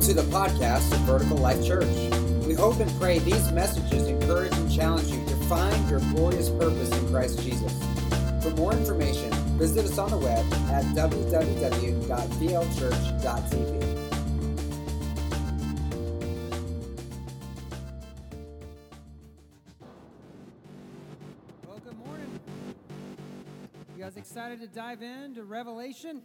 Welcome 0.00 0.16
to 0.16 0.22
the 0.22 0.34
podcast 0.34 0.90
of 0.92 1.00
Vertical 1.00 1.36
Life 1.36 1.62
Church. 1.62 1.86
We 2.46 2.54
hope 2.54 2.80
and 2.80 2.90
pray 2.98 3.18
these 3.18 3.52
messages 3.52 4.06
encourage 4.08 4.54
and 4.54 4.72
challenge 4.72 5.08
you 5.08 5.22
to 5.26 5.36
find 5.44 5.90
your 5.90 6.00
glorious 6.14 6.48
purpose 6.48 6.90
in 6.90 7.06
Christ 7.10 7.42
Jesus. 7.42 7.70
For 8.42 8.48
more 8.52 8.72
information, 8.72 9.30
visit 9.58 9.84
us 9.84 9.98
on 9.98 10.08
the 10.10 10.16
web 10.16 10.50
at 10.70 10.86
www.vlchurch.tv. 10.96 12.08
Well, 21.68 21.78
good 21.84 21.98
morning. 21.98 22.40
You 23.98 24.04
guys 24.04 24.16
excited 24.16 24.60
to 24.62 24.66
dive 24.66 25.02
into 25.02 25.44
Revelation? 25.44 26.22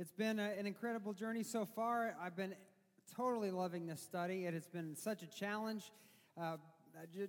It's 0.00 0.12
been 0.12 0.38
a, 0.38 0.52
an 0.56 0.64
incredible 0.64 1.12
journey 1.12 1.42
so 1.42 1.64
far. 1.64 2.14
I've 2.22 2.36
been 2.36 2.54
totally 3.16 3.50
loving 3.50 3.88
this 3.88 4.00
study. 4.00 4.46
It 4.46 4.54
has 4.54 4.68
been 4.68 4.94
such 4.94 5.24
a 5.24 5.26
challenge. 5.26 5.90
Uh, 6.40 6.58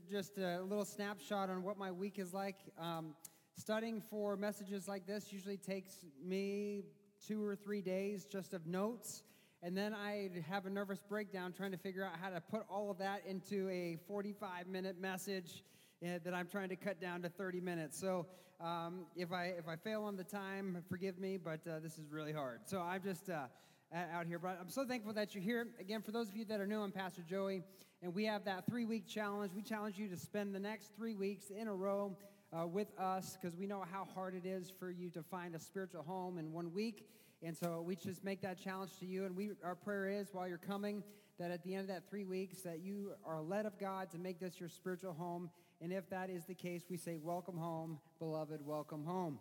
just 0.07 0.37
a 0.37 0.61
little 0.61 0.85
snapshot 0.85 1.49
on 1.49 1.63
what 1.63 1.79
my 1.79 1.89
week 1.91 2.19
is 2.19 2.31
like. 2.31 2.57
Um, 2.77 3.15
studying 3.57 4.03
for 4.07 4.37
messages 4.37 4.87
like 4.87 5.07
this 5.07 5.33
usually 5.33 5.57
takes 5.57 6.05
me 6.23 6.83
two 7.25 7.43
or 7.43 7.55
three 7.55 7.81
days 7.81 8.25
just 8.25 8.53
of 8.53 8.67
notes. 8.67 9.23
And 9.63 9.75
then 9.75 9.95
I 9.95 10.29
have 10.47 10.67
a 10.67 10.69
nervous 10.69 11.01
breakdown 11.01 11.53
trying 11.53 11.71
to 11.71 11.77
figure 11.77 12.05
out 12.05 12.19
how 12.21 12.29
to 12.29 12.39
put 12.39 12.65
all 12.69 12.91
of 12.91 12.99
that 12.99 13.23
into 13.25 13.67
a 13.69 13.97
45 14.07 14.67
minute 14.67 15.01
message 15.01 15.63
that 16.01 16.33
I'm 16.33 16.47
trying 16.47 16.69
to 16.69 16.75
cut 16.75 17.01
down 17.01 17.21
to 17.23 17.29
30 17.29 17.59
minutes. 17.59 17.99
So 17.99 18.25
um, 18.61 19.05
if 19.15 19.31
I 19.31 19.53
if 19.57 19.67
I 19.67 19.75
fail 19.75 20.03
on 20.03 20.15
the 20.15 20.23
time, 20.23 20.83
forgive 20.89 21.19
me, 21.19 21.37
but 21.37 21.59
uh, 21.67 21.79
this 21.79 21.97
is 21.97 22.09
really 22.09 22.31
hard. 22.31 22.61
So 22.65 22.79
I'm 22.79 23.03
just 23.03 23.29
uh, 23.29 23.47
out 23.93 24.25
here, 24.25 24.39
but 24.39 24.57
I'm 24.61 24.69
so 24.69 24.85
thankful 24.85 25.13
that 25.13 25.35
you're 25.35 25.43
here. 25.43 25.67
Again, 25.79 26.01
for 26.01 26.11
those 26.11 26.29
of 26.29 26.37
you 26.37 26.45
that 26.45 26.61
are 26.61 26.67
new, 26.67 26.79
I'm 26.81 26.91
Pastor 26.91 27.21
Joey, 27.27 27.63
and 28.01 28.13
we 28.13 28.25
have 28.25 28.45
that 28.45 28.65
three 28.65 28.85
week 28.85 29.07
challenge. 29.07 29.51
We 29.53 29.61
challenge 29.61 29.97
you 29.97 30.07
to 30.07 30.17
spend 30.17 30.55
the 30.55 30.59
next 30.59 30.91
three 30.95 31.15
weeks 31.15 31.49
in 31.49 31.67
a 31.67 31.73
row. 31.73 32.15
Uh, 32.51 32.65
with 32.65 32.87
us, 32.97 33.37
because 33.39 33.55
we 33.55 33.67
know 33.67 33.83
how 33.91 34.07
hard 34.15 34.33
it 34.33 34.43
is 34.43 34.73
for 34.79 34.89
you 34.89 35.11
to 35.11 35.21
find 35.21 35.53
a 35.53 35.59
spiritual 35.59 36.01
home 36.01 36.39
in 36.39 36.51
one 36.51 36.73
week. 36.73 37.05
And 37.43 37.55
so 37.55 37.83
we 37.85 37.95
just 37.95 38.23
make 38.23 38.41
that 38.41 38.59
challenge 38.59 38.97
to 39.01 39.05
you. 39.05 39.25
And 39.25 39.37
we, 39.37 39.51
our 39.63 39.75
prayer 39.75 40.09
is 40.09 40.29
while 40.33 40.47
you're 40.47 40.57
coming, 40.57 41.03
that 41.37 41.51
at 41.51 41.63
the 41.63 41.75
end 41.75 41.81
of 41.81 41.87
that 41.89 42.09
three 42.09 42.25
weeks, 42.25 42.61
that 42.61 42.79
you 42.79 43.11
are 43.23 43.39
led 43.39 43.67
of 43.67 43.77
God 43.77 44.09
to 44.13 44.17
make 44.17 44.39
this 44.39 44.59
your 44.59 44.67
spiritual 44.67 45.13
home 45.13 45.51
and 45.81 45.93
if 45.93 46.09
that 46.09 46.29
is 46.29 46.45
the 46.45 46.53
case, 46.53 46.83
we 46.89 46.97
say, 46.97 47.17
Welcome 47.21 47.57
home, 47.57 47.99
beloved, 48.19 48.65
welcome 48.65 49.05
home. 49.05 49.39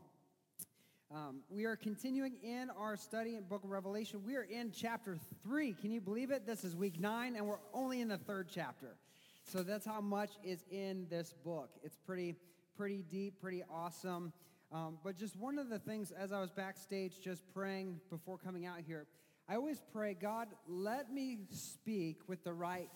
Um, 1.10 1.40
we 1.48 1.64
are 1.64 1.74
continuing 1.74 2.36
in 2.42 2.68
our 2.78 2.96
study 2.96 3.34
in 3.36 3.42
book 3.44 3.64
of 3.64 3.70
revelation. 3.70 4.20
We 4.24 4.36
are 4.36 4.42
in 4.42 4.70
chapter 4.70 5.16
3 5.42 5.72
can 5.72 5.90
you 5.90 6.02
believe 6.02 6.30
it? 6.30 6.46
This 6.46 6.64
is 6.64 6.76
week 6.76 7.00
9 7.00 7.34
and 7.34 7.46
we're 7.46 7.56
only 7.72 8.02
in 8.02 8.08
the 8.08 8.18
third 8.18 8.48
chapter. 8.52 8.96
So 9.42 9.62
that's 9.62 9.86
how 9.86 10.02
much 10.02 10.32
is 10.44 10.64
in 10.70 11.06
this 11.08 11.32
book. 11.44 11.70
It's 11.82 11.96
pretty 11.96 12.36
pretty 12.76 13.02
deep 13.08 13.40
pretty 13.40 13.64
awesome. 13.72 14.32
Um, 14.70 14.98
but 15.02 15.16
just 15.16 15.34
one 15.36 15.58
of 15.58 15.70
the 15.70 15.78
things 15.78 16.12
as 16.12 16.30
i 16.30 16.40
was 16.40 16.50
backstage 16.50 17.22
just 17.22 17.42
praying 17.54 18.00
before 18.10 18.36
coming 18.36 18.66
out 18.66 18.80
here 18.86 19.06
i 19.48 19.54
always 19.54 19.80
pray 19.94 20.12
god 20.12 20.48
let 20.68 21.10
me 21.10 21.38
speak 21.50 22.18
with 22.26 22.44
the 22.44 22.52
right 22.52 22.90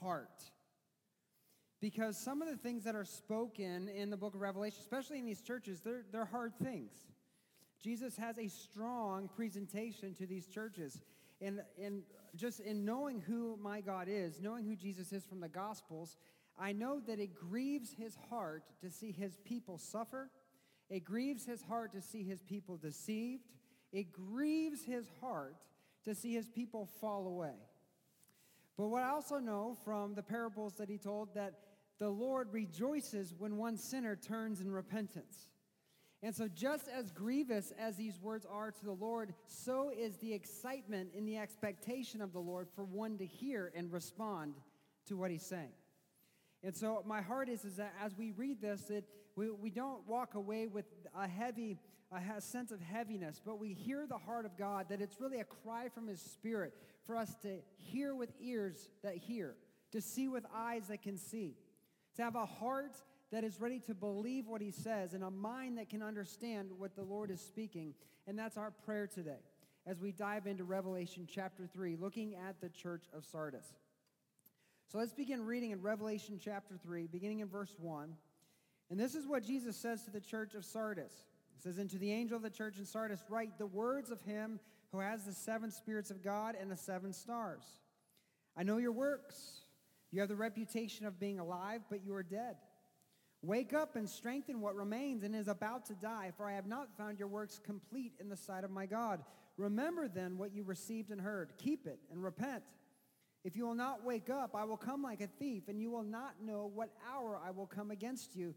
heart 0.00 0.51
because 1.82 2.16
some 2.16 2.40
of 2.40 2.48
the 2.48 2.56
things 2.56 2.84
that 2.84 2.94
are 2.94 3.04
spoken 3.04 3.88
in 3.88 4.08
the 4.08 4.16
book 4.16 4.34
of 4.34 4.40
Revelation, 4.40 4.78
especially 4.80 5.18
in 5.18 5.26
these 5.26 5.42
churches, 5.42 5.80
they're, 5.80 6.04
they're 6.12 6.24
hard 6.24 6.52
things. 6.62 6.92
Jesus 7.82 8.16
has 8.16 8.38
a 8.38 8.46
strong 8.46 9.28
presentation 9.34 10.14
to 10.14 10.24
these 10.24 10.46
churches. 10.46 11.00
And, 11.40 11.60
and 11.82 12.02
just 12.36 12.60
in 12.60 12.84
knowing 12.84 13.20
who 13.20 13.58
my 13.60 13.80
God 13.80 14.06
is, 14.08 14.40
knowing 14.40 14.64
who 14.64 14.76
Jesus 14.76 15.12
is 15.12 15.24
from 15.24 15.40
the 15.40 15.48
Gospels, 15.48 16.16
I 16.56 16.70
know 16.70 17.00
that 17.00 17.18
it 17.18 17.34
grieves 17.34 17.92
his 17.92 18.16
heart 18.30 18.62
to 18.80 18.88
see 18.88 19.10
his 19.10 19.38
people 19.44 19.76
suffer. 19.76 20.30
It 20.88 21.02
grieves 21.02 21.44
his 21.44 21.62
heart 21.62 21.92
to 21.94 22.00
see 22.00 22.22
his 22.22 22.42
people 22.42 22.76
deceived. 22.76 23.48
It 23.92 24.12
grieves 24.12 24.84
his 24.84 25.06
heart 25.20 25.56
to 26.04 26.14
see 26.14 26.32
his 26.32 26.46
people 26.46 26.88
fall 27.00 27.26
away. 27.26 27.56
But 28.78 28.86
what 28.86 29.02
I 29.02 29.08
also 29.08 29.38
know 29.38 29.76
from 29.84 30.14
the 30.14 30.22
parables 30.22 30.74
that 30.74 30.88
he 30.88 30.96
told 30.96 31.34
that 31.34 31.54
the 31.98 32.08
Lord 32.08 32.52
rejoices 32.52 33.34
when 33.36 33.56
one 33.56 33.76
sinner 33.76 34.16
turns 34.16 34.60
in 34.60 34.70
repentance. 34.70 35.48
And 36.24 36.34
so, 36.34 36.46
just 36.46 36.86
as 36.88 37.10
grievous 37.10 37.72
as 37.78 37.96
these 37.96 38.20
words 38.20 38.46
are 38.48 38.70
to 38.70 38.84
the 38.84 38.92
Lord, 38.92 39.34
so 39.46 39.90
is 39.90 40.16
the 40.18 40.32
excitement 40.32 41.10
in 41.14 41.24
the 41.24 41.36
expectation 41.36 42.22
of 42.22 42.32
the 42.32 42.38
Lord 42.38 42.68
for 42.76 42.84
one 42.84 43.18
to 43.18 43.26
hear 43.26 43.72
and 43.74 43.92
respond 43.92 44.54
to 45.06 45.16
what 45.16 45.32
he's 45.32 45.44
saying. 45.44 45.72
And 46.62 46.76
so, 46.76 47.02
my 47.04 47.22
heart 47.22 47.48
is, 47.48 47.64
is 47.64 47.76
that 47.76 47.92
as 48.00 48.16
we 48.16 48.30
read 48.30 48.60
this, 48.60 48.82
that 48.82 49.02
we, 49.34 49.50
we 49.50 49.70
don't 49.70 50.06
walk 50.06 50.34
away 50.34 50.68
with 50.68 50.84
a 51.18 51.26
heavy, 51.26 51.76
a 52.12 52.40
sense 52.40 52.70
of 52.70 52.80
heaviness, 52.80 53.40
but 53.44 53.58
we 53.58 53.72
hear 53.72 54.06
the 54.06 54.18
heart 54.18 54.44
of 54.44 54.56
God, 54.56 54.86
that 54.90 55.00
it's 55.00 55.20
really 55.20 55.40
a 55.40 55.44
cry 55.44 55.88
from 55.88 56.06
his 56.06 56.20
spirit 56.20 56.72
for 57.04 57.16
us 57.16 57.34
to 57.42 57.58
hear 57.78 58.14
with 58.14 58.30
ears 58.40 58.88
that 59.02 59.16
hear, 59.16 59.56
to 59.90 60.00
see 60.00 60.28
with 60.28 60.44
eyes 60.54 60.86
that 60.86 61.02
can 61.02 61.18
see 61.18 61.56
to 62.16 62.22
have 62.22 62.36
a 62.36 62.46
heart 62.46 62.96
that 63.30 63.44
is 63.44 63.60
ready 63.60 63.78
to 63.80 63.94
believe 63.94 64.46
what 64.46 64.60
he 64.60 64.70
says 64.70 65.14
and 65.14 65.24
a 65.24 65.30
mind 65.30 65.78
that 65.78 65.88
can 65.88 66.02
understand 66.02 66.70
what 66.78 66.94
the 66.94 67.02
Lord 67.02 67.30
is 67.30 67.40
speaking. 67.40 67.94
And 68.26 68.38
that's 68.38 68.56
our 68.56 68.70
prayer 68.70 69.06
today 69.06 69.40
as 69.86 70.00
we 70.00 70.12
dive 70.12 70.46
into 70.46 70.64
Revelation 70.64 71.26
chapter 71.28 71.66
3, 71.66 71.96
looking 71.96 72.34
at 72.34 72.60
the 72.60 72.68
church 72.68 73.04
of 73.16 73.24
Sardis. 73.24 73.66
So 74.86 74.98
let's 74.98 75.14
begin 75.14 75.44
reading 75.44 75.70
in 75.70 75.80
Revelation 75.80 76.38
chapter 76.42 76.76
3, 76.76 77.06
beginning 77.06 77.40
in 77.40 77.48
verse 77.48 77.74
1. 77.78 78.14
And 78.90 79.00
this 79.00 79.14
is 79.14 79.26
what 79.26 79.42
Jesus 79.42 79.74
says 79.76 80.04
to 80.04 80.10
the 80.10 80.20
church 80.20 80.54
of 80.54 80.64
Sardis. 80.64 81.12
He 81.56 81.62
says, 81.62 81.78
And 81.78 81.88
to 81.90 81.98
the 81.98 82.12
angel 82.12 82.36
of 82.36 82.42
the 82.42 82.50
church 82.50 82.76
in 82.78 82.84
Sardis, 82.84 83.24
write 83.30 83.56
the 83.56 83.66
words 83.66 84.10
of 84.10 84.20
him 84.22 84.60
who 84.92 85.00
has 85.00 85.24
the 85.24 85.32
seven 85.32 85.70
spirits 85.70 86.10
of 86.10 86.22
God 86.22 86.54
and 86.60 86.70
the 86.70 86.76
seven 86.76 87.14
stars. 87.14 87.64
I 88.54 88.62
know 88.64 88.76
your 88.76 88.92
works 88.92 89.61
you 90.12 90.20
have 90.20 90.28
the 90.28 90.36
reputation 90.36 91.06
of 91.06 91.18
being 91.18 91.38
alive, 91.40 91.80
but 91.90 92.04
you 92.04 92.14
are 92.14 92.22
dead. 92.22 92.56
Wake 93.42 93.72
up 93.72 93.96
and 93.96 94.08
strengthen 94.08 94.60
what 94.60 94.76
remains 94.76 95.24
and 95.24 95.34
is 95.34 95.48
about 95.48 95.86
to 95.86 95.94
die, 95.94 96.30
for 96.36 96.48
I 96.48 96.54
have 96.54 96.66
not 96.66 96.96
found 96.96 97.18
your 97.18 97.26
works 97.26 97.58
complete 97.58 98.12
in 98.20 98.28
the 98.28 98.36
sight 98.36 98.62
of 98.62 98.70
my 98.70 98.86
God. 98.86 99.24
Remember 99.56 100.06
then 100.06 100.38
what 100.38 100.54
you 100.54 100.62
received 100.62 101.10
and 101.10 101.20
heard. 101.20 101.54
Keep 101.58 101.86
it 101.86 101.98
and 102.12 102.22
repent. 102.22 102.62
If 103.42 103.56
you 103.56 103.66
will 103.66 103.74
not 103.74 104.04
wake 104.04 104.30
up, 104.30 104.54
I 104.54 104.64
will 104.64 104.76
come 104.76 105.02
like 105.02 105.20
a 105.20 105.26
thief, 105.26 105.64
and 105.66 105.80
you 105.80 105.90
will 105.90 106.04
not 106.04 106.34
know 106.40 106.70
what 106.72 106.90
hour 107.12 107.40
I 107.44 107.50
will 107.50 107.66
come 107.66 107.90
against 107.90 108.36
you. 108.36 108.54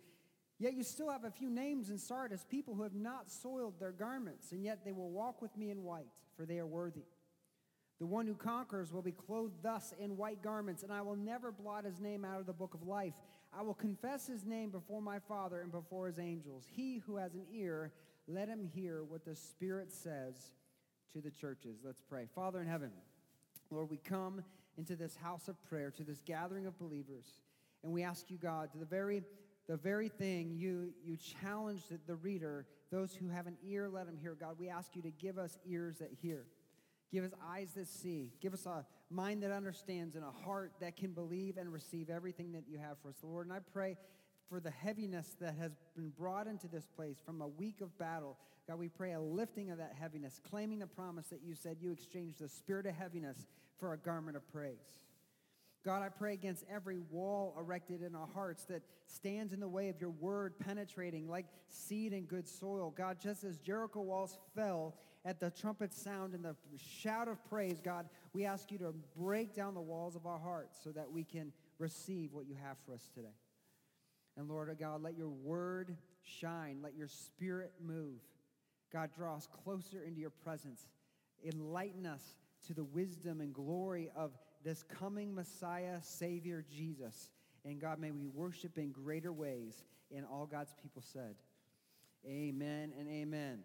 Yet 0.59 0.73
you 0.73 0.83
still 0.83 1.09
have 1.09 1.23
a 1.23 1.31
few 1.31 1.49
names 1.49 1.89
in 1.89 1.97
Sardis, 1.97 2.45
people 2.47 2.75
who 2.75 2.83
have 2.83 2.93
not 2.93 3.31
soiled 3.31 3.79
their 3.79 3.91
garments, 3.91 4.51
and 4.51 4.63
yet 4.63 4.85
they 4.85 4.91
will 4.91 5.09
walk 5.09 5.41
with 5.41 5.57
me 5.57 5.71
in 5.71 5.83
white, 5.83 6.11
for 6.37 6.45
they 6.45 6.59
are 6.59 6.67
worthy. 6.67 7.05
The 7.99 8.05
one 8.05 8.27
who 8.27 8.35
conquers 8.35 8.91
will 8.91 9.01
be 9.01 9.13
clothed 9.13 9.63
thus 9.63 9.93
in 9.99 10.17
white 10.17 10.41
garments, 10.41 10.83
and 10.83 10.91
I 10.91 11.01
will 11.01 11.15
never 11.15 11.51
blot 11.51 11.85
his 11.85 12.01
name 12.01 12.25
out 12.25 12.39
of 12.39 12.45
the 12.45 12.53
book 12.53 12.73
of 12.73 12.85
life. 12.85 13.13
I 13.57 13.61
will 13.61 13.73
confess 13.73 14.27
his 14.27 14.45
name 14.45 14.69
before 14.69 15.01
my 15.01 15.19
Father 15.19 15.61
and 15.61 15.71
before 15.71 16.07
his 16.07 16.19
angels. 16.19 16.65
He 16.69 16.97
who 17.05 17.15
has 17.15 17.33
an 17.35 17.45
ear, 17.53 17.93
let 18.27 18.49
him 18.49 18.69
hear 18.73 19.03
what 19.03 19.23
the 19.23 19.35
Spirit 19.35 19.91
says 19.91 20.51
to 21.13 21.21
the 21.21 21.31
churches. 21.31 21.77
Let's 21.85 22.01
pray. 22.01 22.27
Father 22.35 22.59
in 22.59 22.67
heaven, 22.67 22.91
Lord, 23.71 23.89
we 23.89 23.97
come 23.97 24.43
into 24.77 24.97
this 24.97 25.15
house 25.15 25.47
of 25.47 25.63
prayer, 25.63 25.89
to 25.91 26.03
this 26.03 26.21
gathering 26.25 26.65
of 26.65 26.77
believers, 26.77 27.25
and 27.83 27.93
we 27.93 28.03
ask 28.03 28.29
you, 28.29 28.37
God, 28.37 28.71
to 28.73 28.77
the 28.77 28.85
very 28.85 29.23
the 29.67 29.77
very 29.77 30.09
thing 30.09 30.51
you 30.55 30.93
you 31.03 31.17
challenged 31.41 31.85
the 32.05 32.15
reader, 32.15 32.67
those 32.91 33.15
who 33.15 33.29
have 33.29 33.47
an 33.47 33.57
ear, 33.65 33.89
let 33.89 34.05
them 34.05 34.17
hear. 34.17 34.35
God, 34.35 34.57
we 34.59 34.69
ask 34.69 34.95
you 34.95 35.01
to 35.03 35.11
give 35.11 35.37
us 35.37 35.57
ears 35.65 35.97
that 35.99 36.09
hear. 36.21 36.45
Give 37.11 37.23
us 37.23 37.31
eyes 37.47 37.73
that 37.75 37.87
see. 37.87 38.31
Give 38.41 38.53
us 38.53 38.65
a 38.65 38.85
mind 39.09 39.43
that 39.43 39.51
understands 39.51 40.15
and 40.15 40.23
a 40.23 40.31
heart 40.31 40.73
that 40.81 40.97
can 40.97 41.11
believe 41.11 41.57
and 41.57 41.71
receive 41.71 42.09
everything 42.09 42.51
that 42.53 42.63
you 42.67 42.77
have 42.77 42.97
for 43.01 43.09
us, 43.09 43.17
Lord. 43.23 43.47
And 43.47 43.55
I 43.55 43.59
pray 43.73 43.97
for 44.49 44.59
the 44.59 44.71
heaviness 44.71 45.35
that 45.39 45.55
has 45.55 45.71
been 45.95 46.09
brought 46.09 46.47
into 46.47 46.67
this 46.67 46.85
place 46.85 47.17
from 47.25 47.41
a 47.41 47.47
week 47.47 47.81
of 47.81 47.97
battle. 47.97 48.37
God, 48.67 48.79
we 48.79 48.89
pray 48.89 49.13
a 49.13 49.21
lifting 49.21 49.71
of 49.71 49.77
that 49.77 49.93
heaviness, 49.99 50.39
claiming 50.49 50.79
the 50.79 50.87
promise 50.87 51.27
that 51.27 51.41
you 51.43 51.55
said 51.55 51.77
you 51.79 51.91
exchanged 51.91 52.39
the 52.39 52.49
spirit 52.49 52.85
of 52.85 52.95
heaviness 52.95 53.47
for 53.77 53.93
a 53.93 53.97
garment 53.97 54.37
of 54.37 54.47
praise. 54.51 54.99
God, 55.83 56.01
I 56.01 56.09
pray 56.09 56.33
against 56.33 56.63
every 56.67 56.97
wall 57.11 57.55
erected 57.59 58.01
in 58.01 58.15
our 58.15 58.27
hearts 58.33 58.63
that 58.65 58.81
stands 59.05 59.53
in 59.53 59.59
the 59.59 59.67
way 59.67 59.89
of 59.89 60.01
your 60.01 60.09
word 60.09 60.57
penetrating 60.57 61.29
like 61.29 61.45
seed 61.69 62.11
in 62.11 62.23
good 62.23 62.47
soil. 62.47 62.91
God, 62.97 63.17
just 63.21 63.43
as 63.43 63.59
Jericho 63.59 64.01
walls 64.01 64.39
fell 64.55 64.95
at 65.25 65.39
the 65.39 65.49
trumpet 65.49 65.91
sound 65.91 66.35
and 66.35 66.45
the 66.45 66.55
shout 66.77 67.27
of 67.27 67.43
praise, 67.49 67.81
God, 67.81 68.07
we 68.31 68.45
ask 68.45 68.71
you 68.71 68.77
to 68.77 68.93
break 69.17 69.55
down 69.55 69.73
the 69.73 69.81
walls 69.81 70.15
of 70.15 70.27
our 70.27 70.37
hearts 70.37 70.77
so 70.83 70.91
that 70.91 71.11
we 71.11 71.23
can 71.23 71.51
receive 71.79 72.31
what 72.31 72.45
you 72.47 72.55
have 72.63 72.77
for 72.85 72.93
us 72.93 73.09
today. 73.13 73.33
And 74.37 74.47
Lord 74.47 74.69
oh 74.71 74.75
God, 74.79 75.01
let 75.01 75.17
your 75.17 75.29
word 75.29 75.97
shine, 76.21 76.79
let 76.83 76.95
your 76.95 77.07
spirit 77.07 77.73
move. 77.83 78.19
God, 78.93 79.09
draw 79.15 79.35
us 79.35 79.47
closer 79.63 80.03
into 80.03 80.21
your 80.21 80.29
presence. 80.29 80.85
Enlighten 81.43 82.05
us 82.05 82.35
to 82.67 82.73
the 82.73 82.83
wisdom 82.83 83.41
and 83.41 83.53
glory 83.53 84.09
of 84.15 84.31
this 84.63 84.83
coming 84.83 85.33
Messiah, 85.33 85.97
Savior, 86.01 86.63
Jesus. 86.69 87.29
And 87.63 87.79
God, 87.79 87.99
may 87.99 88.11
we 88.11 88.27
worship 88.27 88.77
in 88.77 88.91
greater 88.91 89.33
ways. 89.33 89.83
And 90.15 90.25
all 90.31 90.45
God's 90.45 90.73
people 90.81 91.01
said, 91.01 91.35
Amen 92.27 92.93
and 92.97 93.07
amen. 93.09 93.59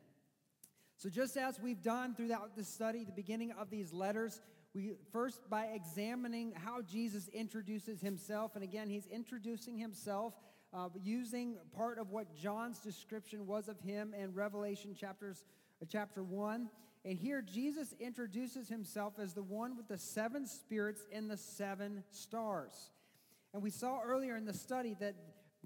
So, 1.00 1.08
just 1.08 1.38
as 1.38 1.58
we've 1.58 1.81
done 1.81 2.14
throughout 2.14 2.55
the 2.55 2.62
study, 2.62 3.05
the 3.05 3.12
beginning 3.12 3.52
of 3.52 3.70
these 3.70 3.91
letters, 3.91 4.43
we 4.75 4.93
first 5.11 5.41
by 5.49 5.69
examining 5.73 6.52
how 6.52 6.82
Jesus 6.82 7.26
introduces 7.29 8.02
himself, 8.02 8.55
and 8.55 8.62
again, 8.62 8.91
he's 8.91 9.06
introducing 9.06 9.79
himself 9.79 10.35
uh, 10.75 10.91
using 11.02 11.56
part 11.75 11.99
of 11.99 12.11
what 12.11 12.37
John's 12.37 12.81
description 12.81 13.47
was 13.47 13.67
of 13.67 13.81
him 13.81 14.12
in 14.12 14.35
Revelation 14.35 14.94
chapters, 14.94 15.47
uh, 15.81 15.87
chapter 15.88 16.23
1. 16.23 16.69
And 17.06 17.19
here 17.19 17.41
Jesus 17.41 17.94
introduces 17.99 18.69
himself 18.69 19.14
as 19.19 19.32
the 19.32 19.43
one 19.43 19.79
with 19.79 19.88
the 19.88 19.97
seven 19.97 20.47
spirits 20.47 21.06
and 21.11 21.31
the 21.31 21.38
seven 21.38 22.05
stars. 22.11 22.91
And 23.55 23.62
we 23.62 23.70
saw 23.70 24.02
earlier 24.02 24.37
in 24.37 24.44
the 24.44 24.52
study 24.52 24.94
that 25.00 25.14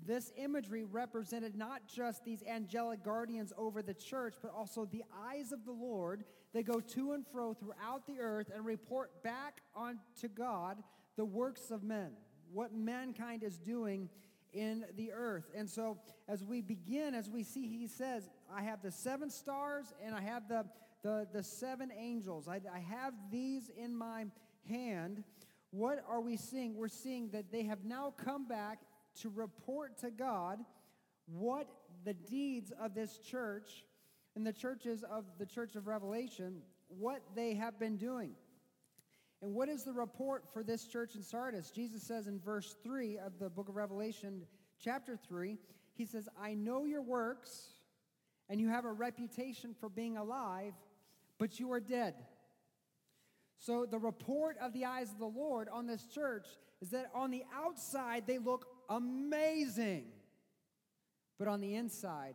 this 0.02 0.32
imagery 0.36 0.84
represented 0.84 1.56
not 1.56 1.86
just 1.86 2.24
these 2.24 2.42
angelic 2.42 3.02
guardians 3.04 3.52
over 3.56 3.82
the 3.82 3.94
church, 3.94 4.34
but 4.42 4.52
also 4.52 4.84
the 4.84 5.04
eyes 5.26 5.52
of 5.52 5.64
the 5.64 5.72
Lord 5.72 6.24
that 6.52 6.64
go 6.64 6.80
to 6.80 7.12
and 7.12 7.24
fro 7.26 7.54
throughout 7.54 8.06
the 8.06 8.20
earth 8.20 8.50
and 8.54 8.64
report 8.64 9.22
back 9.22 9.60
onto 9.74 10.28
God 10.34 10.82
the 11.16 11.24
works 11.24 11.70
of 11.70 11.82
men, 11.82 12.10
what 12.52 12.74
mankind 12.74 13.42
is 13.42 13.58
doing 13.58 14.08
in 14.52 14.84
the 14.96 15.12
earth. 15.12 15.50
And 15.54 15.68
so, 15.68 15.98
as 16.28 16.44
we 16.44 16.60
begin, 16.60 17.14
as 17.14 17.28
we 17.28 17.42
see, 17.42 17.66
he 17.66 17.86
says, 17.86 18.28
I 18.52 18.62
have 18.62 18.82
the 18.82 18.90
seven 18.90 19.30
stars 19.30 19.92
and 20.04 20.14
I 20.14 20.20
have 20.22 20.48
the, 20.48 20.64
the, 21.02 21.26
the 21.32 21.42
seven 21.42 21.90
angels. 21.96 22.48
I, 22.48 22.60
I 22.72 22.78
have 22.78 23.14
these 23.30 23.70
in 23.76 23.94
my 23.94 24.26
hand. 24.68 25.22
What 25.70 26.04
are 26.08 26.20
we 26.20 26.36
seeing? 26.36 26.76
We're 26.76 26.88
seeing 26.88 27.30
that 27.30 27.50
they 27.50 27.64
have 27.64 27.84
now 27.84 28.14
come 28.16 28.46
back 28.46 28.80
to 29.20 29.30
report 29.30 29.98
to 29.98 30.10
God 30.10 30.58
what 31.26 31.68
the 32.04 32.14
deeds 32.14 32.72
of 32.80 32.94
this 32.94 33.18
church 33.18 33.84
and 34.36 34.46
the 34.46 34.52
churches 34.52 35.04
of 35.04 35.24
the 35.38 35.46
church 35.46 35.76
of 35.76 35.86
Revelation, 35.86 36.56
what 36.88 37.22
they 37.34 37.54
have 37.54 37.78
been 37.78 37.96
doing. 37.96 38.32
And 39.42 39.54
what 39.54 39.68
is 39.68 39.84
the 39.84 39.92
report 39.92 40.44
for 40.52 40.62
this 40.62 40.86
church 40.86 41.14
in 41.14 41.22
Sardis? 41.22 41.70
Jesus 41.70 42.02
says 42.02 42.26
in 42.26 42.40
verse 42.40 42.76
3 42.82 43.18
of 43.18 43.38
the 43.38 43.50
book 43.50 43.68
of 43.68 43.76
Revelation, 43.76 44.42
chapter 44.82 45.18
3, 45.28 45.58
he 45.94 46.06
says, 46.06 46.28
I 46.40 46.54
know 46.54 46.84
your 46.84 47.02
works, 47.02 47.74
and 48.48 48.60
you 48.60 48.68
have 48.68 48.84
a 48.84 48.92
reputation 48.92 49.74
for 49.78 49.88
being 49.88 50.16
alive, 50.16 50.72
but 51.38 51.60
you 51.60 51.72
are 51.72 51.80
dead. 51.80 52.14
So, 53.58 53.86
the 53.86 53.98
report 53.98 54.56
of 54.60 54.72
the 54.72 54.84
eyes 54.84 55.10
of 55.10 55.18
the 55.18 55.26
Lord 55.26 55.68
on 55.72 55.86
this 55.86 56.04
church 56.06 56.46
is 56.82 56.90
that 56.90 57.10
on 57.14 57.30
the 57.30 57.44
outside, 57.54 58.24
they 58.26 58.38
look 58.38 58.66
amazing, 58.88 60.06
but 61.38 61.48
on 61.48 61.60
the 61.60 61.74
inside, 61.74 62.34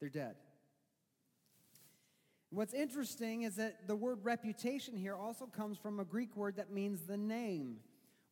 they're 0.00 0.08
dead. 0.08 0.36
What's 2.50 2.74
interesting 2.74 3.42
is 3.42 3.56
that 3.56 3.86
the 3.86 3.94
word 3.94 4.18
reputation 4.24 4.96
here 4.96 5.14
also 5.14 5.46
comes 5.46 5.78
from 5.78 6.00
a 6.00 6.04
Greek 6.04 6.36
word 6.36 6.56
that 6.56 6.72
means 6.72 7.02
the 7.02 7.16
name, 7.16 7.76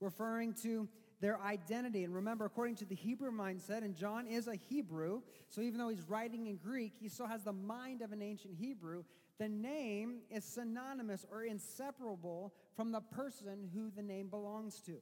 referring 0.01 0.55
to 0.63 0.89
their 1.21 1.41
identity. 1.41 2.05
And 2.05 2.15
remember, 2.15 2.45
according 2.45 2.77
to 2.77 2.85
the 2.85 2.95
Hebrew 2.95 3.31
mindset, 3.31 3.85
and 3.85 3.95
John 3.95 4.27
is 4.27 4.49
a 4.49 4.57
Hebrew, 4.57 5.23
so 5.49 5.61
even 5.61 5.79
though 5.79 5.89
he's 5.89 6.09
writing 6.09 6.49
in 6.49 6.57
Greek, 6.57 6.95
he 7.01 7.09
still 7.09 7.27
has 7.27 7.45
the 7.45 7.53
mind 7.53 8.03
of 8.03 8.13
an 8.13 8.23
ancient 8.23 8.55
Hebrew. 8.55 9.05
The 9.39 9.49
name 9.49 10.19
is 10.31 10.45
synonymous 10.45 11.25
or 11.31 11.45
inseparable 11.45 12.53
from 12.75 12.91
the 12.91 13.01
person 13.01 13.71
who 13.73 13.91
the 13.91 14.03
name 14.03 14.29
belongs 14.29 14.81
to. 14.83 14.97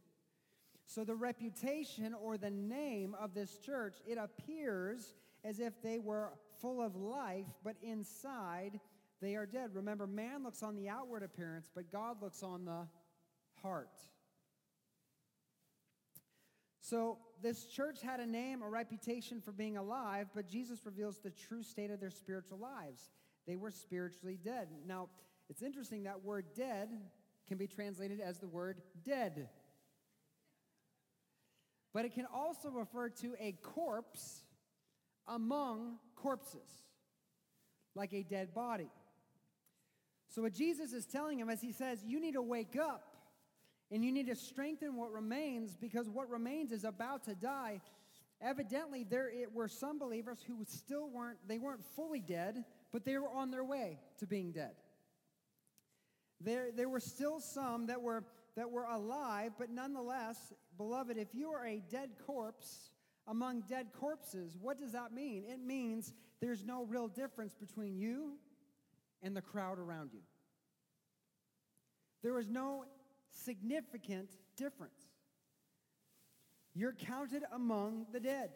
So 0.87 1.05
the 1.05 1.15
reputation 1.15 2.15
or 2.15 2.39
the 2.39 2.51
name 2.51 3.17
of 3.21 3.35
this 3.35 3.59
church, 3.59 3.97
it 4.07 4.19
appears 4.19 5.15
as 5.45 5.59
if 5.59 5.83
they 5.83 5.99
were 5.99 6.31
full 6.61 6.81
of 6.81 6.97
life, 6.97 7.47
but 7.65 7.77
inside 7.83 8.81
they 9.21 9.35
are 9.35 9.47
dead. 9.47 9.71
Remember, 9.75 10.07
man 10.07 10.45
looks 10.45 10.63
on 10.63 10.77
the 10.77 10.89
outward 10.89 11.23
appearance, 11.23 11.71
but 11.75 11.91
God 11.91 12.23
looks 12.23 12.43
on 12.43 12.65
the 12.65 12.87
heart. 13.63 13.99
So, 16.81 17.19
this 17.43 17.67
church 17.67 18.01
had 18.01 18.21
a 18.21 18.27
name, 18.27 18.63
a 18.63 18.69
reputation 18.69 19.41
for 19.41 19.53
being 19.53 19.77
alive, 19.77 20.29
but 20.35 20.49
Jesus 20.49 20.87
reveals 20.87 21.19
the 21.19 21.31
true 21.31 21.63
state 21.63 21.91
of 21.91 22.01
their 22.01 22.11
spiritual 22.11 22.59
lives. 22.59 23.11
They 23.47 23.57
were 23.57 23.73
spiritually 23.73 24.39
dead. 24.43 24.69
Now, 24.87 25.09
it's 25.51 25.63
interesting 25.63 26.05
that 26.05 26.23
word 26.23 26.47
dead 26.55 26.89
can 27.49 27.59
be 27.59 27.67
translated 27.67 28.21
as 28.21 28.39
the 28.39 28.47
word 28.47 28.83
dead. 29.05 29.49
But 31.97 32.05
it 32.05 32.13
can 32.13 32.27
also 32.27 32.69
refer 32.69 33.09
to 33.09 33.35
a 33.41 33.53
corpse 33.63 34.43
among 35.27 35.97
corpses, 36.15 36.69
like 37.95 38.13
a 38.13 38.23
dead 38.23 38.53
body. 38.53 38.91
So, 40.29 40.43
what 40.43 40.53
Jesus 40.53 40.93
is 40.93 41.07
telling 41.07 41.39
him 41.39 41.49
as 41.49 41.63
he 41.63 41.73
says, 41.73 42.05
You 42.05 42.21
need 42.21 42.35
to 42.35 42.43
wake 42.43 42.77
up 42.77 43.17
and 43.91 44.05
you 44.05 44.13
need 44.13 44.27
to 44.27 44.37
strengthen 44.37 44.95
what 44.95 45.11
remains 45.11 45.75
because 45.75 46.07
what 46.07 46.29
remains 46.29 46.71
is 46.71 46.85
about 46.85 47.25
to 47.25 47.35
die. 47.35 47.81
Evidently, 48.43 49.03
there 49.03 49.31
were 49.55 49.67
some 49.67 49.99
believers 49.99 50.45
who 50.47 50.67
still 50.67 51.09
weren't, 51.09 51.39
they 51.49 51.57
weren't 51.57 51.83
fully 51.95 52.21
dead, 52.21 52.63
but 52.93 53.07
they 53.07 53.17
were 53.17 53.31
on 53.31 53.51
their 53.51 53.65
way 53.65 53.99
to 54.19 54.27
being 54.27 54.53
dead. 54.53 54.73
There, 56.43 56.69
there 56.77 56.91
were 56.91 57.01
still 57.01 57.41
some 57.41 57.87
that 57.87 58.03
were, 58.03 58.23
that 58.57 58.71
were 58.71 58.85
alive, 58.85 59.53
but 59.59 59.71
nonetheless, 59.71 60.53
beloved, 60.77 61.19
if 61.19 61.35
you 61.35 61.51
are 61.51 61.67
a 61.67 61.83
dead 61.91 62.11
corpse 62.27 62.91
among 63.29 63.63
dead 63.63 63.89
corpses, 63.93 64.57
what 64.61 64.79
does 64.79 64.93
that 64.93 65.13
mean? 65.13 65.45
It 65.47 65.61
means 65.61 66.15
there's 66.41 66.65
no 66.65 66.85
real 66.85 67.09
difference 67.09 67.55
between 67.55 67.99
you 67.99 68.39
and 69.23 69.37
the 69.37 69.43
crowd 69.43 69.79
around 69.79 70.11
you. 70.13 70.21
There 72.23 72.39
is 72.39 72.49
no 72.49 72.85
significant 73.31 74.31
difference. 74.57 75.05
You're 76.75 76.95
counted 76.95 77.43
among 77.53 78.07
the 78.13 78.21
dead. 78.21 78.51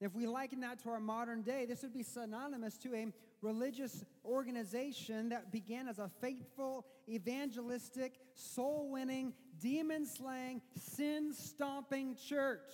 If 0.00 0.14
we 0.14 0.26
liken 0.26 0.60
that 0.60 0.82
to 0.84 0.90
our 0.90 1.00
modern 1.00 1.42
day, 1.42 1.66
this 1.66 1.82
would 1.82 1.92
be 1.92 2.02
synonymous 2.02 2.78
to 2.78 2.94
a 2.94 3.12
religious 3.42 4.04
organization 4.24 5.28
that 5.28 5.52
began 5.52 5.88
as 5.88 5.98
a 5.98 6.10
faithful, 6.20 6.86
evangelistic, 7.08 8.14
soul 8.34 8.88
winning, 8.90 9.34
demon 9.58 10.06
slaying, 10.06 10.62
sin 10.74 11.34
stomping 11.34 12.16
church. 12.16 12.70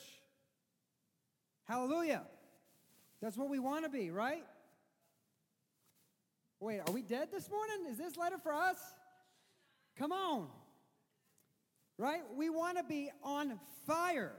Hallelujah. 1.65 2.23
That's 3.21 3.37
what 3.37 3.49
we 3.49 3.59
want 3.59 3.85
to 3.85 3.91
be, 3.91 4.11
right? 4.11 4.45
Wait, 6.61 6.81
are 6.87 6.93
we 6.93 7.03
dead 7.03 7.29
this 7.33 7.51
morning? 7.51 7.87
Is 7.91 7.99
this 7.99 8.17
letter 8.17 8.39
for 8.39 8.53
us? 8.53 8.79
Come 9.99 10.13
on. 10.13 10.47
Right? 11.99 12.23
We 12.37 12.51
want 12.51 12.79
to 12.79 12.85
be 12.85 13.11
on 13.23 13.59
fire. 13.87 14.33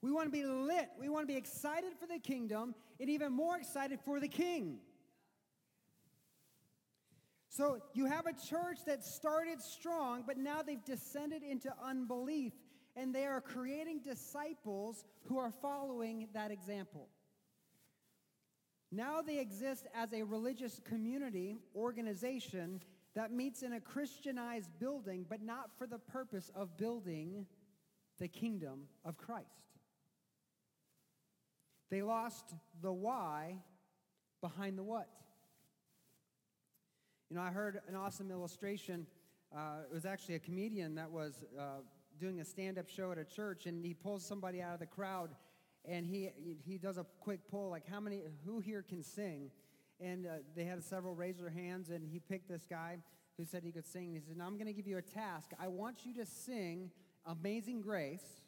We 0.00 0.12
want 0.12 0.26
to 0.26 0.30
be 0.30 0.44
lit. 0.44 0.88
We 0.98 1.08
want 1.08 1.26
to 1.26 1.32
be 1.32 1.38
excited 1.38 1.92
for 1.98 2.06
the 2.06 2.18
kingdom 2.18 2.74
and 3.00 3.10
even 3.10 3.32
more 3.32 3.56
excited 3.56 3.98
for 4.04 4.20
the 4.20 4.28
king. 4.28 4.78
So 7.48 7.78
you 7.94 8.06
have 8.06 8.26
a 8.26 8.32
church 8.32 8.78
that 8.86 9.02
started 9.04 9.60
strong, 9.60 10.22
but 10.26 10.36
now 10.36 10.62
they've 10.62 10.84
descended 10.84 11.42
into 11.42 11.72
unbelief, 11.82 12.52
and 12.94 13.12
they 13.12 13.24
are 13.24 13.40
creating 13.40 14.00
disciples 14.00 15.04
who 15.24 15.38
are 15.38 15.50
following 15.50 16.28
that 16.34 16.52
example. 16.52 17.08
Now 18.92 19.22
they 19.22 19.38
exist 19.38 19.86
as 19.94 20.12
a 20.12 20.22
religious 20.22 20.80
community 20.84 21.58
organization 21.74 22.80
that 23.14 23.32
meets 23.32 23.62
in 23.62 23.72
a 23.72 23.80
Christianized 23.80 24.70
building, 24.78 25.26
but 25.28 25.42
not 25.42 25.70
for 25.76 25.86
the 25.86 25.98
purpose 25.98 26.50
of 26.54 26.76
building 26.76 27.46
the 28.18 28.28
kingdom 28.28 28.84
of 29.04 29.18
Christ. 29.18 29.77
They 31.90 32.02
lost 32.02 32.54
the 32.82 32.92
why 32.92 33.56
behind 34.40 34.78
the 34.78 34.82
what. 34.82 35.08
You 37.30 37.36
know, 37.36 37.42
I 37.42 37.50
heard 37.50 37.80
an 37.88 37.94
awesome 37.94 38.30
illustration. 38.30 39.06
Uh, 39.54 39.82
it 39.90 39.94
was 39.94 40.04
actually 40.04 40.36
a 40.36 40.40
comedian 40.40 40.94
that 40.94 41.10
was 41.10 41.44
uh, 41.58 41.80
doing 42.18 42.40
a 42.40 42.44
stand 42.44 42.78
up 42.78 42.88
show 42.88 43.12
at 43.12 43.18
a 43.18 43.24
church, 43.24 43.66
and 43.66 43.84
he 43.84 43.94
pulls 43.94 44.24
somebody 44.24 44.60
out 44.60 44.74
of 44.74 44.80
the 44.80 44.86
crowd 44.86 45.30
and 45.84 46.06
he 46.06 46.30
he 46.64 46.78
does 46.78 46.98
a 46.98 47.06
quick 47.20 47.40
poll 47.50 47.70
like 47.70 47.88
how 47.88 48.00
many 48.00 48.22
who 48.44 48.60
here 48.60 48.82
can 48.82 49.02
sing 49.02 49.50
and 50.00 50.26
uh, 50.26 50.30
they 50.54 50.64
had 50.64 50.82
several 50.82 51.14
raise 51.14 51.38
their 51.38 51.50
hands 51.50 51.90
and 51.90 52.06
he 52.08 52.18
picked 52.18 52.48
this 52.48 52.64
guy 52.68 52.98
who 53.36 53.44
said 53.44 53.62
he 53.62 53.72
could 53.72 53.86
sing 53.86 54.12
he 54.12 54.20
said 54.20 54.36
now 54.36 54.46
i'm 54.46 54.54
going 54.54 54.66
to 54.66 54.72
give 54.72 54.86
you 54.86 54.98
a 54.98 55.02
task 55.02 55.50
i 55.60 55.66
want 55.68 56.04
you 56.04 56.14
to 56.14 56.26
sing 56.26 56.90
amazing 57.26 57.80
grace 57.80 58.42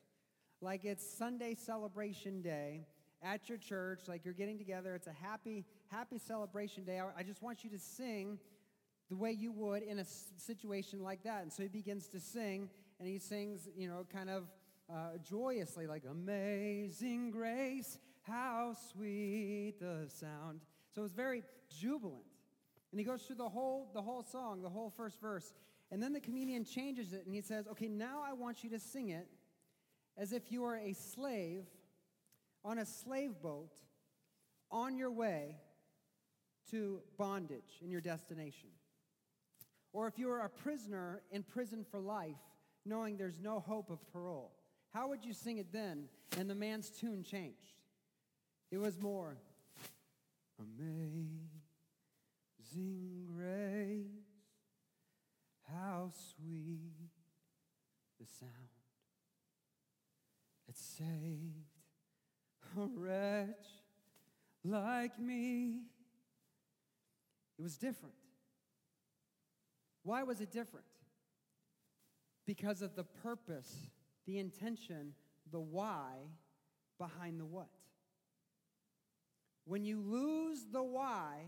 like 0.61 0.85
it's 0.85 1.09
sunday 1.19 1.55
celebration 1.55 2.43
day 2.43 2.85
at 3.23 3.49
your 3.49 3.59
church 3.59 4.01
like 4.09 4.25
you're 4.25 4.35
getting 4.35 4.59
together 4.59 4.95
it's 4.95 5.07
a 5.07 5.13
happy 5.13 5.65
happy 5.89 6.19
celebration 6.19 6.85
day 6.85 7.01
i 7.17 7.23
just 7.23 7.43
want 7.43 7.63
you 7.63 7.71
to 7.71 7.79
sing 7.79 8.39
the 9.11 9.17
way 9.17 9.33
you 9.33 9.51
would 9.51 9.83
in 9.83 9.99
a 9.99 10.05
situation 10.37 11.03
like 11.03 11.25
that. 11.25 11.43
And 11.43 11.53
so 11.53 11.65
he 11.65 11.69
begins 11.69 12.07
to 12.09 12.21
sing, 12.21 12.71
and 12.99 13.09
he 13.09 13.19
sings, 13.19 13.69
you 13.77 13.89
know, 13.89 14.07
kind 14.11 14.31
of 14.31 14.45
uh, 14.89 15.19
joyously, 15.29 15.87
like, 15.87 16.05
Amazing 16.09 17.33
grace, 17.33 17.99
how 18.23 18.75
sweet 18.93 19.75
the 19.81 20.09
sound. 20.09 20.61
So 20.95 21.03
it's 21.03 21.13
very 21.13 21.43
jubilant. 21.81 22.23
And 22.93 23.01
he 23.01 23.05
goes 23.05 23.23
through 23.23 23.37
the 23.37 23.49
whole, 23.49 23.91
the 23.93 24.03
whole 24.03 24.23
song, 24.23 24.63
the 24.63 24.69
whole 24.69 24.91
first 24.91 25.21
verse. 25.21 25.53
And 25.93 26.01
then 26.03 26.13
the 26.13 26.21
comedian 26.21 26.65
changes 26.65 27.13
it 27.13 27.25
and 27.27 27.35
he 27.35 27.41
says, 27.41 27.67
Okay, 27.69 27.89
now 27.89 28.23
I 28.25 28.33
want 28.33 28.63
you 28.63 28.71
to 28.71 28.79
sing 28.79 29.11
it 29.11 29.29
as 30.17 30.33
if 30.33 30.51
you 30.51 30.65
are 30.65 30.77
a 30.77 30.93
slave 30.93 31.65
on 32.65 32.79
a 32.79 32.87
slave 32.87 33.41
boat 33.43 33.73
on 34.71 34.97
your 34.97 35.11
way 35.11 35.57
to 36.71 37.01
bondage 37.19 37.79
in 37.83 37.91
your 37.91 38.01
destination. 38.01 38.69
Or 39.93 40.07
if 40.07 40.19
you 40.19 40.29
were 40.29 40.41
a 40.41 40.49
prisoner 40.49 41.23
in 41.33 41.43
prison 41.43 41.85
for 41.91 41.99
life, 41.99 42.37
knowing 42.87 43.17
there's 43.17 43.41
no 43.41 43.61
hope 43.61 43.91
of 43.91 43.99
parole. 44.13 44.53
How 44.93 45.09
would 45.09 45.25
you 45.25 45.33
sing 45.33 45.59
it 45.59 45.73
then? 45.73 46.09
And 46.39 46.49
the 46.49 46.55
man's 46.55 46.91
tune 46.91 47.25
changed. 47.25 47.75
It 48.71 48.79
was 48.79 48.99
more 49.01 49.37
amazing 50.59 51.49
grace, 53.37 54.07
how 55.69 56.11
sweet 56.37 56.93
the 58.21 58.27
sound 58.27 58.53
that 60.67 60.77
saved 60.77 61.70
a 62.77 62.87
wretch 62.95 63.67
like 64.65 65.19
me. 65.19 65.81
It 67.59 67.63
was 67.63 67.77
different. 67.77 68.15
Why 70.03 70.23
was 70.23 70.41
it 70.41 70.51
different? 70.51 70.87
Because 72.47 72.83
of 72.83 72.97
the 72.97 73.05
purpose, 73.05 73.91
the 74.27 74.39
intention, 74.39 75.15
the 75.53 75.61
why 75.61 76.15
behind 76.99 77.39
the 77.39 77.45
what. 77.45 77.69
When 79.65 79.85
you 79.85 80.01
lose 80.01 80.67
the 80.73 80.83
why 80.83 81.45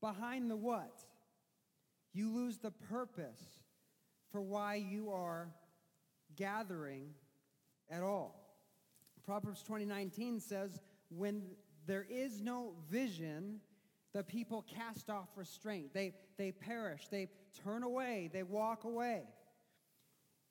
behind 0.00 0.50
the 0.50 0.56
what, 0.56 1.02
you 2.12 2.30
lose 2.30 2.58
the 2.58 2.70
purpose 2.70 3.40
for 4.30 4.40
why 4.40 4.76
you 4.76 5.10
are 5.10 5.48
gathering 6.36 7.14
at 7.90 8.02
all. 8.02 8.45
Proverbs 9.26 9.62
20:19 9.62 10.40
says, 10.40 10.80
"When 11.08 11.56
there 11.86 12.06
is 12.08 12.40
no 12.40 12.74
vision, 12.88 13.60
the 14.12 14.24
people 14.24 14.62
cast 14.62 15.10
off 15.10 15.28
restraint. 15.36 15.92
They, 15.92 16.14
they 16.38 16.50
perish. 16.50 17.08
They 17.08 17.28
turn 17.62 17.82
away. 17.82 18.30
They 18.32 18.42
walk 18.42 18.84
away. 18.84 19.24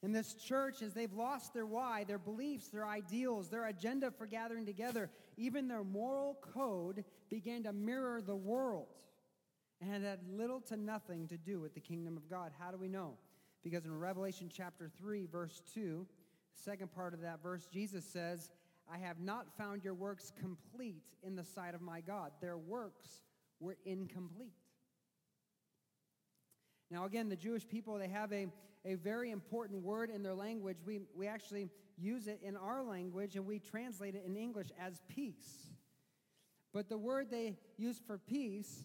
In 0.04 0.12
this 0.12 0.36
church, 0.36 0.84
as 0.84 0.94
they've 0.94 1.12
lost 1.12 1.54
their 1.54 1.66
why, 1.66 2.04
their 2.04 2.20
beliefs, 2.20 2.68
their 2.68 2.86
ideals, 2.86 3.50
their 3.50 3.66
agenda 3.66 4.12
for 4.12 4.28
gathering 4.28 4.66
together, 4.66 5.10
even 5.36 5.68
their 5.68 5.84
moral 5.84 6.38
code 6.42 7.04
began 7.28 7.64
to 7.64 7.74
mirror 7.74 8.22
the 8.22 8.36
world 8.36 8.88
and 9.82 10.04
had 10.04 10.20
little 10.30 10.62
to 10.62 10.78
nothing 10.78 11.28
to 11.30 11.38
do 11.38 11.60
with 11.60 11.74
the 11.74 11.80
kingdom 11.80 12.18
of 12.18 12.30
God. 12.30 12.52
How 12.60 12.70
do 12.70 12.78
we 12.78 12.88
know? 12.88 13.18
Because 13.64 13.86
in 13.86 13.98
Revelation 13.98 14.48
chapter 14.54 14.92
3, 15.00 15.26
verse 15.26 15.64
2, 15.74 16.06
second 16.54 16.92
part 16.92 17.16
of 17.16 17.22
that 17.22 17.42
verse, 17.42 17.66
Jesus 17.66 18.06
says, 18.06 18.52
I 18.92 18.98
have 19.00 19.20
not 19.20 19.48
found 19.58 19.84
your 19.84 19.94
works 19.94 20.32
complete 20.40 21.04
in 21.24 21.36
the 21.36 21.44
sight 21.44 21.74
of 21.74 21.82
my 21.82 22.02
God. 22.02 22.32
Their 22.42 22.58
works 22.58 23.24
were 23.60 23.78
incomplete. 23.86 24.54
Now, 26.92 27.06
again, 27.06 27.30
the 27.30 27.36
Jewish 27.36 27.68
people, 27.68 27.98
they 27.98 28.08
have 28.08 28.32
a, 28.32 28.48
a 28.86 28.96
very 28.96 29.32
important 29.32 29.82
word 29.82 30.10
in 30.10 30.22
their 30.22 30.36
language. 30.36 30.78
We, 30.86 31.02
we 31.16 31.28
actually 31.28 31.70
use 31.98 32.28
it 32.28 32.40
in 32.44 32.56
our 32.56 32.84
language 32.84 33.36
and 33.36 33.46
we 33.46 33.60
translate 33.60 34.16
it 34.16 34.24
in 34.26 34.36
English 34.36 34.68
as 34.80 35.02
peace. 35.08 35.72
But 36.74 36.90
the 36.90 36.98
word 36.98 37.28
they 37.32 37.58
use 37.78 38.00
for 38.06 38.18
peace 38.18 38.84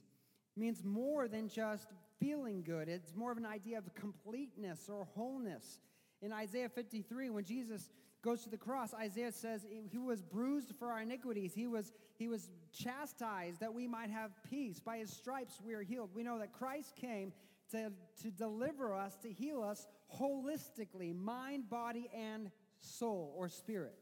means 0.56 0.82
more 0.84 1.28
than 1.28 1.48
just 1.48 1.88
feeling 2.18 2.62
good, 2.62 2.88
it's 2.88 3.14
more 3.14 3.32
of 3.32 3.38
an 3.38 3.46
idea 3.46 3.78
of 3.78 3.94
completeness 3.94 4.88
or 4.88 5.08
wholeness. 5.14 5.80
In 6.20 6.32
Isaiah 6.32 6.68
53, 6.68 7.30
when 7.30 7.44
Jesus 7.44 7.90
goes 8.22 8.42
to 8.42 8.50
the 8.50 8.56
cross, 8.56 8.92
Isaiah 8.94 9.32
says 9.32 9.66
he 9.90 9.98
was 9.98 10.22
bruised 10.22 10.74
for 10.78 10.88
our 10.88 11.00
iniquities. 11.00 11.54
He 11.54 11.66
was, 11.66 11.92
he 12.18 12.28
was 12.28 12.50
chastised 12.72 13.60
that 13.60 13.72
we 13.72 13.86
might 13.86 14.10
have 14.10 14.30
peace. 14.48 14.78
By 14.78 14.98
his 14.98 15.10
stripes 15.10 15.60
we 15.64 15.74
are 15.74 15.82
healed. 15.82 16.10
We 16.14 16.22
know 16.22 16.38
that 16.38 16.52
Christ 16.52 16.94
came 16.96 17.32
to, 17.72 17.92
to 18.22 18.30
deliver 18.30 18.94
us, 18.94 19.16
to 19.22 19.32
heal 19.32 19.62
us 19.62 19.86
holistically, 20.20 21.14
mind, 21.14 21.70
body, 21.70 22.10
and 22.14 22.50
soul 22.80 23.34
or 23.36 23.48
spirit. 23.48 23.96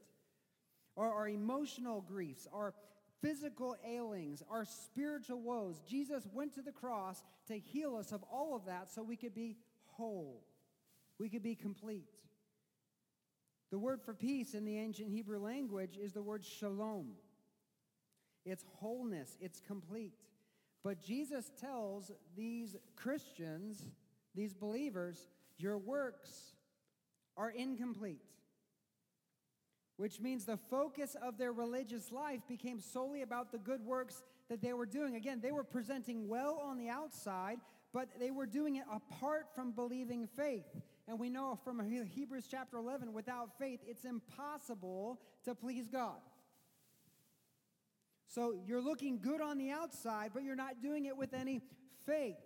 Or 0.97 1.13
our 1.13 1.29
emotional 1.29 2.01
griefs, 2.01 2.49
our 2.53 2.75
physical 3.21 3.77
ailings, 3.87 4.43
our 4.51 4.65
spiritual 4.65 5.41
woes. 5.41 5.81
Jesus 5.89 6.27
went 6.33 6.55
to 6.55 6.63
the 6.63 6.73
cross 6.73 7.23
to 7.47 7.59
heal 7.59 7.97
us 7.97 8.13
of 8.13 8.23
all 8.33 8.57
of 8.57 8.67
that 8.67 8.89
so 8.93 9.03
we 9.03 9.17
could 9.17 9.35
be 9.35 9.57
whole. 9.87 10.43
We 11.19 11.29
could 11.29 11.43
be 11.43 11.55
complete. 11.55 12.18
The 13.71 13.79
word 13.79 14.01
for 14.03 14.15
peace 14.15 14.55
in 14.55 14.65
the 14.65 14.79
ancient 14.79 15.11
Hebrew 15.11 15.39
language 15.39 15.99
is 16.01 16.13
the 16.13 16.23
word 16.23 16.45
shalom. 16.45 17.13
It's 18.45 18.65
wholeness, 18.77 19.37
it's 19.41 19.61
complete. 19.61 20.15
But 20.83 21.03
Jesus 21.03 21.51
tells 21.61 22.11
these 22.37 22.77
Christians, 22.97 23.85
these 24.35 24.55
believers, 24.55 25.29
your 25.59 25.77
works 25.77 26.55
are 27.37 27.51
incomplete. 27.51 28.23
Which 29.97 30.21
means 30.21 30.45
the 30.45 30.57
focus 30.57 31.17
of 31.21 31.37
their 31.37 31.53
religious 31.53 32.13
life 32.13 32.41
became 32.49 32.81
solely 32.81 33.23
about 33.23 33.51
the 33.51 33.59
good 33.59 33.85
works 33.85 34.23
that 34.49 34.63
they 34.63 34.73
were 34.73 34.87
doing. 34.87 35.17
Again, 35.17 35.41
they 35.43 35.53
were 35.53 35.65
presenting 35.65 36.29
well 36.29 36.63
on 36.65 36.79
the 36.79 36.89
outside, 36.89 37.59
but 37.93 38.09
they 38.19 38.31
were 38.31 38.47
doing 38.47 38.77
it 38.77 38.85
apart 38.91 39.49
from 39.55 39.73
believing 39.73 40.27
faith. 40.27 40.65
And 41.09 41.19
we 41.19 41.31
know 41.31 41.59
from 41.65 41.81
Hebrews 41.81 42.47
chapter 42.51 42.77
11, 42.77 43.15
without 43.15 43.59
faith, 43.59 43.81
it's 43.87 44.05
impossible 44.05 45.19
to 45.45 45.55
please 45.55 45.89
God. 45.89 46.21
So 48.27 48.55
you're 48.67 48.83
looking 48.83 49.19
good 49.19 49.41
on 49.41 49.57
the 49.57 49.71
outside, 49.71 50.33
but 50.35 50.43
you're 50.43 50.55
not 50.55 50.83
doing 50.83 51.07
it 51.07 51.17
with 51.17 51.33
any 51.33 51.63
faith. 52.05 52.37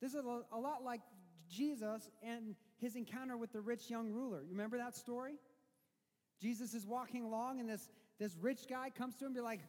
This 0.00 0.14
is 0.14 0.24
a, 0.24 0.58
lot 0.58 0.82
like 0.82 1.00
Jesus 1.48 2.10
and 2.20 2.56
his 2.80 2.96
encounter 2.96 3.36
with 3.36 3.52
the 3.52 3.60
rich 3.60 3.88
young 3.88 4.10
ruler. 4.10 4.42
You 4.42 4.50
remember 4.50 4.78
that 4.78 4.96
story? 4.96 5.34
Jesus 6.42 6.74
is 6.74 6.84
walking 6.84 7.22
along, 7.22 7.60
and 7.60 7.68
this, 7.68 7.88
this 8.18 8.36
rich 8.40 8.66
guy 8.68 8.90
comes 8.90 9.14
to 9.16 9.24
him 9.24 9.28
and 9.28 9.34
be 9.36 9.40
like, 9.40 9.60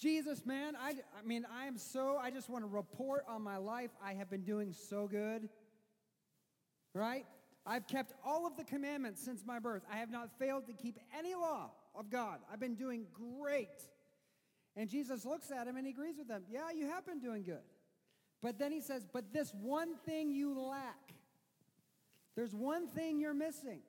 Jesus, 0.00 0.46
man, 0.46 0.76
I, 0.76 0.90
I 0.90 1.26
mean, 1.26 1.44
I 1.52 1.66
am 1.66 1.76
so, 1.76 2.18
I 2.18 2.30
just 2.30 2.48
want 2.48 2.62
to 2.62 2.68
report 2.68 3.24
on 3.26 3.42
my 3.42 3.56
life. 3.56 3.90
I 4.04 4.14
have 4.14 4.30
been 4.30 4.44
doing 4.44 4.72
so 4.72 5.08
good. 5.08 5.48
Right? 6.94 7.26
I've 7.68 7.86
kept 7.86 8.14
all 8.24 8.46
of 8.46 8.56
the 8.56 8.64
commandments 8.64 9.22
since 9.22 9.44
my 9.44 9.58
birth. 9.58 9.82
I 9.92 9.98
have 9.98 10.10
not 10.10 10.30
failed 10.38 10.66
to 10.68 10.72
keep 10.72 10.98
any 11.16 11.34
law 11.34 11.70
of 11.94 12.08
God. 12.08 12.38
I've 12.50 12.58
been 12.58 12.74
doing 12.74 13.04
great. 13.12 13.68
And 14.74 14.88
Jesus 14.88 15.26
looks 15.26 15.50
at 15.50 15.66
him 15.66 15.76
and 15.76 15.86
he 15.86 15.92
agrees 15.92 16.16
with 16.16 16.30
him. 16.30 16.44
Yeah, 16.50 16.70
you 16.74 16.86
have 16.86 17.04
been 17.04 17.20
doing 17.20 17.42
good. 17.42 17.60
But 18.40 18.58
then 18.58 18.72
he 18.72 18.80
says, 18.80 19.06
But 19.12 19.34
this 19.34 19.52
one 19.52 19.96
thing 20.06 20.32
you 20.32 20.58
lack. 20.58 21.12
There's 22.36 22.54
one 22.54 22.88
thing 22.88 23.20
you're 23.20 23.34
missing. 23.34 23.80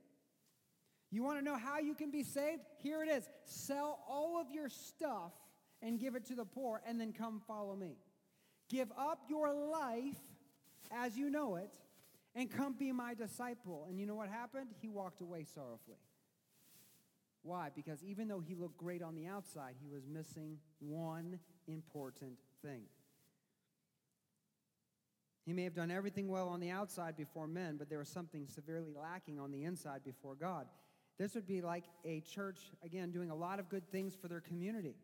You 1.10 1.24
want 1.24 1.40
to 1.40 1.46
know 1.46 1.58
how 1.58 1.80
you 1.80 1.96
can 1.96 2.12
be 2.12 2.24
saved? 2.24 2.64
Here 2.84 3.02
it 3.02 3.10
is 3.10 3.30
sell 3.46 4.00
all 4.10 4.42
of 4.42 4.52
your 4.52 4.68
stuff 4.68 5.32
and 5.82 5.98
give 5.98 6.16
it 6.16 6.26
to 6.26 6.36
the 6.36 6.44
poor, 6.44 6.82
and 6.86 7.00
then 7.00 7.14
come 7.14 7.42
follow 7.48 7.76
me. 7.76 7.96
Give 8.70 8.92
up 8.98 9.20
your 9.30 9.54
life 9.54 10.20
as 10.92 11.18
you 11.18 11.30
know 11.30 11.56
it 11.56 11.80
and 12.36 12.50
come 12.50 12.74
be 12.74 12.92
my 12.92 13.14
disciple. 13.14 13.86
And 13.90 14.00
you 14.00 14.06
know 14.06 14.16
what 14.16 14.30
happened? 14.30 14.70
He 14.82 14.90
walked 14.90 15.22
away 15.22 15.44
sorrowfully. 15.44 15.98
Why? 17.42 17.70
Because 17.74 18.04
even 18.04 18.28
though 18.28 18.42
he 18.42 18.56
looked 18.56 18.78
great 18.78 19.02
on 19.02 19.16
the 19.16 19.28
outside, 19.28 19.76
he 19.82 19.88
was 19.88 20.06
missing 20.06 20.58
one 20.80 21.40
important 21.68 22.38
thing. 22.62 22.84
He 25.46 25.54
may 25.54 25.64
have 25.64 25.74
done 25.74 25.90
everything 25.90 26.28
well 26.28 26.50
on 26.50 26.60
the 26.60 26.70
outside 26.70 27.16
before 27.18 27.48
men, 27.48 27.78
but 27.78 27.90
there 27.90 28.00
was 28.00 28.10
something 28.10 28.46
severely 28.48 28.94
lacking 28.94 29.40
on 29.40 29.52
the 29.52 29.64
inside 29.64 30.04
before 30.04 30.36
God. 30.36 30.68
This 31.18 31.34
would 31.34 31.48
be 31.48 31.62
like 31.62 31.86
a 32.06 32.22
church, 32.22 32.60
again, 32.84 33.12
doing 33.12 33.32
a 33.32 33.36
lot 33.36 33.60
of 33.60 33.68
good 33.68 33.90
things 33.92 34.16
for 34.16 34.28
their 34.28 34.42
community, 34.42 34.96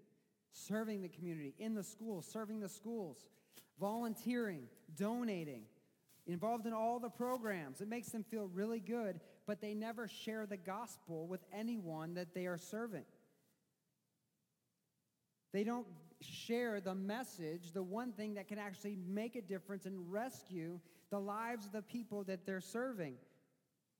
serving 0.52 1.02
the 1.02 1.10
community, 1.10 1.56
in 1.58 1.74
the 1.74 1.84
schools, 1.84 2.28
serving 2.32 2.60
the 2.60 2.70
schools, 2.70 3.26
volunteering, 3.80 4.68
donating, 4.96 5.64
involved 6.28 6.66
in 6.66 6.74
all 6.74 7.00
the 7.00 7.10
programs. 7.10 7.82
It 7.82 7.88
makes 7.88 8.10
them 8.10 8.24
feel 8.24 8.48
really 8.54 8.80
good, 8.80 9.20
but 9.46 9.62
they 9.62 9.74
never 9.74 10.08
share 10.08 10.46
the 10.46 10.58
gospel 10.58 11.28
with 11.28 11.42
anyone 11.54 12.16
that 12.16 12.34
they 12.34 12.48
are 12.48 12.58
serving. 12.58 13.06
They 15.54 15.64
don't 15.64 15.88
share 16.22 16.82
the 16.82 16.96
message, 16.96 17.72
the 17.74 17.84
one 17.84 18.12
thing 18.12 18.34
that 18.34 18.48
can 18.48 18.58
actually 18.58 18.98
make 19.08 19.36
a 19.36 19.42
difference 19.42 19.86
and 19.86 20.12
rescue 20.12 20.80
the 21.12 21.20
lives 21.20 21.66
of 21.66 21.72
the 21.72 21.82
people 21.82 22.24
that 22.24 22.46
they're 22.46 22.62
serving. 22.62 23.16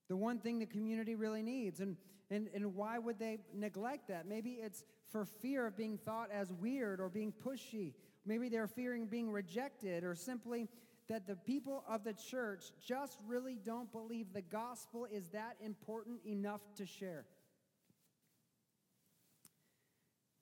The 0.10 0.16
one 0.16 0.40
thing 0.40 0.60
the 0.60 0.66
community 0.66 1.16
really 1.16 1.42
needs. 1.42 1.80
And, 1.80 1.96
and, 2.30 2.50
and 2.54 2.76
why 2.76 2.98
would 2.98 3.20
they 3.20 3.40
neglect 3.54 4.08
that? 4.10 4.28
Maybe 4.28 4.58
it's 4.62 4.84
for 5.08 5.26
fear 5.26 5.68
of 5.68 5.78
being 5.78 5.98
thought 5.98 6.30
as 6.32 6.52
weird 6.52 7.00
or 7.00 7.10
being 7.10 7.32
pushy. 7.32 7.94
Maybe 8.26 8.50
they're 8.50 8.68
fearing 8.68 9.06
being 9.06 9.32
rejected 9.32 10.04
or 10.04 10.16
simply 10.16 10.68
that 11.08 11.28
the 11.28 11.36
people 11.36 11.84
of 11.88 12.04
the 12.04 12.14
church 12.14 12.66
just 12.82 13.20
really 13.28 13.58
don't 13.64 13.92
believe 13.92 14.34
the 14.34 14.42
gospel 14.42 15.06
is 15.12 15.30
that 15.30 15.56
important 15.64 16.20
enough 16.26 16.62
to 16.78 16.86
share. 16.86 17.26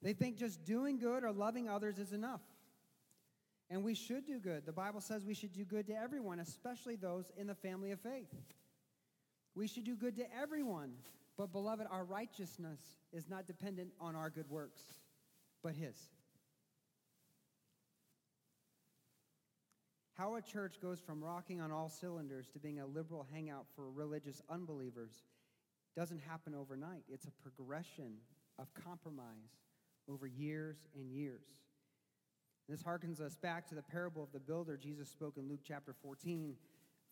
They 0.02 0.12
think 0.12 0.36
just 0.36 0.64
doing 0.64 0.98
good 0.98 1.24
or 1.24 1.32
loving 1.32 1.68
others 1.68 1.98
is 1.98 2.12
enough. 2.12 2.42
And 3.70 3.82
we 3.82 3.94
should 3.94 4.26
do 4.26 4.38
good. 4.38 4.66
The 4.66 4.72
Bible 4.72 5.00
says 5.00 5.24
we 5.24 5.34
should 5.34 5.52
do 5.52 5.64
good 5.64 5.86
to 5.86 5.94
everyone, 5.94 6.38
especially 6.38 6.96
those 6.96 7.32
in 7.36 7.46
the 7.46 7.54
family 7.54 7.90
of 7.90 8.00
faith. 8.00 8.28
We 9.54 9.66
should 9.66 9.84
do 9.84 9.96
good 9.96 10.16
to 10.16 10.24
everyone. 10.38 10.92
But, 11.36 11.52
beloved, 11.52 11.86
our 11.90 12.04
righteousness 12.04 12.78
is 13.12 13.28
not 13.28 13.46
dependent 13.46 13.90
on 14.00 14.14
our 14.14 14.30
good 14.30 14.48
works, 14.48 14.82
but 15.62 15.74
His. 15.74 15.96
How 20.14 20.36
a 20.36 20.42
church 20.42 20.76
goes 20.80 21.00
from 21.00 21.22
rocking 21.22 21.60
on 21.60 21.72
all 21.72 21.88
cylinders 21.88 22.46
to 22.52 22.60
being 22.60 22.78
a 22.78 22.86
liberal 22.86 23.26
hangout 23.32 23.66
for 23.74 23.90
religious 23.90 24.40
unbelievers 24.48 25.10
doesn't 25.96 26.20
happen 26.20 26.54
overnight. 26.54 27.02
It's 27.08 27.26
a 27.26 27.32
progression 27.42 28.14
of 28.58 28.72
compromise 28.74 29.58
over 30.08 30.26
years 30.28 30.76
and 30.94 31.10
years. 31.10 31.42
This 32.68 32.82
harkens 32.82 33.20
us 33.20 33.36
back 33.36 33.68
to 33.68 33.74
the 33.74 33.82
parable 33.82 34.22
of 34.22 34.32
the 34.32 34.38
builder 34.38 34.76
Jesus 34.76 35.08
spoke 35.08 35.36
in 35.36 35.48
Luke 35.48 35.60
chapter 35.66 35.92
14, 35.92 36.54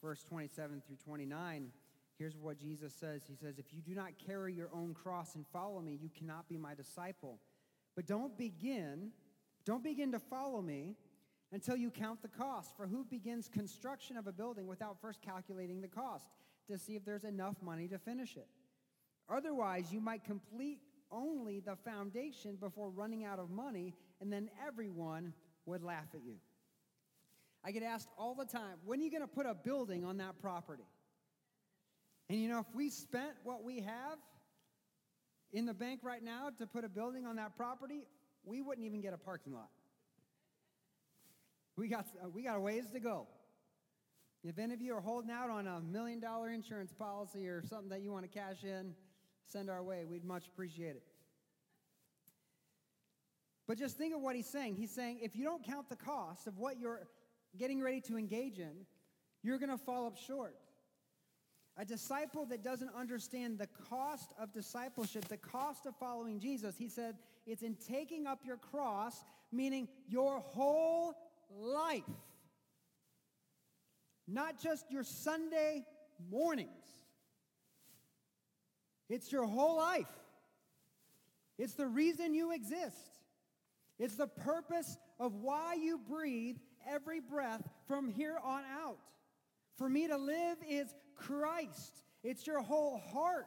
verse 0.00 0.22
27 0.22 0.82
through 0.86 0.96
29. 1.04 1.70
Here's 2.18 2.36
what 2.36 2.58
Jesus 2.58 2.94
says 2.94 3.22
He 3.28 3.34
says, 3.34 3.58
If 3.58 3.72
you 3.72 3.82
do 3.82 3.94
not 3.94 4.12
carry 4.24 4.54
your 4.54 4.70
own 4.72 4.94
cross 4.94 5.34
and 5.34 5.44
follow 5.52 5.80
me, 5.80 5.98
you 6.00 6.08
cannot 6.16 6.48
be 6.48 6.56
my 6.56 6.74
disciple. 6.74 7.40
But 7.96 8.06
don't 8.06 8.38
begin, 8.38 9.10
don't 9.64 9.82
begin 9.82 10.12
to 10.12 10.20
follow 10.20 10.62
me 10.62 10.94
until 11.52 11.76
you 11.76 11.90
count 11.90 12.22
the 12.22 12.28
cost. 12.28 12.76
For 12.76 12.86
who 12.86 13.04
begins 13.04 13.48
construction 13.48 14.16
of 14.16 14.26
a 14.26 14.32
building 14.32 14.66
without 14.66 15.00
first 15.00 15.20
calculating 15.22 15.80
the 15.80 15.88
cost 15.88 16.26
to 16.68 16.78
see 16.78 16.96
if 16.96 17.04
there's 17.04 17.24
enough 17.24 17.56
money 17.62 17.88
to 17.88 17.98
finish 17.98 18.36
it? 18.36 18.48
Otherwise, 19.28 19.92
you 19.92 20.00
might 20.00 20.24
complete 20.24 20.78
only 21.10 21.60
the 21.60 21.76
foundation 21.76 22.56
before 22.56 22.90
running 22.90 23.24
out 23.24 23.38
of 23.38 23.50
money, 23.50 23.94
and 24.20 24.32
then 24.32 24.50
everyone 24.66 25.32
would 25.66 25.82
laugh 25.82 26.08
at 26.14 26.22
you. 26.24 26.36
I 27.64 27.70
get 27.70 27.82
asked 27.82 28.08
all 28.18 28.34
the 28.34 28.44
time, 28.44 28.78
when 28.84 29.00
are 29.00 29.02
you 29.02 29.10
going 29.10 29.22
to 29.22 29.28
put 29.28 29.46
a 29.46 29.54
building 29.54 30.04
on 30.04 30.16
that 30.16 30.40
property? 30.40 30.82
And 32.28 32.40
you 32.40 32.48
know, 32.48 32.60
if 32.60 32.74
we 32.74 32.88
spent 32.88 33.32
what 33.44 33.62
we 33.62 33.80
have 33.80 34.18
in 35.52 35.66
the 35.66 35.74
bank 35.74 36.00
right 36.02 36.22
now 36.22 36.48
to 36.58 36.66
put 36.66 36.84
a 36.84 36.88
building 36.88 37.26
on 37.26 37.36
that 37.36 37.56
property, 37.56 38.04
we 38.44 38.62
wouldn't 38.62 38.86
even 38.86 39.00
get 39.00 39.12
a 39.12 39.18
parking 39.18 39.52
lot. 39.52 39.68
We 41.76 41.88
got, 41.88 42.06
uh, 42.22 42.28
we 42.28 42.42
got 42.42 42.56
a 42.56 42.60
ways 42.60 42.90
to 42.92 43.00
go. 43.00 43.26
If 44.44 44.58
any 44.58 44.74
of 44.74 44.82
you 44.82 44.94
are 44.94 45.00
holding 45.00 45.30
out 45.30 45.50
on 45.50 45.66
a 45.66 45.80
million 45.80 46.20
dollar 46.20 46.50
insurance 46.50 46.92
policy 46.92 47.46
or 47.46 47.62
something 47.62 47.88
that 47.90 48.02
you 48.02 48.10
want 48.10 48.30
to 48.30 48.38
cash 48.38 48.64
in, 48.64 48.94
send 49.46 49.70
our 49.70 49.82
way. 49.82 50.04
We'd 50.04 50.24
much 50.24 50.48
appreciate 50.48 50.96
it. 50.96 51.02
But 53.68 53.78
just 53.78 53.96
think 53.96 54.14
of 54.14 54.20
what 54.20 54.34
he's 54.34 54.48
saying. 54.48 54.74
He's 54.74 54.90
saying 54.90 55.20
if 55.22 55.36
you 55.36 55.44
don't 55.44 55.64
count 55.64 55.88
the 55.88 55.96
cost 55.96 56.46
of 56.46 56.58
what 56.58 56.78
you're 56.78 57.06
getting 57.56 57.80
ready 57.80 58.00
to 58.02 58.18
engage 58.18 58.58
in, 58.58 58.86
you're 59.42 59.58
going 59.58 59.70
to 59.70 59.78
fall 59.78 60.06
up 60.06 60.16
short. 60.16 60.56
A 61.78 61.84
disciple 61.84 62.44
that 62.46 62.62
doesn't 62.62 62.90
understand 62.94 63.58
the 63.58 63.68
cost 63.88 64.34
of 64.38 64.52
discipleship, 64.52 65.26
the 65.28 65.38
cost 65.38 65.86
of 65.86 65.96
following 65.96 66.38
Jesus, 66.38 66.76
he 66.76 66.88
said, 66.88 67.16
it's 67.46 67.62
in 67.62 67.76
taking 67.76 68.26
up 68.26 68.40
your 68.44 68.58
cross, 68.58 69.24
meaning 69.50 69.88
your 70.06 70.40
whole 70.40 71.14
life. 71.60 72.02
Not 74.28 74.60
just 74.60 74.90
your 74.90 75.04
Sunday 75.04 75.84
mornings. 76.30 76.70
It's 79.08 79.30
your 79.30 79.46
whole 79.46 79.76
life. 79.76 80.08
It's 81.58 81.74
the 81.74 81.86
reason 81.86 82.34
you 82.34 82.52
exist. 82.52 83.20
It's 83.98 84.16
the 84.16 84.26
purpose 84.26 84.96
of 85.20 85.34
why 85.34 85.74
you 85.74 85.98
breathe 85.98 86.56
every 86.88 87.20
breath 87.20 87.62
from 87.86 88.08
here 88.08 88.36
on 88.42 88.62
out. 88.64 88.98
For 89.76 89.88
me 89.88 90.08
to 90.08 90.16
live 90.16 90.58
is 90.68 90.94
Christ. 91.14 92.02
It's 92.24 92.46
your 92.46 92.60
whole 92.60 92.98
heart. 93.12 93.46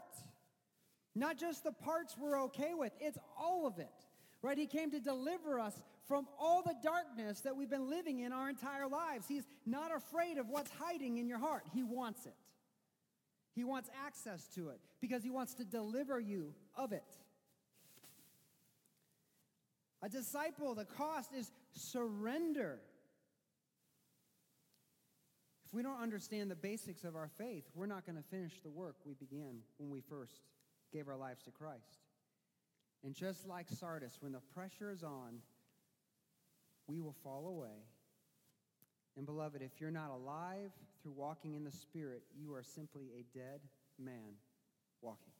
Not 1.15 1.37
just 1.37 1.63
the 1.63 1.71
parts 1.71 2.15
we're 2.17 2.41
okay 2.43 2.73
with, 2.73 2.91
it's 2.99 3.17
all 3.39 3.65
of 3.65 3.79
it. 3.79 3.89
Right? 4.41 4.57
He 4.57 4.67
came 4.67 4.91
to 4.91 4.99
deliver 4.99 5.59
us 5.59 5.73
from 6.07 6.27
all 6.39 6.61
the 6.61 6.75
darkness 6.83 7.41
that 7.41 7.55
we've 7.55 7.69
been 7.69 7.89
living 7.89 8.19
in 8.19 8.31
our 8.31 8.49
entire 8.49 8.87
lives. 8.87 9.27
He's 9.27 9.45
not 9.65 9.95
afraid 9.95 10.37
of 10.37 10.47
what's 10.49 10.71
hiding 10.79 11.17
in 11.17 11.27
your 11.27 11.39
heart. 11.39 11.63
He 11.73 11.83
wants 11.83 12.25
it. 12.25 12.35
He 13.55 13.63
wants 13.63 13.89
access 14.05 14.47
to 14.55 14.69
it 14.69 14.79
because 15.01 15.23
he 15.23 15.29
wants 15.29 15.53
to 15.55 15.65
deliver 15.65 16.19
you 16.19 16.53
of 16.75 16.91
it. 16.91 17.03
A 20.03 20.09
disciple, 20.09 20.75
the 20.75 20.85
cost 20.85 21.33
is 21.33 21.51
surrender. 21.71 22.79
If 25.65 25.73
we 25.73 25.81
don't 25.81 25.99
understand 25.99 26.51
the 26.51 26.55
basics 26.55 27.03
of 27.03 27.15
our 27.15 27.29
faith, 27.39 27.63
we're 27.73 27.87
not 27.87 28.05
going 28.05 28.17
to 28.17 28.23
finish 28.29 28.59
the 28.61 28.69
work 28.69 28.97
we 29.05 29.13
began 29.13 29.61
when 29.77 29.89
we 29.89 30.01
first 30.01 30.41
gave 30.93 31.07
our 31.07 31.17
lives 31.17 31.41
to 31.43 31.51
Christ. 31.51 32.03
And 33.03 33.15
just 33.15 33.47
like 33.47 33.67
Sardis, 33.69 34.17
when 34.19 34.31
the 34.31 34.41
pressure 34.53 34.91
is 34.91 35.01
on, 35.01 35.39
we 36.87 36.99
will 36.99 37.15
fall 37.23 37.47
away. 37.47 37.83
And 39.17 39.25
beloved, 39.25 39.61
if 39.61 39.79
you're 39.79 39.91
not 39.91 40.11
alive 40.11 40.71
through 41.01 41.13
walking 41.13 41.55
in 41.55 41.63
the 41.63 41.71
Spirit, 41.71 42.23
you 42.37 42.53
are 42.53 42.63
simply 42.63 43.11
a 43.17 43.37
dead 43.37 43.61
man 43.97 44.35
walking. 45.01 45.33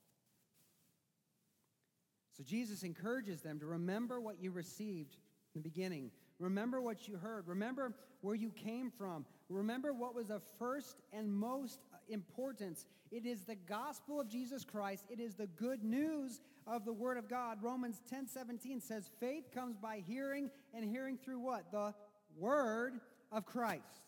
So 2.38 2.44
Jesus 2.44 2.84
encourages 2.84 3.42
them 3.42 3.60
to 3.60 3.66
remember 3.66 4.20
what 4.20 4.42
you 4.42 4.52
received 4.52 5.18
in 5.56 5.62
the 5.62 5.70
beginning. 5.70 6.12
Remember 6.40 6.82
what 6.82 7.08
you 7.08 7.16
heard. 7.16 7.48
Remember 7.48 7.94
where 8.22 8.36
you 8.36 8.52
came 8.52 8.92
from. 8.92 9.26
Remember 9.50 9.94
what 9.94 10.16
was 10.16 10.30
of 10.30 10.42
first 10.60 10.98
and 11.14 11.34
most 11.34 11.80
importance. 12.10 12.86
It 13.12 13.26
is 13.26 13.44
the 13.44 13.56
gospel 13.56 14.20
of 14.20 14.28
Jesus 14.28 14.66
Christ. 14.66 15.06
It 15.10 15.20
is 15.20 15.36
the 15.36 15.48
good 15.48 15.84
news 15.84 16.42
of 16.68 16.86
the 16.86 16.94
word 16.94 17.18
of 17.18 17.30
God. 17.30 17.60
Romans 17.62 18.02
10 18.10 18.28
17 18.28 18.82
says, 18.82 19.10
faith 19.20 19.52
comes 19.54 19.78
by 19.78 20.04
hearing, 20.06 20.50
and 20.74 20.84
hearing 20.84 21.18
through 21.18 21.40
what? 21.40 21.72
The 21.72 21.94
word 22.38 23.00
of 23.32 23.46
Christ. 23.46 24.02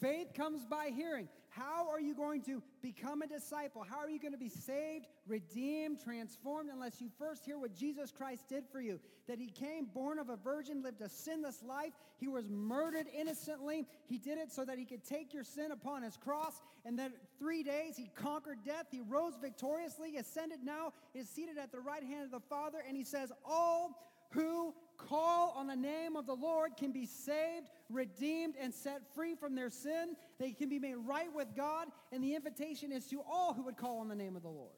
Faith 0.00 0.32
comes 0.34 0.64
by 0.64 0.90
hearing. 0.94 1.28
How 1.50 1.88
are 1.88 2.00
you 2.00 2.14
going 2.14 2.42
to 2.42 2.62
become 2.82 3.22
a 3.22 3.26
disciple? 3.26 3.84
How 3.88 3.98
are 3.98 4.10
you 4.10 4.20
going 4.20 4.32
to 4.32 4.38
be 4.38 4.48
saved, 4.48 5.06
redeemed, 5.26 6.02
transformed 6.02 6.70
unless 6.72 7.00
you 7.00 7.08
first 7.18 7.44
hear 7.44 7.58
what 7.58 7.74
Jesus 7.74 8.10
Christ 8.10 8.48
did 8.48 8.64
for 8.70 8.80
you? 8.80 9.00
That 9.26 9.38
he 9.38 9.48
came, 9.48 9.86
born 9.86 10.18
of 10.18 10.28
a 10.28 10.36
virgin, 10.36 10.82
lived 10.82 11.00
a 11.00 11.08
sinless 11.08 11.62
life. 11.62 11.92
He 12.18 12.28
was 12.28 12.48
murdered 12.48 13.06
innocently. 13.16 13.86
He 14.06 14.18
did 14.18 14.38
it 14.38 14.52
so 14.52 14.64
that 14.64 14.78
he 14.78 14.84
could 14.84 15.04
take 15.04 15.32
your 15.32 15.44
sin 15.44 15.72
upon 15.72 16.02
his 16.02 16.16
cross. 16.16 16.60
And 16.84 16.98
then 16.98 17.12
three 17.38 17.62
days 17.62 17.96
he 17.96 18.10
conquered 18.14 18.58
death. 18.64 18.86
He 18.90 19.00
rose 19.00 19.34
victoriously, 19.40 20.16
ascended 20.16 20.60
now, 20.62 20.92
is 21.14 21.28
seated 21.28 21.58
at 21.58 21.72
the 21.72 21.80
right 21.80 22.02
hand 22.02 22.24
of 22.24 22.30
the 22.30 22.46
Father. 22.48 22.78
And 22.86 22.96
he 22.96 23.04
says, 23.04 23.32
All 23.44 24.08
who 24.30 24.74
call 24.98 25.54
on 25.56 25.66
the 25.66 25.76
name 25.76 26.16
of 26.16 26.26
the 26.26 26.34
Lord 26.34 26.72
can 26.76 26.92
be 26.92 27.06
saved, 27.06 27.70
redeemed, 27.88 28.54
and 28.60 28.74
set 28.74 29.14
free 29.14 29.34
from 29.34 29.54
their 29.54 29.70
sin. 29.70 30.16
They 30.38 30.52
can 30.52 30.68
be 30.68 30.78
made 30.78 30.96
right 30.96 31.32
with 31.34 31.54
God, 31.56 31.88
and 32.12 32.22
the 32.22 32.34
invitation 32.34 32.92
is 32.92 33.06
to 33.06 33.22
all 33.22 33.54
who 33.54 33.62
would 33.64 33.76
call 33.76 34.00
on 34.00 34.08
the 34.08 34.14
name 34.14 34.36
of 34.36 34.42
the 34.42 34.48
Lord. 34.48 34.76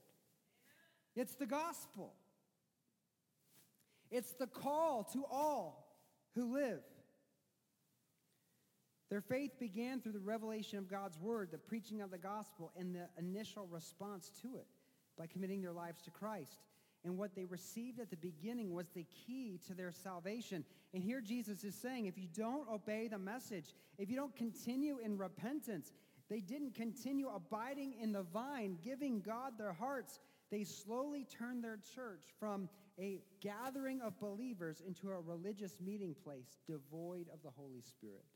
It's 1.17 1.35
the 1.35 1.47
gospel. 1.47 2.15
It's 4.11 4.33
the 4.33 4.47
call 4.47 5.05
to 5.13 5.25
all 5.31 5.97
who 6.35 6.55
live. 6.55 6.83
Their 9.11 9.21
faith 9.21 9.59
began 9.59 10.01
through 10.01 10.13
the 10.13 10.21
revelation 10.21 10.79
of 10.79 10.89
God's 10.89 11.19
word, 11.19 11.49
the 11.51 11.59
preaching 11.59 12.01
of 12.01 12.13
the 12.13 12.19
gospel, 12.19 12.71
and 12.77 12.95
the 12.95 13.09
initial 13.19 13.67
response 13.67 14.31
to 14.43 14.57
it 14.57 14.67
by 15.19 15.27
committing 15.27 15.61
their 15.61 15.73
lives 15.73 16.01
to 16.03 16.11
Christ 16.11 16.61
and 17.05 17.17
what 17.17 17.35
they 17.35 17.45
received 17.45 17.99
at 17.99 18.11
the 18.11 18.17
beginning 18.17 18.75
was 18.75 18.89
the 18.89 19.07
key 19.27 19.59
to 19.67 19.75
their 19.75 19.93
salvation. 19.93 20.65
And 20.93 21.03
here 21.03 21.21
Jesus 21.21 21.65
is 21.65 21.75
saying 21.75 22.07
if 22.07 22.19
you 22.19 22.29
don't 22.35 22.69
obey 22.69 23.09
the 23.09 23.19
message, 23.19 23.75
if 23.99 24.11
you 24.11 24.17
don't 24.17 24.37
continue 24.37 24.99
in 25.03 25.17
repentance, 25.17 25.93
they 26.29 26.41
didn't 26.41 26.75
continue 26.75 27.29
abiding 27.29 27.95
in 28.01 28.13
the 28.13 28.23
vine, 28.23 28.79
giving 28.85 29.21
God 29.21 29.55
their 29.59 29.73
hearts, 29.73 30.21
they 30.51 30.65
slowly 30.65 31.25
turned 31.25 31.65
their 31.65 31.79
church 31.95 32.25
from 32.39 32.69
a 32.99 33.21
gathering 33.41 34.01
of 34.03 34.19
believers 34.21 34.83
into 34.87 35.11
a 35.11 35.21
religious 35.21 35.81
meeting 35.81 36.15
place 36.23 36.59
devoid 36.67 37.29
of 37.33 37.43
the 37.43 37.51
Holy 37.51 37.81
Spirit. 37.81 38.27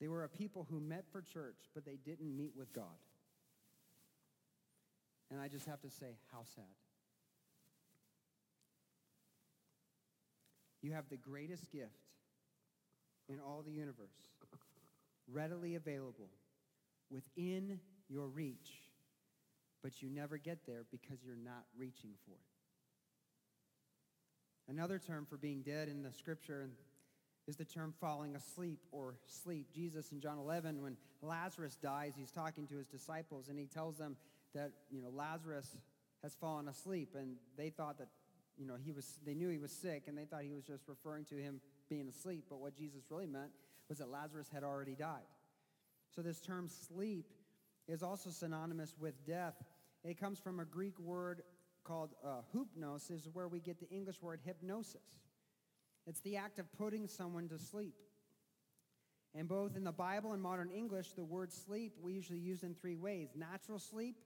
They 0.00 0.08
were 0.08 0.24
a 0.24 0.28
people 0.28 0.66
who 0.70 0.80
met 0.80 1.04
for 1.10 1.20
church, 1.20 1.68
but 1.74 1.84
they 1.84 1.98
didn't 2.04 2.36
meet 2.36 2.52
with 2.56 2.72
God. 2.72 2.84
And 5.30 5.40
I 5.40 5.48
just 5.48 5.66
have 5.66 5.80
to 5.82 5.90
say, 5.90 6.16
how 6.32 6.40
sad. 6.54 6.64
You 10.82 10.92
have 10.92 11.08
the 11.10 11.16
greatest 11.16 11.70
gift 11.70 11.90
in 13.28 13.40
all 13.40 13.62
the 13.66 13.72
universe, 13.72 14.28
readily 15.30 15.74
available, 15.74 16.30
within 17.10 17.80
your 18.08 18.26
reach, 18.28 18.70
but 19.82 20.00
you 20.02 20.08
never 20.08 20.38
get 20.38 20.64
there 20.66 20.84
because 20.90 21.18
you're 21.24 21.36
not 21.36 21.64
reaching 21.76 22.10
for 22.24 22.32
it. 22.32 22.38
Another 24.70 24.98
term 24.98 25.26
for 25.28 25.36
being 25.36 25.62
dead 25.62 25.88
in 25.88 26.02
the 26.02 26.12
scripture 26.12 26.70
is 27.46 27.56
the 27.56 27.64
term 27.64 27.94
falling 28.00 28.36
asleep 28.36 28.78
or 28.92 29.16
sleep. 29.26 29.72
Jesus 29.74 30.12
in 30.12 30.20
John 30.20 30.38
11, 30.38 30.82
when 30.82 30.96
Lazarus 31.22 31.76
dies, 31.76 32.12
he's 32.16 32.30
talking 32.30 32.66
to 32.66 32.76
his 32.76 32.86
disciples 32.86 33.48
and 33.48 33.58
he 33.58 33.66
tells 33.66 33.96
them 33.96 34.16
that, 34.54 34.72
you 34.90 35.02
know, 35.02 35.10
Lazarus 35.10 35.76
has 36.22 36.34
fallen 36.34 36.68
asleep. 36.68 37.14
And 37.18 37.36
they 37.56 37.70
thought 37.70 37.98
that, 37.98 38.08
you 38.56 38.66
know, 38.66 38.76
he 38.82 38.92
was, 38.92 39.18
they 39.24 39.34
knew 39.34 39.48
he 39.48 39.58
was 39.58 39.72
sick 39.72 40.04
and 40.08 40.16
they 40.16 40.24
thought 40.24 40.42
he 40.42 40.52
was 40.52 40.64
just 40.64 40.88
referring 40.88 41.24
to 41.26 41.36
him 41.36 41.60
being 41.88 42.08
asleep. 42.08 42.44
But 42.48 42.60
what 42.60 42.76
Jesus 42.76 43.02
really 43.10 43.26
meant 43.26 43.50
was 43.88 43.98
that 43.98 44.10
Lazarus 44.10 44.48
had 44.52 44.64
already 44.64 44.94
died. 44.94 45.28
So 46.14 46.22
this 46.22 46.40
term 46.40 46.68
sleep 46.68 47.26
is 47.86 48.02
also 48.02 48.30
synonymous 48.30 48.94
with 48.98 49.26
death. 49.26 49.54
It 50.04 50.18
comes 50.18 50.38
from 50.38 50.60
a 50.60 50.64
Greek 50.64 50.98
word 50.98 51.42
called 51.84 52.10
uh, 52.24 52.42
hupnos, 52.54 53.10
is 53.10 53.28
where 53.32 53.48
we 53.48 53.60
get 53.60 53.80
the 53.80 53.88
English 53.88 54.20
word 54.20 54.40
hypnosis. 54.44 55.20
It's 56.06 56.20
the 56.20 56.36
act 56.36 56.58
of 56.58 56.70
putting 56.72 57.06
someone 57.06 57.48
to 57.48 57.58
sleep. 57.58 57.94
And 59.34 59.48
both 59.48 59.76
in 59.76 59.84
the 59.84 59.92
Bible 59.92 60.32
and 60.32 60.42
modern 60.42 60.70
English, 60.70 61.12
the 61.12 61.24
word 61.24 61.52
sleep 61.52 61.94
we 62.02 62.12
usually 62.12 62.38
use 62.38 62.62
in 62.62 62.74
three 62.74 62.96
ways: 62.96 63.30
natural 63.36 63.78
sleep, 63.78 64.16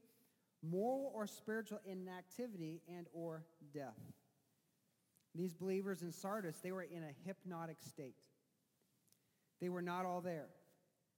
moral 0.62 1.12
or 1.14 1.26
spiritual 1.26 1.80
inactivity, 1.84 2.82
and 2.88 3.06
or 3.12 3.44
death. 3.74 3.98
These 5.34 5.54
believers 5.54 6.02
in 6.02 6.12
Sardis, 6.12 6.58
they 6.62 6.72
were 6.72 6.82
in 6.82 7.02
a 7.02 7.26
hypnotic 7.26 7.78
state. 7.80 8.16
They 9.60 9.68
were 9.68 9.82
not 9.82 10.04
all 10.04 10.20
there. 10.20 10.48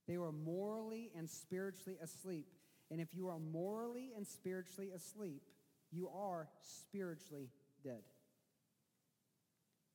They 0.07 0.19
were 0.19 0.33
morally 0.33 1.11
and 1.17 1.29
spiritually 1.29 1.99
asleep. 2.03 2.47
And 2.91 3.01
if 3.01 3.09
you 3.15 3.29
are 3.29 3.39
morally 3.39 4.13
and 4.17 4.27
spiritually 4.27 4.91
asleep, 4.95 5.43
you 5.91 6.09
are 6.09 6.49
spiritually 6.61 7.49
dead 7.83 8.03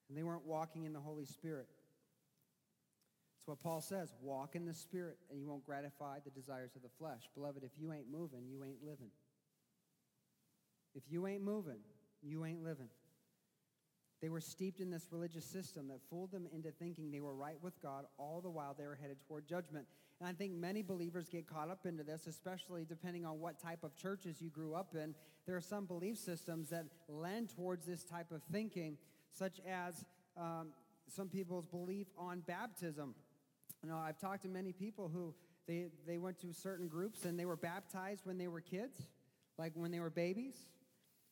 and 0.10 0.18
they 0.18 0.24
weren't 0.24 0.46
walking 0.46 0.86
in 0.86 0.94
the 0.94 1.00
Holy 1.00 1.26
Spirit. 1.26 1.68
That's 3.38 3.48
what 3.48 3.60
Paul 3.62 3.80
says 3.80 4.14
walk 4.22 4.56
in 4.56 4.66
the 4.66 4.74
Spirit, 4.74 5.18
and 5.30 5.40
you 5.40 5.48
won't 5.48 5.66
gratify 5.66 6.18
the 6.26 6.32
desires 6.32 6.76
of 6.76 6.82
the 6.82 6.90
flesh. 6.98 7.30
Beloved, 7.36 7.64
if 7.64 7.72
you 7.80 7.94
ain't 7.94 8.12
moving, 8.12 8.48
you 8.50 8.64
ain't 8.64 8.84
living. 8.84 9.12
If 10.96 11.04
you 11.10 11.28
ain't 11.28 11.44
moving, 11.44 11.80
you 12.22 12.46
ain't 12.46 12.64
living. 12.64 12.90
They 14.22 14.30
were 14.30 14.42
steeped 14.42 14.82
in 14.82 14.90
this 14.90 15.08
religious 15.12 15.46
system 15.46 15.88
that 15.88 16.02
fooled 16.10 16.32
them 16.32 16.46
into 16.54 16.72
thinking 16.72 17.10
they 17.10 17.22
were 17.22 17.34
right 17.34 17.58
with 17.62 17.82
God 17.82 18.06
all 18.18 18.42
the 18.42 18.50
while 18.50 18.76
they 18.78 18.86
were 18.86 18.98
headed 19.02 19.18
toward 19.28 19.48
judgment. 19.48 19.86
And 20.20 20.28
I 20.28 20.34
think 20.34 20.52
many 20.54 20.82
believers 20.82 21.30
get 21.30 21.48
caught 21.48 21.70
up 21.70 21.86
into 21.86 22.04
this, 22.04 22.28
especially 22.28 22.84
depending 22.84 23.26
on 23.26 23.40
what 23.40 23.60
type 23.60 23.84
of 23.84 23.96
churches 23.96 24.42
you 24.42 24.50
grew 24.50 24.74
up 24.74 24.94
in. 24.94 25.16
There 25.46 25.56
are 25.56 25.62
some 25.62 25.86
belief 25.86 26.18
systems 26.18 26.70
that 26.70 26.86
lend 27.08 27.56
towards 27.56 27.86
this 27.86 28.04
type 28.04 28.32
of 28.32 28.42
thinking 28.52 28.98
such 29.32 29.62
as 29.66 30.04
um, 30.36 30.70
some 31.08 31.30
people's 31.30 31.66
belief 31.66 32.08
on 32.18 32.42
baptism. 32.42 33.16
You 33.82 33.90
know, 33.90 33.98
I've 33.98 34.20
talked 34.20 34.42
to 34.44 34.50
many 34.50 34.74
people 34.74 35.08
who 35.08 35.34
they, 35.66 35.86
they 36.06 36.18
went 36.18 36.40
to 36.42 36.52
certain 36.52 36.90
groups 36.90 37.24
and 37.24 37.40
they 37.40 37.46
were 37.46 37.56
baptized 37.56 38.26
when 38.26 38.38
they 38.38 38.50
were 38.50 38.60
kids, 38.60 39.00
like 39.58 39.72
when 39.76 39.92
they 39.92 40.02
were 40.02 40.10
babies, 40.10 40.58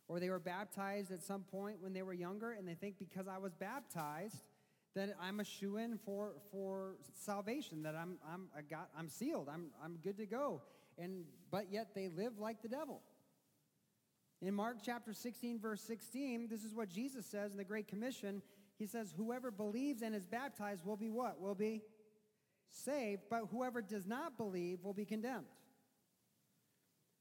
or 0.08 0.20
they 0.20 0.30
were 0.30 0.39
baptized 0.39 1.12
at 1.12 1.22
some 1.22 1.41
point 1.41 1.78
when 1.82 1.93
they 1.93 2.02
were 2.02 2.13
younger, 2.13 2.54
and 2.54 2.67
they 2.67 2.76
think 2.76 2.98
because 2.98 3.28
I 3.28 3.38
was 3.38 3.54
baptized, 3.54 4.41
that 4.96 5.15
I'm 5.22 5.39
a 5.39 5.43
shoe 5.43 5.78
in 5.78 5.98
for, 5.98 6.34
for 6.52 6.96
salvation, 7.13 7.84
that 7.84 7.96
I'm, 7.96 8.17
I'm, 8.28 8.48
I 8.58 8.62
got, 8.62 8.89
I'm 8.98 9.10
sealed, 9.10 9.50
I'm, 9.52 9.67
I'm 9.84 9.98
good 10.04 10.17
to 10.17 10.26
go. 10.26 10.62
And, 10.98 11.26
but 11.52 11.65
yet 11.72 11.93
they 11.93 12.08
live 12.08 12.39
like 12.39 12.62
the 12.62 12.67
devil. 12.67 13.02
In 14.41 14.54
Mark 14.54 14.78
chapter 14.84 15.13
16, 15.13 15.60
verse 15.60 15.82
16, 15.82 16.48
this 16.50 16.63
is 16.63 16.74
what 16.74 16.89
Jesus 16.89 17.26
says 17.26 17.52
in 17.52 17.58
the 17.58 17.63
Great 17.63 17.88
Commission. 17.88 18.41
He 18.78 18.86
says, 18.86 19.13
Whoever 19.15 19.52
believes 19.52 20.02
and 20.02 20.15
is 20.15 20.26
baptized 20.26 20.86
will 20.86 20.98
be 20.98 21.10
what? 21.10 21.39
Will 21.39 21.56
be 21.56 21.82
saved, 22.70 23.24
but 23.30 23.48
whoever 23.52 23.82
does 23.82 24.08
not 24.08 24.38
believe 24.38 24.84
will 24.84 24.93
be 24.93 25.06
condemned. 25.06 25.46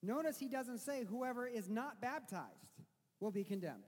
Notice 0.03 0.39
he 0.39 0.49
doesn't 0.49 0.79
say 0.79 1.05
whoever 1.05 1.47
is 1.47 1.69
not 1.69 2.01
baptized 2.01 2.76
will 3.21 3.31
be 3.31 3.45
condemned. 3.45 3.85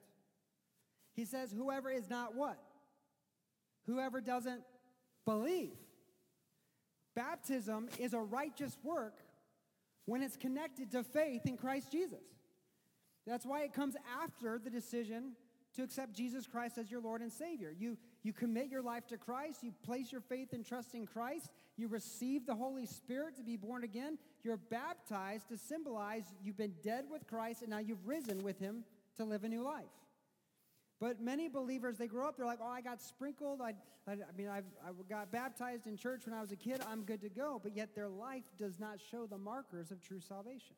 He 1.14 1.24
says 1.24 1.52
whoever 1.52 1.90
is 1.90 2.08
not 2.08 2.34
what? 2.34 2.58
Whoever 3.86 4.20
doesn't 4.20 4.62
believe. 5.24 5.76
Baptism 7.14 7.88
is 7.98 8.14
a 8.14 8.20
righteous 8.20 8.78
work 8.84 9.18
when 10.04 10.22
it's 10.22 10.36
connected 10.36 10.90
to 10.92 11.02
faith 11.02 11.46
in 11.46 11.56
Christ 11.56 11.90
Jesus. 11.90 12.22
That's 13.26 13.44
why 13.44 13.62
it 13.62 13.74
comes 13.74 13.96
after 14.22 14.58
the 14.62 14.70
decision 14.70 15.32
to 15.74 15.82
accept 15.82 16.14
Jesus 16.14 16.46
Christ 16.46 16.78
as 16.78 16.90
your 16.90 17.00
Lord 17.00 17.20
and 17.20 17.30
Savior. 17.30 17.74
You, 17.76 17.98
you 18.22 18.32
commit 18.32 18.68
your 18.68 18.82
life 18.82 19.06
to 19.08 19.18
Christ, 19.18 19.62
you 19.62 19.72
place 19.82 20.10
your 20.10 20.20
faith 20.20 20.52
and 20.52 20.64
trust 20.64 20.94
in 20.94 21.06
Christ, 21.06 21.50
you 21.76 21.88
receive 21.88 22.46
the 22.46 22.54
Holy 22.54 22.86
Spirit 22.86 23.36
to 23.36 23.42
be 23.42 23.56
born 23.56 23.84
again, 23.84 24.18
you're 24.42 24.56
baptized 24.56 25.48
to 25.48 25.58
symbolize 25.58 26.24
you've 26.42 26.56
been 26.56 26.74
dead 26.82 27.04
with 27.10 27.26
Christ 27.26 27.62
and 27.62 27.70
now 27.70 27.78
you've 27.78 28.06
risen 28.06 28.42
with 28.42 28.58
Him 28.58 28.84
to 29.18 29.24
live 29.24 29.44
a 29.44 29.48
new 29.48 29.62
life. 29.62 29.85
But 31.00 31.20
many 31.20 31.48
believers, 31.48 31.96
they 31.96 32.09
grow 32.09 32.26
up, 32.26 32.37
they're 32.37 32.46
like, 32.46 32.59
oh, 32.61 32.68
I 32.68 32.81
got 32.81 33.00
sprinkled. 33.00 33.61
I, 33.61 33.74
I, 34.09 34.12
I 34.12 34.37
mean, 34.37 34.48
I've, 34.48 34.64
I 34.85 34.90
got 35.09 35.31
baptized 35.31 35.87
in 35.87 35.96
church 35.96 36.22
when 36.26 36.35
I 36.35 36.40
was 36.40 36.50
a 36.50 36.57
kid. 36.57 36.81
I'm 36.88 37.02
good 37.02 37.20
to 37.20 37.28
go. 37.28 37.61
But 37.62 37.76
yet 37.76 37.94
their 37.94 38.09
life 38.09 38.44
does 38.59 38.81
not 38.81 38.98
show 39.11 39.26
the 39.26 39.38
markers 39.38 39.92
of 39.92 40.02
true 40.02 40.20
salvation. 40.20 40.74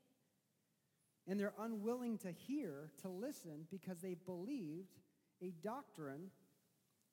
And 1.27 1.41
they're 1.41 1.55
unwilling 1.59 2.19
to 2.19 2.33
hear, 2.33 2.91
to 3.03 3.09
listen, 3.09 3.67
because 3.71 4.01
they've 4.01 4.25
believed 4.27 4.99
a 5.43 5.53
doctrine 5.63 6.31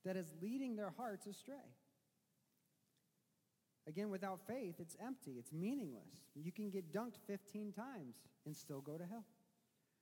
that 0.03 0.17
is 0.17 0.33
leading 0.41 0.75
their 0.75 0.93
hearts 0.97 1.27
astray. 1.27 1.55
Again, 3.87 4.09
without 4.09 4.41
faith, 4.47 4.75
it's 4.79 4.97
empty, 5.05 5.35
it's 5.39 5.53
meaningless. 5.53 6.25
You 6.35 6.51
can 6.51 6.69
get 6.69 6.91
dunked 6.91 7.19
15 7.25 7.71
times 7.71 8.15
and 8.45 8.55
still 8.55 8.81
go 8.81 8.97
to 8.97 9.05
hell. 9.05 9.23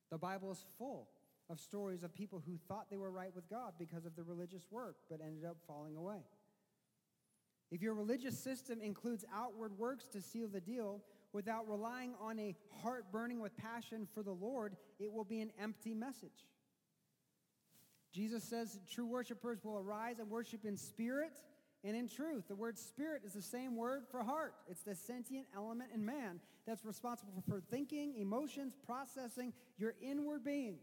The 0.09 0.17
Bible 0.17 0.51
is 0.51 0.65
full 0.79 1.07
of 1.49 1.59
stories 1.59 2.03
of 2.03 2.13
people 2.13 2.41
who 2.45 2.57
thought 2.67 2.89
they 2.89 2.97
were 2.97 3.11
right 3.11 3.33
with 3.35 3.49
God 3.49 3.73
because 3.77 4.05
of 4.05 4.15
the 4.15 4.23
religious 4.23 4.63
work, 4.71 4.97
but 5.09 5.19
ended 5.21 5.45
up 5.45 5.57
falling 5.67 5.95
away. 5.95 6.19
If 7.71 7.81
your 7.81 7.93
religious 7.93 8.37
system 8.37 8.79
includes 8.81 9.25
outward 9.33 9.77
works 9.77 10.07
to 10.09 10.21
seal 10.21 10.47
the 10.47 10.61
deal, 10.61 11.01
without 11.33 11.67
relying 11.67 12.13
on 12.21 12.39
a 12.39 12.55
heart 12.81 13.11
burning 13.11 13.41
with 13.41 13.55
passion 13.57 14.07
for 14.13 14.23
the 14.23 14.31
Lord, 14.31 14.77
it 14.99 15.11
will 15.11 15.25
be 15.25 15.41
an 15.41 15.51
empty 15.61 15.93
message. 15.93 16.47
Jesus 18.13 18.43
says 18.45 18.79
true 18.89 19.05
worshipers 19.05 19.61
will 19.61 19.77
arise 19.77 20.19
and 20.19 20.29
worship 20.29 20.63
in 20.63 20.77
spirit 20.77 21.33
and 21.83 21.95
in 21.95 22.07
truth. 22.07 22.47
The 22.47 22.55
word 22.55 22.79
spirit 22.79 23.23
is 23.25 23.33
the 23.33 23.41
same 23.41 23.75
word 23.75 24.03
for 24.09 24.23
heart. 24.23 24.53
It's 24.69 24.83
the 24.83 24.95
sentient 24.95 25.47
element 25.53 25.89
in 25.93 26.05
man 26.05 26.39
that's 26.65 26.85
responsible 26.85 27.43
for 27.47 27.59
thinking, 27.59 28.15
emotions, 28.15 28.73
processing 28.85 29.51
your 29.77 29.95
inward 30.01 30.45
being. 30.45 30.77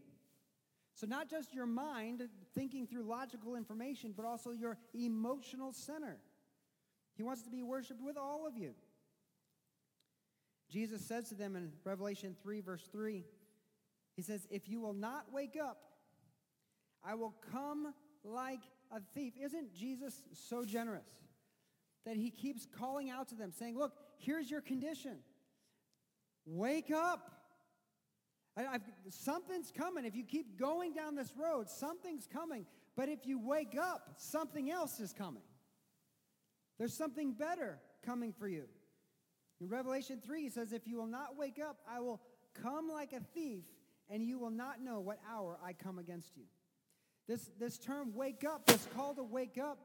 So, 0.95 1.07
not 1.07 1.29
just 1.29 1.53
your 1.53 1.65
mind 1.65 2.27
thinking 2.53 2.85
through 2.85 3.03
logical 3.03 3.55
information, 3.55 4.13
but 4.15 4.25
also 4.25 4.51
your 4.51 4.77
emotional 4.93 5.73
center. 5.73 6.17
He 7.15 7.23
wants 7.23 7.41
to 7.43 7.49
be 7.49 7.63
worshiped 7.63 8.01
with 8.01 8.17
all 8.17 8.47
of 8.47 8.57
you. 8.57 8.73
Jesus 10.69 11.05
says 11.05 11.29
to 11.29 11.35
them 11.35 11.55
in 11.55 11.71
Revelation 11.83 12.35
3, 12.41 12.61
verse 12.61 12.87
3, 12.91 13.23
He 14.15 14.21
says, 14.21 14.47
If 14.49 14.67
you 14.67 14.79
will 14.79 14.93
not 14.93 15.31
wake 15.31 15.57
up, 15.61 15.77
I 17.03 17.15
will 17.15 17.35
come 17.51 17.93
like 18.23 18.61
a 18.91 18.99
thief. 19.13 19.33
Isn't 19.41 19.73
Jesus 19.73 20.23
so 20.31 20.65
generous 20.65 21.09
that 22.05 22.17
He 22.17 22.31
keeps 22.31 22.65
calling 22.65 23.09
out 23.09 23.29
to 23.29 23.35
them, 23.35 23.51
saying, 23.51 23.77
Look, 23.77 23.93
here's 24.17 24.49
your 24.49 24.61
condition. 24.61 25.17
Wake 26.45 26.91
up. 26.91 27.42
I, 28.55 28.77
something's 29.09 29.71
coming. 29.71 30.05
If 30.05 30.15
you 30.15 30.23
keep 30.23 30.59
going 30.59 30.93
down 30.93 31.15
this 31.15 31.33
road, 31.35 31.69
something's 31.69 32.27
coming. 32.27 32.65
But 32.95 33.09
if 33.09 33.25
you 33.25 33.39
wake 33.39 33.75
up, 33.75 34.13
something 34.17 34.69
else 34.69 34.99
is 34.99 35.11
coming. 35.11 35.41
There's 36.77 36.93
something 36.93 37.33
better 37.33 37.79
coming 38.05 38.31
for 38.31 38.47
you. 38.47 38.65
In 39.59 39.69
Revelation 39.69 40.19
3, 40.23 40.43
he 40.43 40.49
says, 40.49 40.71
If 40.71 40.87
you 40.87 40.97
will 40.97 41.07
not 41.07 41.37
wake 41.37 41.59
up, 41.59 41.77
I 41.89 41.99
will 41.99 42.21
come 42.61 42.89
like 42.89 43.13
a 43.13 43.21
thief, 43.33 43.63
and 44.09 44.23
you 44.23 44.37
will 44.37 44.51
not 44.51 44.81
know 44.81 44.99
what 44.99 45.19
hour 45.31 45.57
I 45.65 45.73
come 45.73 45.97
against 45.97 46.37
you. 46.37 46.43
This, 47.27 47.49
this 47.59 47.79
term 47.79 48.13
wake 48.13 48.43
up, 48.43 48.65
this 48.67 48.87
call 48.95 49.15
to 49.15 49.23
wake 49.23 49.57
up, 49.57 49.79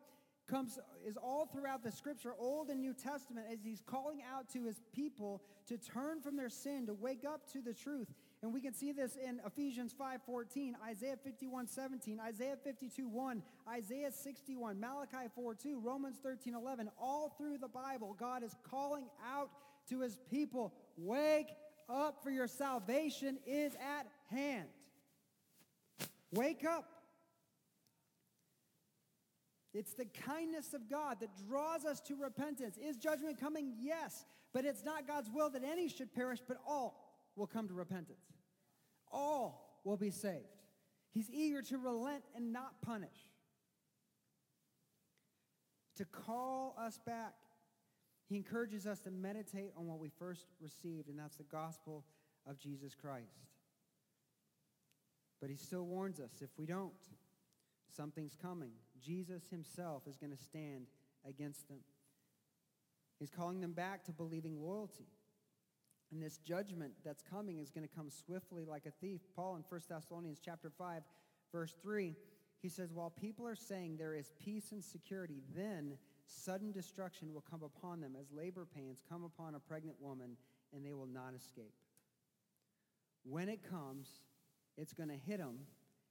comes 0.48 0.78
is 1.06 1.16
all 1.16 1.46
throughout 1.46 1.82
the 1.82 1.92
scripture 1.92 2.34
old 2.38 2.70
and 2.70 2.80
new 2.80 2.94
testament 2.94 3.46
as 3.52 3.58
he's 3.62 3.82
calling 3.86 4.22
out 4.34 4.48
to 4.50 4.64
his 4.64 4.80
people 4.94 5.42
to 5.66 5.76
turn 5.76 6.20
from 6.22 6.36
their 6.36 6.48
sin 6.48 6.86
to 6.86 6.94
wake 6.94 7.24
up 7.28 7.46
to 7.52 7.60
the 7.60 7.74
truth 7.74 8.08
and 8.42 8.52
we 8.52 8.60
can 8.60 8.72
see 8.72 8.92
this 8.92 9.16
in 9.16 9.40
ephesians 9.46 9.94
5.14 9.98 10.72
isaiah 10.86 11.16
51.17 11.16 12.20
isaiah 12.20 12.56
52.1 12.66 13.42
isaiah 13.68 14.12
61 14.12 14.78
malachi 14.78 15.28
4.2 15.38 15.76
romans 15.82 16.16
13.11 16.24 16.88
all 17.00 17.34
through 17.36 17.58
the 17.58 17.68
bible 17.68 18.16
god 18.18 18.42
is 18.42 18.54
calling 18.68 19.06
out 19.26 19.50
to 19.88 20.00
his 20.00 20.18
people 20.30 20.72
wake 20.96 21.50
up 21.88 22.22
for 22.22 22.30
your 22.30 22.46
salvation 22.48 23.38
is 23.46 23.74
at 23.74 24.06
hand 24.30 24.68
wake 26.32 26.64
up 26.64 26.98
it's 29.74 29.94
the 29.94 30.06
kindness 30.06 30.74
of 30.74 30.88
God 30.90 31.18
that 31.20 31.28
draws 31.46 31.84
us 31.84 32.00
to 32.02 32.16
repentance. 32.16 32.78
Is 32.78 32.96
judgment 32.96 33.38
coming? 33.38 33.74
Yes. 33.78 34.24
But 34.52 34.64
it's 34.64 34.84
not 34.84 35.06
God's 35.06 35.30
will 35.30 35.50
that 35.50 35.62
any 35.62 35.88
should 35.88 36.12
perish, 36.12 36.40
but 36.46 36.56
all 36.66 37.07
will 37.38 37.46
come 37.46 37.68
to 37.68 37.74
repentance. 37.74 38.24
All 39.10 39.80
will 39.84 39.96
be 39.96 40.10
saved. 40.10 40.44
He's 41.12 41.30
eager 41.30 41.62
to 41.62 41.78
relent 41.78 42.24
and 42.36 42.52
not 42.52 42.82
punish, 42.82 43.16
to 45.96 46.04
call 46.04 46.76
us 46.78 46.98
back. 47.06 47.34
He 48.28 48.36
encourages 48.36 48.86
us 48.86 49.00
to 49.00 49.10
meditate 49.10 49.72
on 49.76 49.86
what 49.86 49.98
we 49.98 50.10
first 50.18 50.44
received, 50.60 51.08
and 51.08 51.18
that's 51.18 51.36
the 51.36 51.44
gospel 51.44 52.04
of 52.46 52.58
Jesus 52.58 52.94
Christ. 52.94 53.46
But 55.40 55.48
he 55.48 55.56
still 55.56 55.86
warns 55.86 56.20
us 56.20 56.42
if 56.42 56.50
we 56.58 56.66
don't, 56.66 56.92
Something's 57.98 58.36
coming. 58.40 58.70
Jesus 59.00 59.48
himself 59.50 60.02
is 60.06 60.16
going 60.16 60.30
to 60.30 60.42
stand 60.42 60.86
against 61.28 61.68
them. 61.68 61.80
He's 63.18 63.30
calling 63.30 63.60
them 63.60 63.72
back 63.72 64.04
to 64.04 64.12
believing 64.12 64.60
loyalty. 64.60 65.08
And 66.10 66.22
this 66.22 66.38
judgment 66.38 66.92
that's 67.04 67.22
coming 67.22 67.58
is 67.58 67.70
going 67.70 67.86
to 67.86 67.94
come 67.94 68.08
swiftly 68.10 68.64
like 68.64 68.86
a 68.86 68.90
thief. 69.02 69.20
Paul 69.36 69.56
in 69.56 69.64
1 69.68 69.80
Thessalonians 69.88 70.40
chapter 70.42 70.70
5, 70.70 71.02
verse 71.52 71.74
3, 71.82 72.14
he 72.62 72.68
says, 72.68 72.92
While 72.92 73.10
people 73.10 73.46
are 73.46 73.54
saying 73.54 73.96
there 73.96 74.14
is 74.14 74.32
peace 74.42 74.72
and 74.72 74.82
security, 74.82 75.42
then 75.54 75.98
sudden 76.26 76.72
destruction 76.72 77.32
will 77.34 77.44
come 77.48 77.62
upon 77.62 78.00
them 78.00 78.14
as 78.18 78.26
labor 78.32 78.66
pains 78.74 79.02
come 79.08 79.22
upon 79.22 79.54
a 79.54 79.60
pregnant 79.60 79.96
woman, 80.00 80.36
and 80.74 80.84
they 80.84 80.94
will 80.94 81.06
not 81.06 81.34
escape. 81.36 81.74
When 83.24 83.48
it 83.48 83.60
comes, 83.68 84.08
it's 84.76 84.94
going 84.94 85.10
to 85.10 85.16
hit 85.16 85.38
them, 85.38 85.58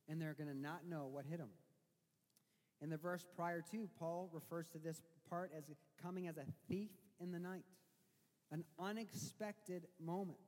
and 0.08 0.22
they're 0.22 0.36
going 0.36 0.50
to 0.50 0.58
not 0.58 0.88
know 0.88 1.08
what 1.12 1.26
hit 1.26 1.40
them. 1.40 1.50
In 2.82 2.90
the 2.90 2.98
verse 2.98 3.26
prior 3.36 3.64
to, 3.72 3.90
Paul 3.98 4.30
refers 4.32 4.68
to 4.68 4.78
this 4.78 5.02
part 5.30 5.52
as 5.58 5.66
coming 6.02 6.28
as 6.28 6.38
a 6.38 6.46
thief 6.70 6.92
in 7.20 7.32
the 7.32 7.40
night, 7.40 7.64
an 8.52 8.64
unexpected 8.80 9.88
moment. 10.04 10.40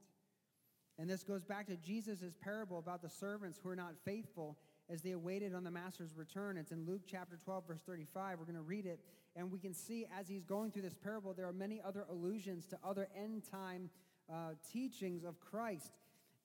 And 0.97 1.09
this 1.09 1.23
goes 1.23 1.45
back 1.45 1.67
to 1.67 1.77
Jesus' 1.77 2.35
parable 2.41 2.77
about 2.77 3.01
the 3.01 3.09
servants 3.09 3.59
who 3.62 3.69
are 3.69 3.75
not 3.75 3.93
faithful 4.03 4.57
as 4.89 5.01
they 5.01 5.12
awaited 5.12 5.53
on 5.53 5.63
the 5.63 5.71
master's 5.71 6.15
return. 6.15 6.57
It's 6.57 6.71
in 6.71 6.85
Luke 6.85 7.03
chapter 7.07 7.38
12, 7.38 7.67
verse 7.67 7.81
35. 7.85 8.39
We're 8.39 8.45
going 8.45 8.55
to 8.55 8.62
read 8.62 8.85
it. 8.85 8.99
And 9.35 9.51
we 9.51 9.59
can 9.59 9.73
see 9.73 10.07
as 10.19 10.27
he's 10.27 10.43
going 10.43 10.71
through 10.71 10.81
this 10.81 10.95
parable, 10.95 11.33
there 11.33 11.47
are 11.47 11.53
many 11.53 11.79
other 11.85 12.05
allusions 12.09 12.65
to 12.67 12.79
other 12.83 13.07
end 13.15 13.43
time 13.49 13.89
uh, 14.29 14.53
teachings 14.73 15.23
of 15.23 15.39
Christ. 15.39 15.93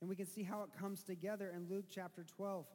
And 0.01 0.09
we 0.09 0.17
can 0.17 0.27
see 0.27 0.43
how 0.43 0.63
it 0.63 0.71
comes 0.79 1.03
together 1.03 1.53
in 1.57 1.69
Luke 1.69 1.87
chapter 1.91 2.25
12. 2.37 2.67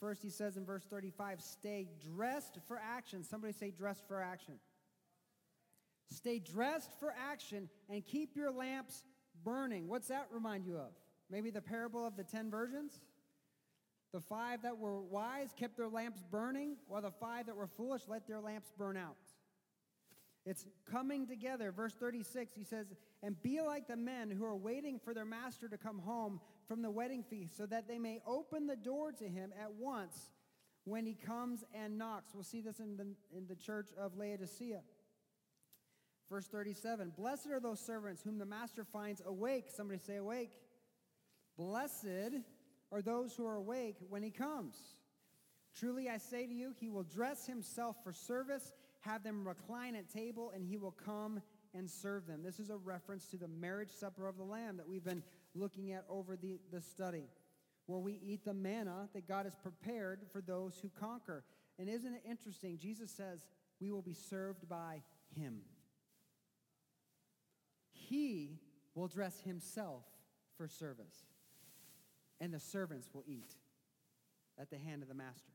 First, 0.00 0.22
he 0.22 0.28
says 0.28 0.56
in 0.56 0.64
verse 0.64 0.84
35, 0.84 1.40
stay 1.40 1.88
dressed 2.14 2.58
for 2.68 2.78
action. 2.78 3.22
Somebody 3.22 3.54
say, 3.54 3.70
dressed 3.70 4.06
for 4.06 4.20
action. 4.20 4.54
Stay 6.10 6.38
dressed 6.38 6.90
for 7.00 7.12
action 7.30 7.68
and 7.88 8.04
keep 8.06 8.36
your 8.36 8.50
lamps 8.50 9.02
burning. 9.44 9.88
What's 9.88 10.08
that 10.08 10.28
remind 10.32 10.64
you 10.64 10.76
of? 10.76 10.92
Maybe 11.30 11.50
the 11.50 11.62
parable 11.62 12.06
of 12.06 12.16
the 12.16 12.24
ten 12.24 12.50
virgins? 12.50 13.00
The 14.12 14.20
five 14.20 14.62
that 14.62 14.78
were 14.78 15.02
wise 15.02 15.50
kept 15.58 15.76
their 15.76 15.88
lamps 15.88 16.22
burning, 16.30 16.76
while 16.86 17.02
the 17.02 17.10
five 17.10 17.46
that 17.46 17.56
were 17.56 17.66
foolish 17.66 18.02
let 18.08 18.26
their 18.26 18.40
lamps 18.40 18.72
burn 18.78 18.96
out. 18.96 19.16
It's 20.46 20.64
coming 20.88 21.26
together. 21.26 21.72
Verse 21.72 21.92
36, 21.92 22.54
he 22.54 22.62
says, 22.62 22.86
And 23.22 23.40
be 23.42 23.60
like 23.60 23.88
the 23.88 23.96
men 23.96 24.30
who 24.30 24.44
are 24.44 24.56
waiting 24.56 25.00
for 25.04 25.12
their 25.12 25.24
master 25.24 25.68
to 25.68 25.76
come 25.76 25.98
home 25.98 26.40
from 26.68 26.82
the 26.82 26.90
wedding 26.90 27.24
feast, 27.24 27.56
so 27.56 27.66
that 27.66 27.88
they 27.88 27.98
may 27.98 28.20
open 28.26 28.68
the 28.68 28.76
door 28.76 29.10
to 29.12 29.24
him 29.24 29.52
at 29.60 29.72
once 29.72 30.30
when 30.84 31.04
he 31.04 31.14
comes 31.14 31.64
and 31.74 31.98
knocks. 31.98 32.30
We'll 32.32 32.44
see 32.44 32.60
this 32.60 32.78
in 32.78 32.96
the, 32.96 33.08
in 33.36 33.48
the 33.48 33.56
church 33.56 33.88
of 33.98 34.16
Laodicea. 34.16 34.82
Verse 36.30 36.46
37 36.46 37.12
Blessed 37.16 37.48
are 37.50 37.60
those 37.60 37.80
servants 37.80 38.22
whom 38.22 38.38
the 38.38 38.46
master 38.46 38.84
finds 38.84 39.22
awake. 39.24 39.66
Somebody 39.74 40.00
say, 40.00 40.16
awake. 40.16 40.52
Blessed 41.56 42.40
are 42.92 43.02
those 43.02 43.34
who 43.34 43.46
are 43.46 43.56
awake 43.56 43.96
when 44.08 44.22
he 44.22 44.30
comes. 44.30 44.76
Truly 45.78 46.08
I 46.08 46.18
say 46.18 46.46
to 46.46 46.54
you, 46.54 46.72
he 46.78 46.88
will 46.88 47.02
dress 47.02 47.46
himself 47.46 47.96
for 48.02 48.12
service 48.12 48.72
have 49.06 49.22
them 49.22 49.46
recline 49.46 49.94
at 49.94 50.10
table, 50.10 50.52
and 50.54 50.64
he 50.64 50.76
will 50.76 50.94
come 51.04 51.40
and 51.74 51.88
serve 51.88 52.26
them. 52.26 52.42
This 52.42 52.58
is 52.58 52.70
a 52.70 52.76
reference 52.76 53.26
to 53.26 53.36
the 53.36 53.48
marriage 53.48 53.90
supper 53.90 54.26
of 54.26 54.36
the 54.36 54.42
Lamb 54.42 54.76
that 54.76 54.88
we've 54.88 55.04
been 55.04 55.22
looking 55.54 55.92
at 55.92 56.04
over 56.08 56.36
the, 56.36 56.58
the 56.72 56.80
study, 56.80 57.28
where 57.86 58.00
we 58.00 58.20
eat 58.24 58.44
the 58.44 58.54
manna 58.54 59.08
that 59.14 59.28
God 59.28 59.46
has 59.46 59.54
prepared 59.54 60.20
for 60.32 60.40
those 60.40 60.78
who 60.82 60.90
conquer. 61.00 61.44
And 61.78 61.88
isn't 61.88 62.14
it 62.14 62.22
interesting? 62.28 62.78
Jesus 62.78 63.10
says, 63.10 63.46
We 63.80 63.92
will 63.92 64.02
be 64.02 64.14
served 64.14 64.68
by 64.68 65.02
him. 65.34 65.60
He 68.08 68.58
will 68.94 69.08
dress 69.08 69.40
himself 69.40 70.04
for 70.56 70.68
service, 70.68 71.26
and 72.40 72.52
the 72.52 72.60
servants 72.60 73.10
will 73.12 73.24
eat 73.26 73.54
at 74.58 74.70
the 74.70 74.78
hand 74.78 75.02
of 75.02 75.08
the 75.08 75.14
master. 75.14 75.52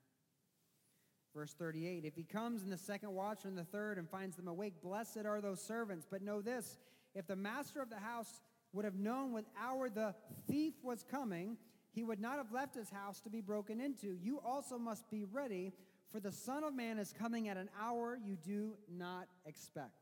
Verse 1.33 1.53
38 1.53 2.05
If 2.05 2.15
he 2.15 2.23
comes 2.23 2.63
in 2.63 2.69
the 2.69 2.77
second 2.77 3.13
watch 3.13 3.45
or 3.45 3.47
in 3.47 3.55
the 3.55 3.63
third 3.63 3.97
and 3.97 4.09
finds 4.09 4.35
them 4.35 4.47
awake, 4.47 4.81
blessed 4.81 5.25
are 5.25 5.41
those 5.41 5.61
servants. 5.61 6.05
But 6.09 6.21
know 6.21 6.41
this 6.41 6.77
if 7.15 7.27
the 7.27 7.35
master 7.35 7.81
of 7.81 7.89
the 7.89 7.99
house 7.99 8.41
would 8.73 8.85
have 8.85 8.95
known 8.95 9.33
what 9.33 9.45
hour 9.59 9.89
the 9.89 10.15
thief 10.47 10.73
was 10.83 11.03
coming, 11.09 11.57
he 11.93 12.03
would 12.03 12.19
not 12.19 12.37
have 12.37 12.51
left 12.51 12.75
his 12.75 12.89
house 12.89 13.19
to 13.21 13.29
be 13.29 13.41
broken 13.41 13.79
into. 13.79 14.17
You 14.21 14.39
also 14.45 14.77
must 14.77 15.09
be 15.09 15.25
ready, 15.25 15.73
for 16.09 16.19
the 16.19 16.31
Son 16.31 16.63
of 16.63 16.73
Man 16.73 16.97
is 16.97 17.13
coming 17.17 17.49
at 17.49 17.57
an 17.57 17.69
hour 17.79 18.17
you 18.23 18.37
do 18.37 18.75
not 18.89 19.27
expect. 19.45 20.00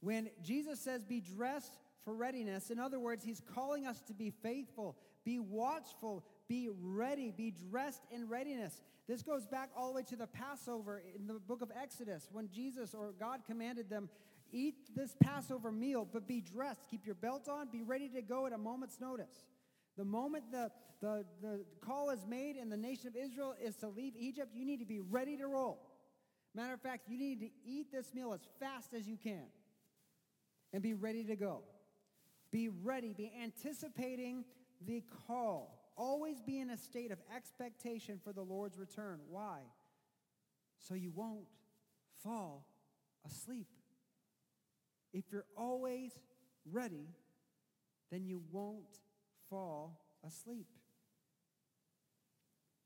When 0.00 0.30
Jesus 0.42 0.80
says, 0.80 1.04
be 1.04 1.20
dressed 1.20 1.78
for 2.04 2.14
readiness, 2.14 2.70
in 2.70 2.78
other 2.78 2.98
words, 2.98 3.22
he's 3.22 3.40
calling 3.54 3.86
us 3.86 4.00
to 4.02 4.14
be 4.14 4.30
faithful, 4.42 4.96
be 5.24 5.38
watchful, 5.38 6.24
be 6.48 6.70
ready, 6.80 7.30
be 7.30 7.52
dressed 7.70 8.02
in 8.10 8.28
readiness. 8.28 8.80
This 9.06 9.22
goes 9.22 9.44
back 9.44 9.70
all 9.76 9.88
the 9.88 9.96
way 9.96 10.02
to 10.04 10.16
the 10.16 10.26
Passover 10.26 11.02
in 11.14 11.26
the 11.26 11.34
book 11.34 11.60
of 11.60 11.70
Exodus 11.80 12.28
when 12.32 12.48
Jesus 12.48 12.94
or 12.94 13.12
God 13.18 13.40
commanded 13.46 13.90
them, 13.90 14.08
eat 14.52 14.94
this 14.96 15.14
Passover 15.20 15.70
meal, 15.70 16.08
but 16.10 16.26
be 16.26 16.40
dressed. 16.40 16.88
Keep 16.90 17.04
your 17.04 17.14
belt 17.14 17.48
on, 17.48 17.68
be 17.70 17.82
ready 17.82 18.08
to 18.08 18.22
go 18.22 18.46
at 18.46 18.52
a 18.52 18.58
moment's 18.58 19.00
notice. 19.00 19.44
The 19.98 20.04
moment 20.04 20.44
the, 20.50 20.70
the, 21.02 21.26
the 21.42 21.64
call 21.82 22.08
is 22.10 22.24
made 22.26 22.56
and 22.56 22.72
the 22.72 22.76
nation 22.76 23.08
of 23.08 23.16
Israel 23.16 23.54
is 23.62 23.76
to 23.76 23.88
leave 23.88 24.14
Egypt, 24.16 24.52
you 24.54 24.64
need 24.64 24.78
to 24.78 24.86
be 24.86 25.00
ready 25.00 25.36
to 25.36 25.46
roll. 25.46 25.86
Matter 26.54 26.72
of 26.72 26.80
fact, 26.80 27.08
you 27.08 27.18
need 27.18 27.40
to 27.40 27.50
eat 27.64 27.92
this 27.92 28.14
meal 28.14 28.32
as 28.32 28.40
fast 28.58 28.94
as 28.94 29.06
you 29.06 29.16
can 29.16 29.44
and 30.72 30.82
be 30.82 30.94
ready 30.94 31.24
to 31.24 31.36
go. 31.36 31.62
Be 32.50 32.68
ready, 32.68 33.12
be 33.12 33.32
anticipating 33.42 34.44
the 34.86 35.02
call. 35.26 35.92
Always 35.96 36.40
be 36.40 36.60
in 36.60 36.70
a 36.70 36.76
state 36.76 37.10
of 37.10 37.18
expectation 37.34 38.20
for 38.22 38.32
the 38.32 38.42
Lord's 38.42 38.78
return. 38.78 39.20
Why? 39.28 39.60
So 40.78 40.94
you 40.94 41.12
won't 41.14 41.46
fall 42.22 42.66
asleep. 43.26 43.68
If 45.12 45.24
you're 45.30 45.46
always 45.56 46.12
ready, 46.70 47.08
then 48.10 48.24
you 48.24 48.42
won't 48.50 49.00
fall 49.48 50.00
asleep. 50.26 50.66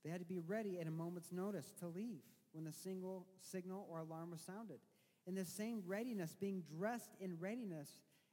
They 0.05 0.11
had 0.11 0.21
to 0.21 0.27
be 0.27 0.39
ready 0.39 0.79
at 0.81 0.87
a 0.87 0.91
moment's 0.91 1.33
notice 1.33 1.73
to 1.81 1.89
leave 1.89 2.21
when 2.53 2.65
the 2.65 2.73
single 2.73 3.27
signal 3.41 3.87
or 3.91 4.01
alarm 4.01 4.31
was 4.31 4.41
sounded. 4.41 4.79
And 5.27 5.37
the 5.37 5.45
same 5.45 5.83
readiness, 5.87 6.35
being 6.39 6.63
dressed 6.77 7.13
in 7.21 7.39
readiness, 7.39 7.89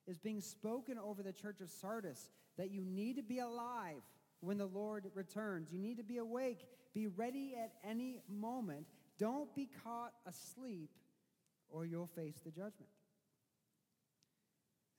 is 0.07 0.19
being 0.19 0.41
spoken 0.41 0.97
over 0.97 1.23
the 1.23 1.31
church 1.31 1.61
of 1.61 1.69
Sardis 1.69 2.29
that 2.57 2.71
you 2.71 2.83
need 2.83 3.15
to 3.15 3.23
be 3.23 3.39
alive 3.39 4.01
when 4.41 4.57
the 4.57 4.65
Lord 4.65 5.09
returns. 5.13 5.71
You 5.71 5.79
need 5.79 5.97
to 5.97 6.03
be 6.03 6.17
awake, 6.17 6.65
be 6.93 7.07
ready 7.07 7.55
at 7.55 7.71
any 7.87 8.21
moment. 8.27 8.87
Don't 9.17 9.53
be 9.55 9.69
caught 9.83 10.13
asleep, 10.27 10.89
or 11.69 11.85
you'll 11.85 12.07
face 12.07 12.41
the 12.43 12.51
judgment. 12.51 12.89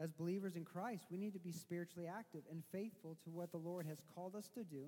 As 0.01 0.13
believers 0.13 0.57
in 0.57 0.65
Christ, 0.65 1.07
we 1.11 1.19
need 1.19 1.35
to 1.35 1.39
be 1.39 1.53
spiritually 1.53 2.09
active 2.09 2.43
and 2.51 2.63
faithful 2.73 3.17
to 3.25 3.31
what 3.31 3.53
the 3.53 3.59
Lord 3.59 3.87
has 3.87 3.99
called 4.15 4.35
us 4.35 4.49
to 4.55 4.65
do 4.65 4.87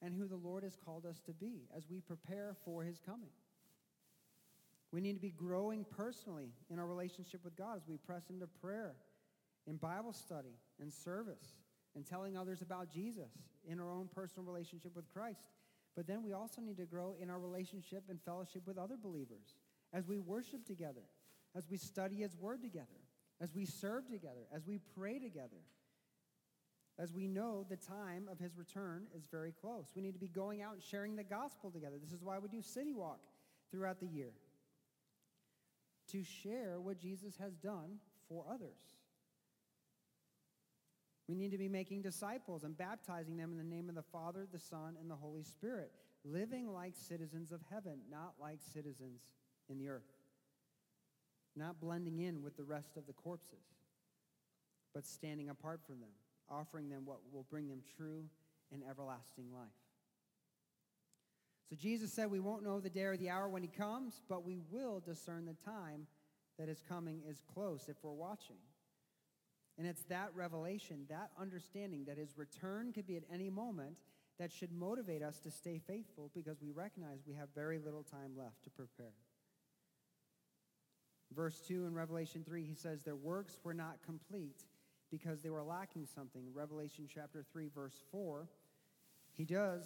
and 0.00 0.14
who 0.14 0.26
the 0.26 0.36
Lord 0.36 0.62
has 0.62 0.76
called 0.84 1.06
us 1.06 1.20
to 1.26 1.32
be 1.32 1.68
as 1.76 1.84
we 1.90 2.00
prepare 2.00 2.54
for 2.64 2.84
his 2.84 3.00
coming. 3.04 3.30
We 4.94 5.00
need 5.00 5.14
to 5.14 5.20
be 5.20 5.32
growing 5.32 5.84
personally 5.96 6.52
in 6.70 6.78
our 6.78 6.86
relationship 6.86 7.42
with 7.42 7.56
God 7.56 7.76
as 7.76 7.82
we 7.88 7.96
press 7.96 8.30
into 8.30 8.46
prayer, 8.46 8.94
in 9.66 9.74
Bible 9.74 10.12
study, 10.12 10.54
in 10.80 10.88
service, 10.88 11.56
and 11.96 12.06
telling 12.06 12.36
others 12.36 12.62
about 12.62 12.92
Jesus 12.92 13.32
in 13.68 13.80
our 13.80 13.90
own 13.90 14.08
personal 14.14 14.46
relationship 14.46 14.94
with 14.94 15.12
Christ. 15.12 15.40
But 15.96 16.06
then 16.06 16.22
we 16.22 16.32
also 16.32 16.60
need 16.62 16.76
to 16.76 16.84
grow 16.84 17.16
in 17.20 17.28
our 17.28 17.40
relationship 17.40 18.04
and 18.08 18.20
fellowship 18.22 18.62
with 18.68 18.78
other 18.78 18.96
believers 18.96 19.56
as 19.92 20.06
we 20.06 20.20
worship 20.20 20.64
together, 20.64 21.02
as 21.56 21.68
we 21.68 21.76
study 21.76 22.18
His 22.18 22.36
Word 22.36 22.62
together, 22.62 22.86
as 23.40 23.52
we 23.52 23.64
serve 23.64 24.08
together, 24.08 24.46
as 24.54 24.64
we 24.64 24.78
pray 24.96 25.18
together, 25.18 25.64
as 27.00 27.12
we 27.12 27.26
know 27.26 27.66
the 27.68 27.76
time 27.76 28.28
of 28.30 28.38
His 28.38 28.56
return 28.56 29.08
is 29.12 29.26
very 29.26 29.50
close. 29.50 29.86
We 29.96 30.02
need 30.02 30.14
to 30.14 30.20
be 30.20 30.28
going 30.28 30.62
out 30.62 30.74
and 30.74 30.82
sharing 30.84 31.16
the 31.16 31.24
gospel 31.24 31.72
together. 31.72 31.96
This 32.00 32.12
is 32.12 32.22
why 32.22 32.38
we 32.38 32.48
do 32.48 32.62
City 32.62 32.94
Walk 32.94 33.18
throughout 33.72 33.98
the 33.98 34.06
year 34.06 34.30
to 36.14 36.22
share 36.22 36.80
what 36.80 36.96
Jesus 36.96 37.36
has 37.40 37.56
done 37.56 37.98
for 38.28 38.44
others. 38.48 38.78
We 41.26 41.34
need 41.34 41.50
to 41.50 41.58
be 41.58 41.68
making 41.68 42.02
disciples 42.02 42.62
and 42.62 42.76
baptizing 42.76 43.36
them 43.36 43.50
in 43.50 43.58
the 43.58 43.64
name 43.64 43.88
of 43.88 43.96
the 43.96 44.02
Father, 44.02 44.46
the 44.52 44.60
Son, 44.60 44.96
and 45.00 45.10
the 45.10 45.16
Holy 45.16 45.42
Spirit, 45.42 45.90
living 46.24 46.72
like 46.72 46.94
citizens 46.94 47.50
of 47.50 47.60
heaven, 47.68 47.98
not 48.08 48.34
like 48.40 48.58
citizens 48.72 49.22
in 49.68 49.78
the 49.78 49.88
earth, 49.88 50.02
not 51.56 51.80
blending 51.80 52.20
in 52.20 52.42
with 52.42 52.56
the 52.56 52.62
rest 52.62 52.96
of 52.96 53.06
the 53.08 53.12
corpses, 53.12 53.64
but 54.94 55.04
standing 55.04 55.48
apart 55.48 55.80
from 55.84 55.98
them, 55.98 56.10
offering 56.48 56.88
them 56.88 57.02
what 57.04 57.18
will 57.32 57.46
bring 57.50 57.68
them 57.68 57.80
true 57.96 58.22
and 58.72 58.82
everlasting 58.88 59.46
life. 59.52 59.83
So 61.68 61.76
Jesus 61.76 62.12
said, 62.12 62.30
We 62.30 62.40
won't 62.40 62.64
know 62.64 62.80
the 62.80 62.90
day 62.90 63.04
or 63.04 63.16
the 63.16 63.30
hour 63.30 63.48
when 63.48 63.62
he 63.62 63.68
comes, 63.68 64.20
but 64.28 64.44
we 64.44 64.58
will 64.70 65.00
discern 65.00 65.46
the 65.46 65.56
time 65.64 66.06
that 66.58 66.68
his 66.68 66.82
coming 66.88 67.22
is 67.28 67.42
close 67.52 67.88
if 67.88 67.96
we're 68.02 68.12
watching. 68.12 68.58
And 69.76 69.86
it's 69.86 70.04
that 70.04 70.30
revelation, 70.34 71.06
that 71.08 71.30
understanding 71.40 72.04
that 72.04 72.18
his 72.18 72.38
return 72.38 72.92
could 72.92 73.06
be 73.06 73.16
at 73.16 73.24
any 73.32 73.50
moment 73.50 73.96
that 74.38 74.52
should 74.52 74.72
motivate 74.72 75.22
us 75.22 75.38
to 75.40 75.50
stay 75.50 75.80
faithful 75.84 76.30
because 76.34 76.60
we 76.60 76.70
recognize 76.70 77.20
we 77.26 77.34
have 77.34 77.48
very 77.54 77.78
little 77.78 78.02
time 78.02 78.32
left 78.36 78.62
to 78.64 78.70
prepare. 78.70 79.12
Verse 81.34 81.60
2 81.66 81.86
in 81.86 81.94
Revelation 81.94 82.44
3, 82.44 82.64
he 82.64 82.74
says, 82.74 83.02
Their 83.02 83.16
works 83.16 83.58
were 83.64 83.74
not 83.74 83.98
complete 84.04 84.64
because 85.10 85.42
they 85.42 85.50
were 85.50 85.62
lacking 85.62 86.06
something. 86.06 86.42
Revelation 86.52 87.08
chapter 87.12 87.44
3, 87.52 87.68
verse 87.74 88.00
4, 88.12 88.48
he 89.32 89.44
does 89.44 89.84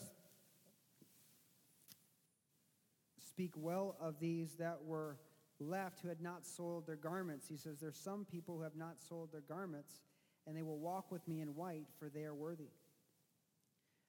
speak 3.38 3.52
well 3.54 3.94
of 4.00 4.18
these 4.18 4.56
that 4.56 4.76
were 4.84 5.16
left 5.60 6.00
who 6.00 6.08
had 6.08 6.20
not 6.20 6.44
soiled 6.44 6.84
their 6.88 6.96
garments. 6.96 7.46
He 7.48 7.56
says, 7.56 7.78
There's 7.78 7.96
some 7.96 8.24
people 8.24 8.56
who 8.56 8.62
have 8.64 8.74
not 8.74 8.96
soiled 9.08 9.30
their 9.30 9.42
garments, 9.42 10.00
and 10.44 10.56
they 10.56 10.64
will 10.64 10.80
walk 10.80 11.12
with 11.12 11.26
me 11.28 11.40
in 11.40 11.54
white, 11.54 11.86
for 12.00 12.08
they 12.08 12.24
are 12.24 12.34
worthy. 12.34 12.70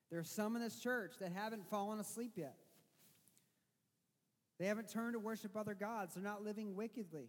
There 0.10 0.20
are 0.20 0.24
some 0.24 0.56
in 0.56 0.64
this 0.64 0.80
church 0.80 1.14
that 1.20 1.32
haven't 1.32 1.70
fallen 1.70 2.00
asleep 2.00 2.32
yet. 2.38 2.56
They 4.60 4.66
haven't 4.66 4.92
turned 4.92 5.14
to 5.14 5.20
worship 5.20 5.56
other 5.56 5.76
gods. 5.76 6.16
They're 6.16 6.24
not 6.24 6.44
living 6.44 6.76
wickedly. 6.76 7.28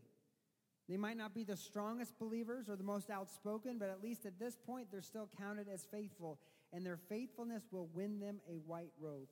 They 0.89 0.97
might 0.97 1.19
not 1.19 1.35
be 1.35 1.45
the 1.45 1.55
strongest 1.55 2.19
believers 2.19 2.71
or 2.71 2.77
the 2.77 2.83
most 2.83 3.11
outspoken, 3.11 3.77
but 3.79 3.91
at 3.91 4.03
least 4.03 4.25
at 4.25 4.39
this 4.39 4.57
point, 4.57 4.87
they're 4.91 5.03
still 5.03 5.29
counted 5.39 5.69
as 5.69 5.85
faithful, 5.93 6.39
and 6.73 6.85
their 6.85 6.97
faithfulness 7.11 7.65
will 7.71 7.91
win 7.93 8.21
them 8.21 8.41
a 8.49 8.55
white 8.67 8.93
robe. 8.99 9.29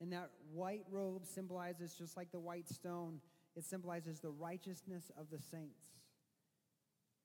And 0.00 0.12
that 0.12 0.30
white 0.52 0.84
robe 0.90 1.24
symbolizes, 1.24 1.94
just 1.94 2.16
like 2.16 2.30
the 2.30 2.38
white 2.38 2.68
stone, 2.68 3.20
it 3.56 3.64
symbolizes 3.64 4.20
the 4.20 4.30
righteousness 4.30 5.10
of 5.18 5.30
the 5.30 5.38
saints. 5.38 5.84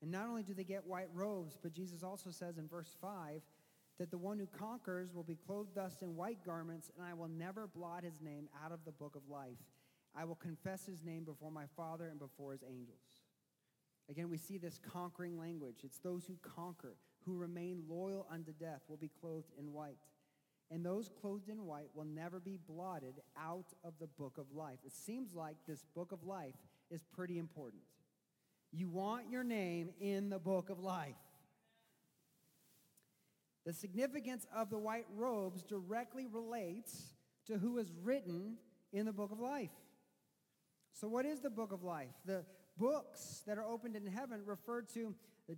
And 0.02 0.12
not 0.12 0.28
only 0.28 0.44
do 0.44 0.54
they 0.54 0.64
get 0.64 0.88
white 0.88 1.10
robes, 1.14 1.58
but 1.62 1.74
Jesus 1.74 2.02
also 2.04 2.32
says 2.32 2.58
in 2.58 2.68
verse 2.68 2.96
5 3.02 3.42
that 4.00 4.10
the 4.10 4.18
one 4.18 4.40
who 4.40 4.48
conquers 4.48 5.14
will 5.14 5.24
be 5.24 5.36
clothed 5.36 5.76
thus 5.76 6.02
in 6.02 6.16
white 6.16 6.44
garments, 6.44 6.90
and 6.98 7.06
I 7.06 7.14
will 7.14 7.28
never 7.28 7.68
blot 7.68 8.04
his 8.04 8.22
name 8.22 8.50
out 8.66 8.72
of 8.72 8.80
the 8.86 8.92
book 8.92 9.16
of 9.16 9.30
life. 9.30 9.60
I 10.16 10.26
will 10.26 10.36
confess 10.36 10.86
his 10.86 11.04
name 11.04 11.24
before 11.24 11.52
my 11.52 11.66
Father 11.76 12.08
and 12.08 12.20
before 12.20 12.54
his 12.54 12.64
angels. 12.64 13.22
Again, 14.10 14.30
we 14.30 14.38
see 14.38 14.58
this 14.58 14.80
conquering 14.92 15.38
language. 15.38 15.82
It's 15.84 16.00
those 16.00 16.26
who 16.26 16.36
conquer, 16.42 16.96
who 17.26 17.38
remain 17.38 17.84
loyal 17.88 18.26
unto 18.32 18.52
death, 18.54 18.82
will 18.90 18.98
be 18.98 19.12
clothed 19.22 19.52
in 19.60 19.72
white 19.72 19.98
and 20.72 20.86
those 20.86 21.10
clothed 21.22 21.50
in 21.50 21.66
white 21.66 21.90
will 21.94 22.06
never 22.06 22.40
be 22.40 22.58
blotted 22.68 23.16
out 23.38 23.74
of 23.84 23.94
the 24.00 24.08
book 24.08 24.38
of 24.38 24.46
life. 24.56 24.80
It 24.86 24.94
seems 24.94 25.36
like 25.36 25.58
this 25.68 25.84
book 25.94 26.14
of 26.14 26.24
life 26.24 26.56
is 26.90 27.04
pretty 27.04 27.38
important. 27.38 27.82
You 28.72 28.90
want 28.90 29.30
your 29.30 29.44
name 29.44 29.90
in 30.00 30.30
the 30.30 30.40
book 30.40 30.70
of 30.70 30.80
life. 30.80 31.16
The 33.66 33.74
significance 33.74 34.48
of 34.56 34.70
the 34.70 34.80
white 34.80 35.06
robes 35.14 35.62
directly 35.62 36.26
relates 36.26 37.14
to 37.48 37.58
who 37.58 37.78
is 37.78 37.92
written 38.02 38.56
in 38.94 39.06
the 39.06 39.14
book 39.14 39.32
of 39.32 39.40
life. 39.40 39.70
So, 40.94 41.08
what 41.08 41.26
is 41.26 41.42
the 41.42 41.50
book 41.50 41.72
of 41.72 41.84
life? 41.84 42.10
The 42.26 42.46
books 42.78 43.44
that 43.46 43.58
are 43.58 43.66
opened 43.66 43.96
in 43.96 44.06
heaven 44.08 44.42
refer 44.46 44.82
to 44.94 45.14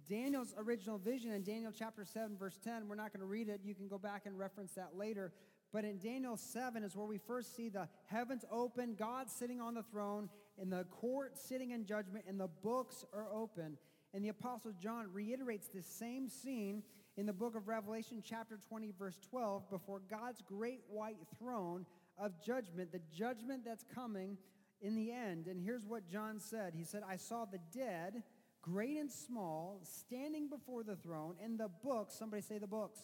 Daniel's 0.10 0.54
original 0.58 0.98
vision 0.98 1.32
in 1.32 1.44
Daniel 1.44 1.72
chapter 1.78 2.06
7, 2.06 2.38
verse 2.38 2.58
10. 2.64 2.88
We're 2.88 2.96
not 2.96 3.12
going 3.14 3.22
to 3.22 3.26
read 3.26 3.50
it. 3.50 3.62
You 3.64 3.76
can 3.76 3.88
go 3.88 3.98
back 3.98 4.26
and 4.26 4.38
reference 4.38 4.74
that 4.74 4.96
later. 4.96 5.32
But 5.72 5.86
in 5.86 5.98
Daniel 5.98 6.38
7 6.38 6.84
is 6.84 6.96
where 6.96 7.08
we 7.08 7.18
first 7.18 7.56
see 7.56 7.70
the 7.70 7.88
heavens 8.06 8.46
open, 8.52 8.96
God 8.98 9.30
sitting 9.30 9.60
on 9.60 9.74
the 9.74 9.84
throne, 9.84 10.30
and 10.60 10.72
the 10.72 10.86
court 10.86 11.38
sitting 11.38 11.72
in 11.72 11.86
judgment, 11.86 12.26
and 12.28 12.40
the 12.40 12.50
books 12.62 13.04
are 13.14 13.28
open. 13.34 13.78
And 14.14 14.24
the 14.24 14.30
Apostle 14.30 14.74
John 14.80 15.08
reiterates 15.12 15.68
this 15.68 15.88
same 15.88 16.30
scene 16.30 16.84
in 17.18 17.26
the 17.26 17.34
book 17.34 17.56
of 17.56 17.68
Revelation, 17.68 18.22
chapter 18.24 18.60
20, 18.70 18.94
verse 18.98 19.18
12, 19.30 19.70
before 19.70 20.02
God's 20.10 20.42
great 20.42 20.82
white 20.88 21.18
throne 21.40 21.86
of 22.18 22.34
judgment, 22.44 22.92
the 22.92 23.02
judgment 23.12 23.66
that's 23.66 23.84
coming 23.96 24.38
in 24.82 24.96
the 24.96 25.12
end. 25.12 25.48
And 25.48 25.60
here's 25.60 25.86
what 25.86 26.08
John 26.08 26.40
said 26.40 26.74
He 26.76 26.84
said, 26.84 27.02
I 27.08 27.16
saw 27.16 27.46
the 27.46 27.60
dead 27.76 28.24
great 28.64 28.98
and 28.98 29.12
small, 29.12 29.82
standing 29.84 30.50
before 30.50 30.84
the 30.84 30.96
throne, 30.96 31.36
and 31.44 31.60
the 31.60 31.70
books, 31.84 32.16
somebody 32.18 32.42
say 32.42 32.58
the 32.58 32.66
books. 32.66 33.00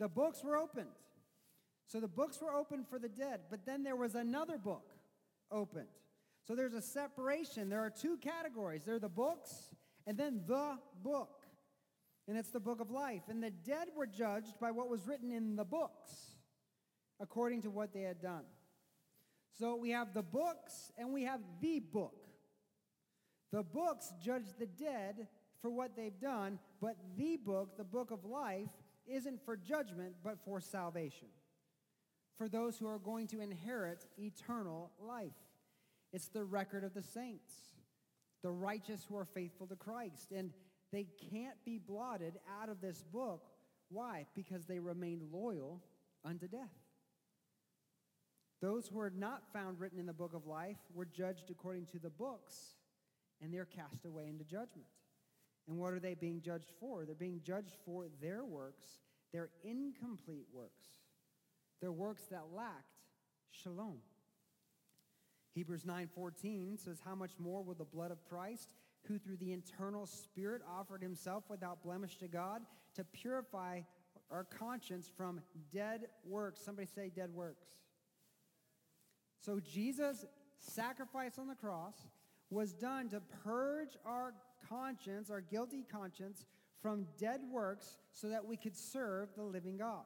The 0.00 0.08
books 0.08 0.42
were 0.42 0.56
opened. 0.56 0.90
So 1.86 2.00
the 2.00 2.08
books 2.08 2.40
were 2.42 2.52
opened 2.52 2.88
for 2.88 2.98
the 2.98 3.08
dead, 3.08 3.42
but 3.48 3.64
then 3.64 3.84
there 3.84 3.94
was 3.94 4.16
another 4.16 4.58
book 4.58 4.92
opened. 5.52 5.86
So 6.48 6.56
there's 6.56 6.74
a 6.74 6.82
separation. 6.82 7.68
There 7.68 7.80
are 7.80 7.90
two 7.90 8.16
categories 8.16 8.82
there 8.84 8.96
are 8.96 9.00
the 9.00 9.08
books, 9.08 9.74
and 10.06 10.18
then 10.18 10.42
the 10.46 10.78
book. 11.02 11.42
And 12.28 12.36
it's 12.36 12.50
the 12.50 12.60
book 12.60 12.80
of 12.80 12.90
life. 12.90 13.22
And 13.28 13.40
the 13.40 13.50
dead 13.50 13.88
were 13.96 14.06
judged 14.06 14.58
by 14.60 14.72
what 14.72 14.88
was 14.88 15.06
written 15.06 15.30
in 15.30 15.54
the 15.54 15.64
books, 15.64 16.10
according 17.20 17.62
to 17.62 17.70
what 17.70 17.92
they 17.92 18.02
had 18.02 18.20
done. 18.20 18.42
So 19.58 19.76
we 19.76 19.90
have 19.90 20.12
the 20.12 20.22
books 20.22 20.90
and 20.98 21.12
we 21.12 21.22
have 21.22 21.40
the 21.60 21.80
book. 21.80 22.25
The 23.56 23.62
books 23.62 24.12
judge 24.22 24.48
the 24.58 24.66
dead 24.66 25.28
for 25.62 25.70
what 25.70 25.96
they've 25.96 26.20
done, 26.20 26.58
but 26.78 26.94
the 27.16 27.38
book, 27.38 27.78
the 27.78 27.84
book 27.84 28.10
of 28.10 28.22
life, 28.26 28.68
isn't 29.06 29.42
for 29.46 29.56
judgment, 29.56 30.12
but 30.22 30.36
for 30.44 30.60
salvation. 30.60 31.28
For 32.36 32.50
those 32.50 32.76
who 32.76 32.86
are 32.86 32.98
going 32.98 33.28
to 33.28 33.40
inherit 33.40 34.04
eternal 34.18 34.90
life. 35.00 35.32
It's 36.12 36.28
the 36.28 36.44
record 36.44 36.84
of 36.84 36.92
the 36.92 37.02
saints, 37.02 37.54
the 38.42 38.50
righteous 38.50 39.06
who 39.08 39.16
are 39.16 39.24
faithful 39.24 39.66
to 39.68 39.76
Christ. 39.76 40.32
And 40.36 40.50
they 40.92 41.06
can't 41.30 41.56
be 41.64 41.78
blotted 41.78 42.34
out 42.60 42.68
of 42.68 42.82
this 42.82 43.04
book. 43.10 43.46
Why? 43.88 44.26
Because 44.34 44.66
they 44.66 44.80
remained 44.80 45.22
loyal 45.32 45.82
unto 46.26 46.46
death. 46.46 46.76
Those 48.60 48.86
who 48.86 49.00
are 49.00 49.12
not 49.16 49.50
found 49.54 49.80
written 49.80 49.98
in 49.98 50.04
the 50.04 50.12
book 50.12 50.34
of 50.34 50.46
life 50.46 50.76
were 50.92 51.06
judged 51.06 51.48
according 51.50 51.86
to 51.86 51.98
the 51.98 52.10
books 52.10 52.75
and 53.42 53.52
they're 53.52 53.64
cast 53.64 54.04
away 54.04 54.26
into 54.28 54.44
judgment. 54.44 54.88
And 55.68 55.78
what 55.78 55.92
are 55.92 56.00
they 56.00 56.14
being 56.14 56.40
judged 56.40 56.72
for? 56.78 57.04
They're 57.04 57.14
being 57.14 57.40
judged 57.42 57.76
for 57.84 58.06
their 58.20 58.44
works, 58.44 59.00
their 59.32 59.50
incomplete 59.64 60.46
works, 60.52 60.86
their 61.80 61.92
works 61.92 62.24
that 62.30 62.44
lacked 62.54 63.00
shalom. 63.50 63.98
Hebrews 65.54 65.84
9:14 65.84 66.78
says 66.78 67.00
how 67.00 67.14
much 67.14 67.38
more 67.38 67.62
will 67.62 67.74
the 67.74 67.84
blood 67.84 68.10
of 68.10 68.22
Christ 68.24 68.74
who 69.08 69.18
through 69.18 69.36
the 69.36 69.52
internal 69.52 70.06
spirit 70.06 70.62
offered 70.68 71.02
himself 71.02 71.44
without 71.48 71.82
blemish 71.82 72.18
to 72.18 72.28
God 72.28 72.62
to 72.94 73.04
purify 73.04 73.80
our 74.30 74.44
conscience 74.44 75.10
from 75.16 75.40
dead 75.72 76.08
works. 76.24 76.60
Somebody 76.64 76.86
say 76.86 77.10
dead 77.14 77.30
works. 77.32 77.66
So 79.38 79.60
Jesus 79.60 80.24
sacrifice 80.58 81.38
on 81.38 81.46
the 81.46 81.54
cross 81.54 81.94
was 82.50 82.72
done 82.72 83.08
to 83.10 83.20
purge 83.44 83.96
our 84.04 84.34
conscience, 84.68 85.30
our 85.30 85.40
guilty 85.40 85.84
conscience, 85.90 86.44
from 86.80 87.06
dead 87.18 87.40
works 87.50 87.96
so 88.12 88.28
that 88.28 88.44
we 88.44 88.56
could 88.56 88.76
serve 88.76 89.28
the 89.36 89.42
living 89.42 89.76
God. 89.76 90.04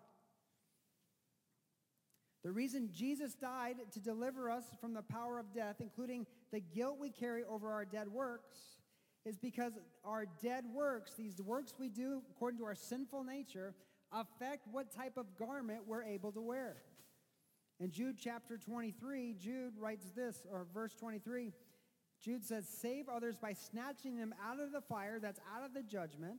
The 2.43 2.51
reason 2.51 2.89
Jesus 2.91 3.35
died 3.35 3.77
to 3.93 4.01
deliver 4.01 4.51
us 4.51 4.65
from 4.81 4.95
the 4.95 5.03
power 5.03 5.39
of 5.39 5.53
death, 5.53 5.77
including 5.81 6.27
the 6.53 6.61
guilt 6.61 6.97
we 6.99 7.11
carry 7.11 7.45
over 7.45 7.71
our 7.71 7.85
dead 7.85 8.09
works, 8.09 8.57
is 9.27 9.37
because 9.37 9.75
our 10.05 10.25
dead 10.43 10.65
works, 10.75 11.13
these 11.19 11.41
works 11.43 11.75
we 11.79 11.91
do 11.91 12.23
according 12.31 12.59
to 12.61 12.65
our 12.65 12.75
sinful 12.75 13.25
nature, 13.25 13.75
affect 14.13 14.67
what 14.73 14.91
type 14.91 15.19
of 15.19 15.27
garment 15.37 15.83
we're 15.87 16.03
able 16.03 16.33
to 16.33 16.41
wear. 16.41 16.77
In 17.79 17.91
Jude 17.91 18.17
chapter 18.19 18.57
23, 18.57 19.35
Jude 19.39 19.75
writes 19.79 20.11
this, 20.17 20.47
or 20.51 20.67
verse 20.73 20.95
23, 20.95 21.53
Jude 22.23 22.45
says, 22.45 22.69
Save 22.69 23.09
others 23.09 23.37
by 23.37 23.53
snatching 23.53 24.17
them 24.17 24.35
out 24.45 24.61
of 24.61 24.73
the 24.73 24.81
fire 24.81 25.19
that's 25.21 25.41
out 25.55 25.65
of 25.65 25.75
the 25.75 25.83
judgment. 25.83 26.39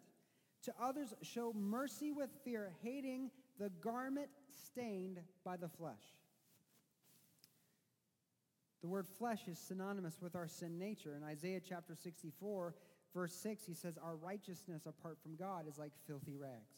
To 0.66 0.74
others, 0.80 1.14
show 1.24 1.54
mercy 1.54 2.12
with 2.12 2.30
fear, 2.44 2.72
hating 2.84 3.32
the 3.60 3.70
garment 3.82 4.30
stained 4.54 5.20
by 5.44 5.58
the 5.58 5.70
flesh. 5.70 6.04
The 8.82 8.88
word 8.88 9.08
flesh 9.08 9.48
is 9.48 9.60
synonymous 9.60 10.20
with 10.22 10.36
our 10.36 10.48
sin 10.48 10.78
nature. 10.78 11.16
In 11.16 11.24
Isaiah 11.24 11.62
chapter 11.68 11.96
64, 11.96 12.76
verse 13.14 13.34
6, 13.34 13.66
he 13.66 13.74
says, 13.74 13.98
Our 13.98 14.16
righteousness 14.16 14.86
apart 14.86 15.18
from 15.22 15.36
God 15.36 15.68
is 15.68 15.78
like 15.78 15.92
filthy 16.08 16.36
rags. 16.36 16.78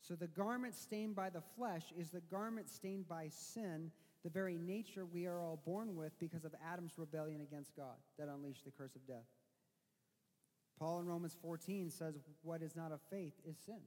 So 0.00 0.14
the 0.14 0.28
garment 0.28 0.74
stained 0.76 1.16
by 1.16 1.30
the 1.30 1.42
flesh 1.56 1.92
is 1.98 2.10
the 2.10 2.20
garment 2.20 2.70
stained 2.70 3.08
by 3.08 3.28
sin, 3.28 3.90
the 4.26 4.30
very 4.30 4.58
nature 4.58 5.06
we 5.06 5.24
are 5.26 5.40
all 5.40 5.62
born 5.64 5.94
with 5.94 6.18
because 6.18 6.44
of 6.44 6.52
Adam's 6.72 6.94
rebellion 6.96 7.40
against 7.42 7.76
God 7.76 7.94
that 8.18 8.26
unleashed 8.26 8.64
the 8.64 8.72
curse 8.72 8.96
of 8.96 9.06
death. 9.06 9.28
Paul 10.80 10.98
in 10.98 11.06
Romans 11.06 11.36
14 11.40 11.90
says, 11.90 12.16
What 12.42 12.60
is 12.60 12.74
not 12.74 12.90
of 12.90 12.98
faith 13.08 13.34
is 13.48 13.56
sin. 13.64 13.78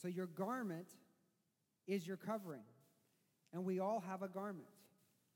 So 0.00 0.06
your 0.06 0.28
garment 0.28 0.86
is 1.88 2.06
your 2.06 2.16
covering. 2.16 2.62
And 3.52 3.64
we 3.64 3.80
all 3.80 4.04
have 4.06 4.22
a 4.22 4.28
garment. 4.28 4.68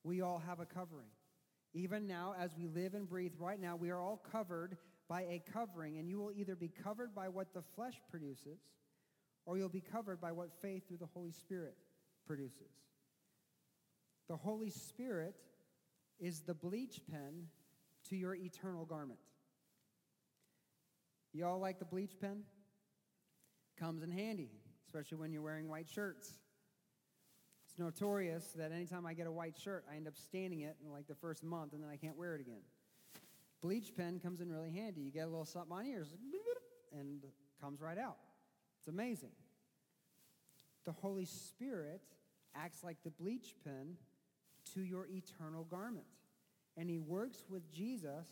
We 0.04 0.20
all 0.20 0.40
have 0.46 0.60
a 0.60 0.64
covering. 0.64 1.10
Even 1.74 2.06
now, 2.06 2.36
as 2.38 2.52
we 2.56 2.68
live 2.68 2.94
and 2.94 3.08
breathe 3.08 3.32
right 3.36 3.60
now, 3.60 3.74
we 3.74 3.90
are 3.90 4.00
all 4.00 4.22
covered 4.30 4.76
by 5.08 5.22
a 5.22 5.42
covering, 5.52 5.98
and 5.98 6.08
you 6.08 6.20
will 6.20 6.30
either 6.30 6.54
be 6.54 6.68
covered 6.68 7.16
by 7.16 7.28
what 7.28 7.52
the 7.52 7.62
flesh 7.74 8.00
produces, 8.12 8.60
or 9.44 9.58
you'll 9.58 9.68
be 9.68 9.82
covered 9.92 10.20
by 10.20 10.30
what 10.30 10.50
faith 10.62 10.86
through 10.86 10.98
the 10.98 11.06
Holy 11.06 11.32
Spirit 11.32 11.74
produces. 12.30 12.70
The 14.28 14.36
Holy 14.36 14.70
Spirit 14.70 15.34
is 16.20 16.42
the 16.42 16.54
bleach 16.54 17.00
pen 17.10 17.48
to 18.08 18.14
your 18.14 18.36
eternal 18.36 18.84
garment. 18.84 19.18
You 21.32 21.44
all 21.44 21.58
like 21.58 21.80
the 21.80 21.84
bleach 21.84 22.12
pen? 22.20 22.44
Comes 23.76 24.04
in 24.04 24.12
handy, 24.12 24.52
especially 24.86 25.18
when 25.18 25.32
you're 25.32 25.42
wearing 25.42 25.68
white 25.68 25.88
shirts. 25.88 26.38
It's 27.66 27.76
notorious 27.80 28.52
that 28.56 28.70
anytime 28.70 29.06
I 29.06 29.14
get 29.14 29.26
a 29.26 29.32
white 29.32 29.56
shirt, 29.56 29.84
I 29.92 29.96
end 29.96 30.06
up 30.06 30.16
staining 30.16 30.60
it 30.60 30.76
in 30.84 30.92
like 30.92 31.08
the 31.08 31.16
first 31.16 31.42
month 31.42 31.72
and 31.72 31.82
then 31.82 31.90
I 31.90 31.96
can't 31.96 32.16
wear 32.16 32.36
it 32.36 32.40
again. 32.40 32.62
Bleach 33.60 33.92
pen 33.96 34.20
comes 34.20 34.40
in 34.40 34.48
really 34.52 34.70
handy. 34.70 35.00
You 35.00 35.10
get 35.10 35.24
a 35.24 35.28
little 35.28 35.44
something 35.44 35.76
on 35.76 35.84
here 35.84 36.06
and 36.96 37.24
comes 37.60 37.80
right 37.80 37.98
out. 37.98 38.18
It's 38.78 38.86
amazing. 38.86 39.32
The 40.84 40.92
Holy 40.92 41.24
Spirit 41.24 42.02
acts 42.54 42.82
like 42.82 42.96
the 43.04 43.10
bleach 43.10 43.54
pen 43.64 43.96
to 44.74 44.80
your 44.80 45.06
eternal 45.06 45.64
garment. 45.64 46.06
And 46.76 46.88
he 46.88 46.98
works 46.98 47.44
with 47.48 47.70
Jesus 47.72 48.26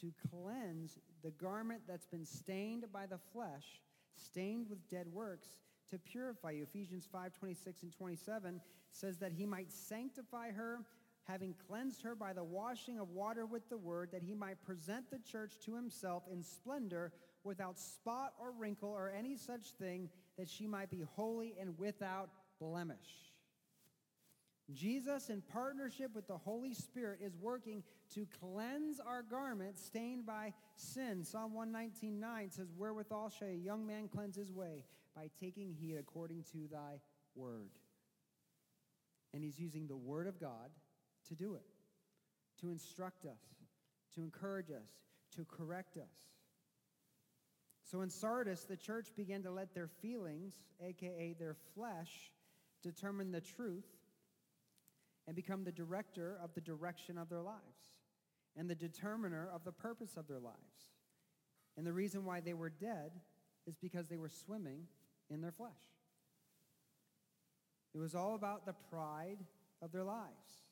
to 0.00 0.12
cleanse 0.30 0.98
the 1.22 1.30
garment 1.30 1.82
that's 1.86 2.06
been 2.06 2.24
stained 2.24 2.84
by 2.92 3.06
the 3.06 3.18
flesh, 3.32 3.80
stained 4.16 4.68
with 4.68 4.88
dead 4.88 5.06
works, 5.12 5.48
to 5.90 5.98
purify 5.98 6.50
you. 6.50 6.62
Ephesians 6.64 7.08
5 7.10 7.32
26 7.38 7.82
and 7.82 7.92
27 7.92 8.60
says 8.90 9.18
that 9.18 9.32
he 9.32 9.46
might 9.46 9.70
sanctify 9.72 10.50
her, 10.50 10.80
having 11.24 11.54
cleansed 11.68 12.02
her 12.02 12.14
by 12.14 12.32
the 12.32 12.44
washing 12.44 12.98
of 12.98 13.10
water 13.10 13.46
with 13.46 13.68
the 13.68 13.76
word, 13.76 14.10
that 14.12 14.22
he 14.22 14.34
might 14.34 14.62
present 14.64 15.10
the 15.10 15.18
church 15.18 15.54
to 15.64 15.74
himself 15.74 16.24
in 16.30 16.42
splendor, 16.42 17.12
without 17.44 17.78
spot 17.78 18.32
or 18.40 18.52
wrinkle 18.58 18.90
or 18.90 19.12
any 19.16 19.36
such 19.36 19.72
thing, 19.78 20.08
that 20.38 20.48
she 20.48 20.66
might 20.66 20.90
be 20.90 21.04
holy 21.14 21.54
and 21.60 21.78
without 21.78 22.30
blemish. 22.58 23.33
Jesus, 24.72 25.28
in 25.28 25.42
partnership 25.42 26.14
with 26.14 26.26
the 26.26 26.38
Holy 26.38 26.72
Spirit, 26.72 27.18
is 27.22 27.36
working 27.36 27.82
to 28.14 28.26
cleanse 28.40 28.98
our 28.98 29.22
garments 29.22 29.84
stained 29.84 30.24
by 30.24 30.54
sin. 30.76 31.22
Psalm 31.22 31.52
119.9 31.54 32.52
says, 32.52 32.68
Wherewithal 32.76 33.30
shall 33.30 33.48
a 33.48 33.52
young 33.52 33.86
man 33.86 34.08
cleanse 34.08 34.36
his 34.36 34.50
way? 34.50 34.84
By 35.14 35.28
taking 35.38 35.74
heed 35.74 35.96
according 35.98 36.44
to 36.52 36.66
thy 36.72 37.00
word. 37.34 37.70
And 39.34 39.44
he's 39.44 39.58
using 39.58 39.86
the 39.86 39.96
word 39.96 40.26
of 40.26 40.40
God 40.40 40.70
to 41.28 41.34
do 41.34 41.54
it, 41.56 41.66
to 42.60 42.70
instruct 42.70 43.26
us, 43.26 43.42
to 44.14 44.22
encourage 44.22 44.70
us, 44.70 44.88
to 45.36 45.44
correct 45.44 45.98
us. 45.98 46.30
So 47.82 48.00
in 48.00 48.08
Sardis, 48.08 48.64
the 48.64 48.76
church 48.76 49.08
began 49.14 49.42
to 49.42 49.50
let 49.50 49.74
their 49.74 49.88
feelings, 49.88 50.60
aka 50.82 51.34
their 51.38 51.56
flesh, 51.74 52.32
determine 52.82 53.30
the 53.30 53.42
truth 53.42 53.84
and 55.26 55.34
become 55.34 55.64
the 55.64 55.72
director 55.72 56.38
of 56.42 56.54
the 56.54 56.60
direction 56.60 57.18
of 57.18 57.28
their 57.28 57.40
lives 57.40 57.94
and 58.56 58.68
the 58.68 58.74
determiner 58.74 59.48
of 59.52 59.64
the 59.64 59.72
purpose 59.72 60.16
of 60.16 60.28
their 60.28 60.38
lives. 60.38 60.56
And 61.76 61.86
the 61.86 61.92
reason 61.92 62.24
why 62.24 62.40
they 62.40 62.54
were 62.54 62.70
dead 62.70 63.12
is 63.66 63.76
because 63.76 64.06
they 64.06 64.16
were 64.16 64.28
swimming 64.28 64.86
in 65.30 65.40
their 65.40 65.50
flesh. 65.52 65.70
It 67.94 67.98
was 67.98 68.14
all 68.14 68.34
about 68.34 68.66
the 68.66 68.74
pride 68.90 69.38
of 69.82 69.92
their 69.92 70.04
lives. 70.04 70.64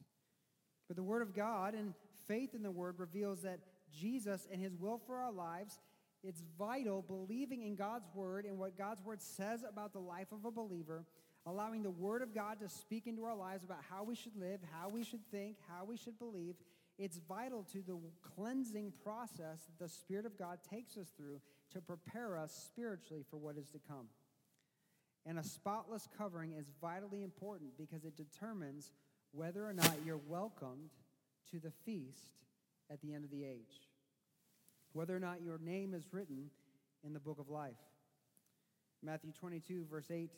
But 0.88 0.96
the 0.96 1.02
Word 1.02 1.22
of 1.22 1.34
God 1.34 1.74
and 1.74 1.94
faith 2.26 2.54
in 2.54 2.62
the 2.62 2.70
Word 2.70 2.96
reveals 2.98 3.42
that 3.42 3.60
Jesus 3.92 4.46
and 4.50 4.60
His 4.60 4.76
will 4.76 5.00
for 5.06 5.16
our 5.16 5.32
lives, 5.32 5.78
it's 6.22 6.42
vital 6.58 7.02
believing 7.02 7.62
in 7.62 7.74
God's 7.76 8.08
Word 8.14 8.44
and 8.44 8.58
what 8.58 8.76
God's 8.76 9.02
Word 9.02 9.22
says 9.22 9.64
about 9.68 9.92
the 9.92 10.00
life 10.00 10.32
of 10.32 10.44
a 10.44 10.50
believer 10.50 11.04
allowing 11.46 11.82
the 11.82 11.90
Word 11.90 12.22
of 12.22 12.34
God 12.34 12.60
to 12.60 12.68
speak 12.68 13.06
into 13.06 13.24
our 13.24 13.34
lives 13.34 13.64
about 13.64 13.80
how 13.90 14.04
we 14.04 14.14
should 14.14 14.36
live, 14.36 14.60
how 14.72 14.88
we 14.88 15.02
should 15.02 15.24
think, 15.30 15.56
how 15.68 15.84
we 15.84 15.96
should 15.96 16.18
believe, 16.18 16.54
it's 16.98 17.18
vital 17.28 17.66
to 17.72 17.82
the 17.82 17.98
cleansing 18.36 18.92
process 19.02 19.64
that 19.64 19.78
the 19.78 19.88
Spirit 19.88 20.26
of 20.26 20.38
God 20.38 20.58
takes 20.70 20.96
us 20.96 21.08
through 21.16 21.40
to 21.72 21.80
prepare 21.80 22.36
us 22.36 22.52
spiritually 22.52 23.24
for 23.30 23.38
what 23.38 23.56
is 23.56 23.70
to 23.70 23.78
come. 23.88 24.06
And 25.24 25.38
a 25.38 25.42
spotless 25.42 26.08
covering 26.18 26.52
is 26.52 26.66
vitally 26.80 27.22
important 27.22 27.70
because 27.78 28.04
it 28.04 28.16
determines 28.16 28.92
whether 29.32 29.66
or 29.66 29.72
not 29.72 29.94
you're 30.04 30.20
welcomed 30.28 30.90
to 31.50 31.58
the 31.58 31.72
feast 31.84 32.32
at 32.90 33.00
the 33.00 33.14
end 33.14 33.24
of 33.24 33.30
the 33.30 33.44
age, 33.44 33.88
whether 34.92 35.16
or 35.16 35.20
not 35.20 35.42
your 35.42 35.58
name 35.58 35.94
is 35.94 36.12
written 36.12 36.50
in 37.04 37.14
the 37.14 37.20
book 37.20 37.38
of 37.38 37.48
life. 37.48 37.72
Matthew 39.02 39.32
22, 39.32 39.86
verse 39.90 40.10
8 40.10 40.30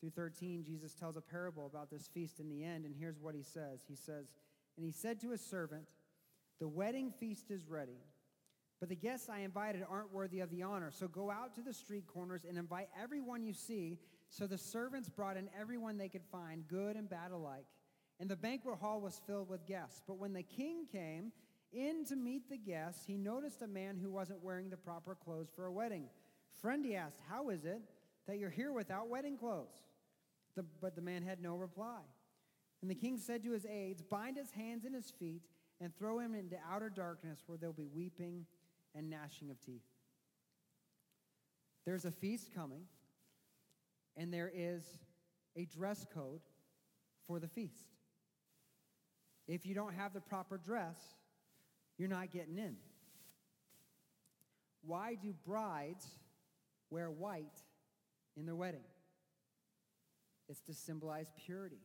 through 0.00 0.10
13, 0.10 0.64
Jesus 0.64 0.94
tells 0.94 1.16
a 1.16 1.20
parable 1.20 1.66
about 1.66 1.90
this 1.90 2.08
feast 2.12 2.40
in 2.40 2.48
the 2.48 2.64
end, 2.64 2.84
and 2.84 2.94
here's 2.98 3.18
what 3.18 3.34
he 3.34 3.42
says. 3.42 3.80
He 3.88 3.96
says, 3.96 4.26
And 4.76 4.84
he 4.84 4.92
said 4.92 5.20
to 5.20 5.30
his 5.30 5.40
servant, 5.40 5.88
The 6.60 6.68
wedding 6.68 7.10
feast 7.10 7.50
is 7.50 7.66
ready, 7.66 8.00
but 8.78 8.88
the 8.88 8.96
guests 8.96 9.28
I 9.28 9.40
invited 9.40 9.82
aren't 9.88 10.12
worthy 10.12 10.40
of 10.40 10.50
the 10.50 10.62
honor. 10.62 10.90
So 10.90 11.08
go 11.08 11.30
out 11.30 11.54
to 11.54 11.62
the 11.62 11.72
street 11.72 12.06
corners 12.06 12.44
and 12.46 12.58
invite 12.58 12.88
everyone 13.00 13.42
you 13.42 13.54
see. 13.54 13.98
So 14.28 14.46
the 14.46 14.58
servants 14.58 15.08
brought 15.08 15.36
in 15.36 15.48
everyone 15.58 15.96
they 15.96 16.08
could 16.08 16.24
find, 16.30 16.66
good 16.68 16.96
and 16.96 17.08
bad 17.08 17.30
alike. 17.30 17.66
And 18.20 18.28
the 18.28 18.36
banquet 18.36 18.78
hall 18.78 19.00
was 19.00 19.20
filled 19.26 19.48
with 19.48 19.66
guests. 19.66 20.02
But 20.06 20.18
when 20.18 20.32
the 20.32 20.42
king 20.42 20.86
came 20.90 21.32
in 21.72 22.04
to 22.06 22.16
meet 22.16 22.48
the 22.48 22.56
guests, 22.56 23.04
he 23.06 23.16
noticed 23.16 23.62
a 23.62 23.66
man 23.66 23.98
who 24.02 24.10
wasn't 24.10 24.42
wearing 24.42 24.68
the 24.68 24.76
proper 24.76 25.14
clothes 25.14 25.50
for 25.54 25.66
a 25.66 25.72
wedding. 25.72 26.04
Friend, 26.60 26.84
he 26.84 26.96
asked, 26.96 27.18
How 27.28 27.50
is 27.50 27.64
it 27.64 27.80
that 28.26 28.38
you're 28.38 28.50
here 28.50 28.72
without 28.72 29.08
wedding 29.08 29.36
clothes? 29.36 29.74
The, 30.56 30.64
but 30.80 30.94
the 30.96 31.02
man 31.02 31.22
had 31.22 31.40
no 31.40 31.54
reply. 31.56 32.00
And 32.82 32.90
the 32.90 32.94
king 32.94 33.18
said 33.18 33.42
to 33.44 33.52
his 33.52 33.66
aides, 33.66 34.02
Bind 34.02 34.36
his 34.36 34.50
hands 34.50 34.84
and 34.84 34.94
his 34.94 35.10
feet 35.10 35.42
and 35.80 35.96
throw 35.96 36.18
him 36.18 36.34
into 36.34 36.56
outer 36.70 36.90
darkness 36.90 37.42
where 37.46 37.58
there'll 37.58 37.72
be 37.72 37.88
weeping 37.92 38.46
and 38.94 39.10
gnashing 39.10 39.50
of 39.50 39.60
teeth. 39.60 39.82
There's 41.84 42.04
a 42.04 42.10
feast 42.10 42.52
coming, 42.54 42.82
and 44.16 44.32
there 44.32 44.50
is 44.52 44.82
a 45.56 45.64
dress 45.66 46.06
code 46.12 46.40
for 47.26 47.38
the 47.38 47.48
feast. 47.48 47.86
If 49.46 49.64
you 49.64 49.74
don't 49.74 49.94
have 49.94 50.12
the 50.12 50.20
proper 50.20 50.58
dress, 50.58 50.98
you're 51.98 52.08
not 52.08 52.32
getting 52.32 52.58
in. 52.58 52.76
Why 54.82 55.14
do 55.14 55.34
brides 55.44 56.06
wear 56.90 57.10
white 57.10 57.62
in 58.36 58.46
their 58.46 58.56
wedding? 58.56 58.84
It's 60.48 60.60
to 60.62 60.74
symbolize 60.74 61.30
purity, 61.44 61.82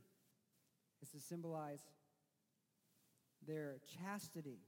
it's 1.01 1.11
to 1.11 1.19
symbolize 1.19 1.79
their 3.47 3.77
chastity 3.99 4.59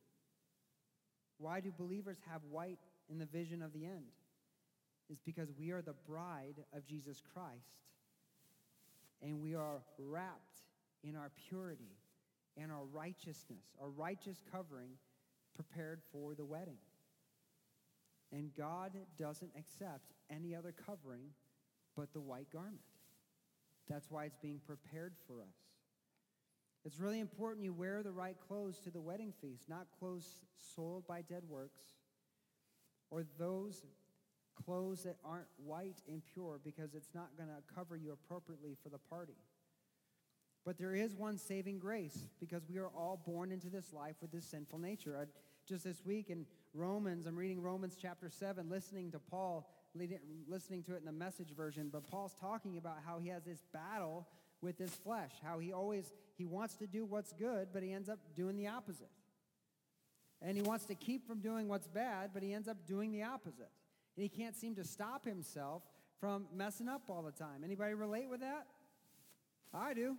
Why 1.37 1.59
do 1.59 1.71
believers 1.71 2.17
have 2.29 2.41
white 2.49 2.79
in 3.09 3.19
the 3.19 3.25
vision 3.25 3.61
of 3.61 3.73
the 3.73 3.85
end? 3.85 4.05
Is 5.09 5.19
because 5.19 5.49
we 5.57 5.71
are 5.71 5.81
the 5.81 5.95
bride 6.07 6.63
of 6.73 6.85
Jesus 6.85 7.21
Christ 7.33 7.83
and 9.21 9.41
we 9.41 9.55
are 9.55 9.81
wrapped 9.97 10.61
in 11.03 11.15
our 11.15 11.31
purity 11.49 11.97
and 12.57 12.71
our 12.71 12.85
righteousness, 12.93 13.65
our 13.81 13.89
righteous 13.89 14.41
covering 14.51 14.91
prepared 15.55 16.01
for 16.11 16.33
the 16.35 16.45
wedding. 16.45 16.77
And 18.31 18.51
God 18.57 18.93
doesn't 19.19 19.51
accept 19.57 20.13
any 20.29 20.55
other 20.55 20.73
covering 20.85 21.25
but 21.95 22.13
the 22.13 22.21
white 22.21 22.51
garment. 22.51 22.79
That's 23.89 24.09
why 24.09 24.25
it's 24.25 24.37
being 24.37 24.59
prepared 24.65 25.13
for 25.27 25.41
us. 25.41 25.55
It's 26.85 26.99
really 26.99 27.19
important 27.19 27.63
you 27.63 27.73
wear 27.73 28.03
the 28.03 28.11
right 28.11 28.35
clothes 28.47 28.79
to 28.79 28.89
the 28.89 28.99
wedding 28.99 29.33
feast, 29.41 29.69
not 29.69 29.87
clothes 29.99 30.41
soiled 30.75 31.07
by 31.07 31.21
dead 31.21 31.43
works 31.47 31.81
or 33.09 33.23
those 33.37 33.85
clothes 34.65 35.03
that 35.03 35.17
aren't 35.23 35.47
white 35.57 36.01
and 36.07 36.21
pure 36.33 36.59
because 36.63 36.93
it's 36.93 37.09
not 37.13 37.29
going 37.37 37.49
to 37.49 37.73
cover 37.73 37.95
you 37.95 38.11
appropriately 38.11 38.75
for 38.81 38.89
the 38.89 38.97
party. 38.97 39.37
But 40.65 40.77
there 40.77 40.95
is 40.95 41.13
one 41.13 41.37
saving 41.37 41.79
grace 41.79 42.27
because 42.39 42.63
we 42.69 42.77
are 42.77 42.87
all 42.87 43.21
born 43.25 43.51
into 43.51 43.69
this 43.69 43.91
life 43.93 44.15
with 44.21 44.31
this 44.31 44.45
sinful 44.45 44.79
nature. 44.79 45.17
I, 45.19 45.25
just 45.67 45.83
this 45.83 46.05
week 46.05 46.29
in 46.29 46.45
Romans, 46.73 47.25
I'm 47.25 47.35
reading 47.35 47.61
Romans 47.61 47.97
chapter 48.01 48.29
7, 48.29 48.69
listening 48.69 49.11
to 49.11 49.19
Paul, 49.19 49.69
listening 50.47 50.83
to 50.83 50.95
it 50.95 50.99
in 50.99 51.05
the 51.05 51.11
message 51.11 51.51
version, 51.55 51.89
but 51.91 52.07
Paul's 52.07 52.33
talking 52.39 52.77
about 52.77 52.97
how 53.05 53.19
he 53.19 53.29
has 53.29 53.43
this 53.43 53.63
battle 53.71 54.27
with 54.61 54.77
his 54.77 54.91
flesh, 54.91 55.31
how 55.43 55.59
he 55.59 55.73
always 55.73 56.11
he 56.35 56.45
wants 56.45 56.75
to 56.75 56.87
do 56.87 57.05
what's 57.05 57.31
good, 57.33 57.67
but 57.73 57.83
he 57.83 57.93
ends 57.93 58.09
up 58.09 58.19
doing 58.35 58.57
the 58.57 58.67
opposite. 58.67 59.11
And 60.41 60.57
he 60.57 60.63
wants 60.63 60.85
to 60.85 60.95
keep 60.95 61.27
from 61.27 61.39
doing 61.39 61.67
what's 61.67 61.87
bad, 61.87 62.31
but 62.33 62.43
he 62.43 62.53
ends 62.53 62.67
up 62.67 62.77
doing 62.85 63.11
the 63.11 63.23
opposite. 63.23 63.69
And 64.15 64.23
he 64.23 64.29
can't 64.29 64.55
seem 64.55 64.75
to 64.75 64.83
stop 64.83 65.25
himself 65.25 65.83
from 66.19 66.47
messing 66.53 66.89
up 66.89 67.03
all 67.09 67.21
the 67.21 67.31
time. 67.31 67.63
Anybody 67.63 67.93
relate 67.93 68.29
with 68.29 68.41
that? 68.41 68.67
I 69.73 69.93
do. 69.93 70.17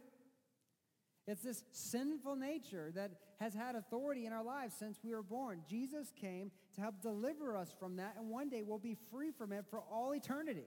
It's 1.26 1.42
this 1.42 1.64
sinful 1.72 2.36
nature 2.36 2.92
that 2.94 3.12
has 3.40 3.54
had 3.54 3.76
authority 3.76 4.26
in 4.26 4.32
our 4.32 4.44
lives 4.44 4.74
since 4.78 4.98
we 5.02 5.14
were 5.14 5.22
born. 5.22 5.62
Jesus 5.68 6.12
came 6.20 6.50
to 6.74 6.80
help 6.80 7.00
deliver 7.00 7.56
us 7.56 7.72
from 7.78 7.96
that, 7.96 8.16
and 8.18 8.28
one 8.28 8.50
day 8.50 8.62
we'll 8.62 8.78
be 8.78 8.96
free 9.10 9.30
from 9.30 9.52
it 9.52 9.64
for 9.70 9.82
all 9.90 10.14
eternity. 10.14 10.66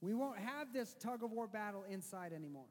We 0.00 0.14
won't 0.14 0.38
have 0.38 0.72
this 0.72 0.94
tug 1.00 1.24
of 1.24 1.32
war 1.32 1.48
battle 1.48 1.84
inside 1.88 2.32
anymore. 2.32 2.66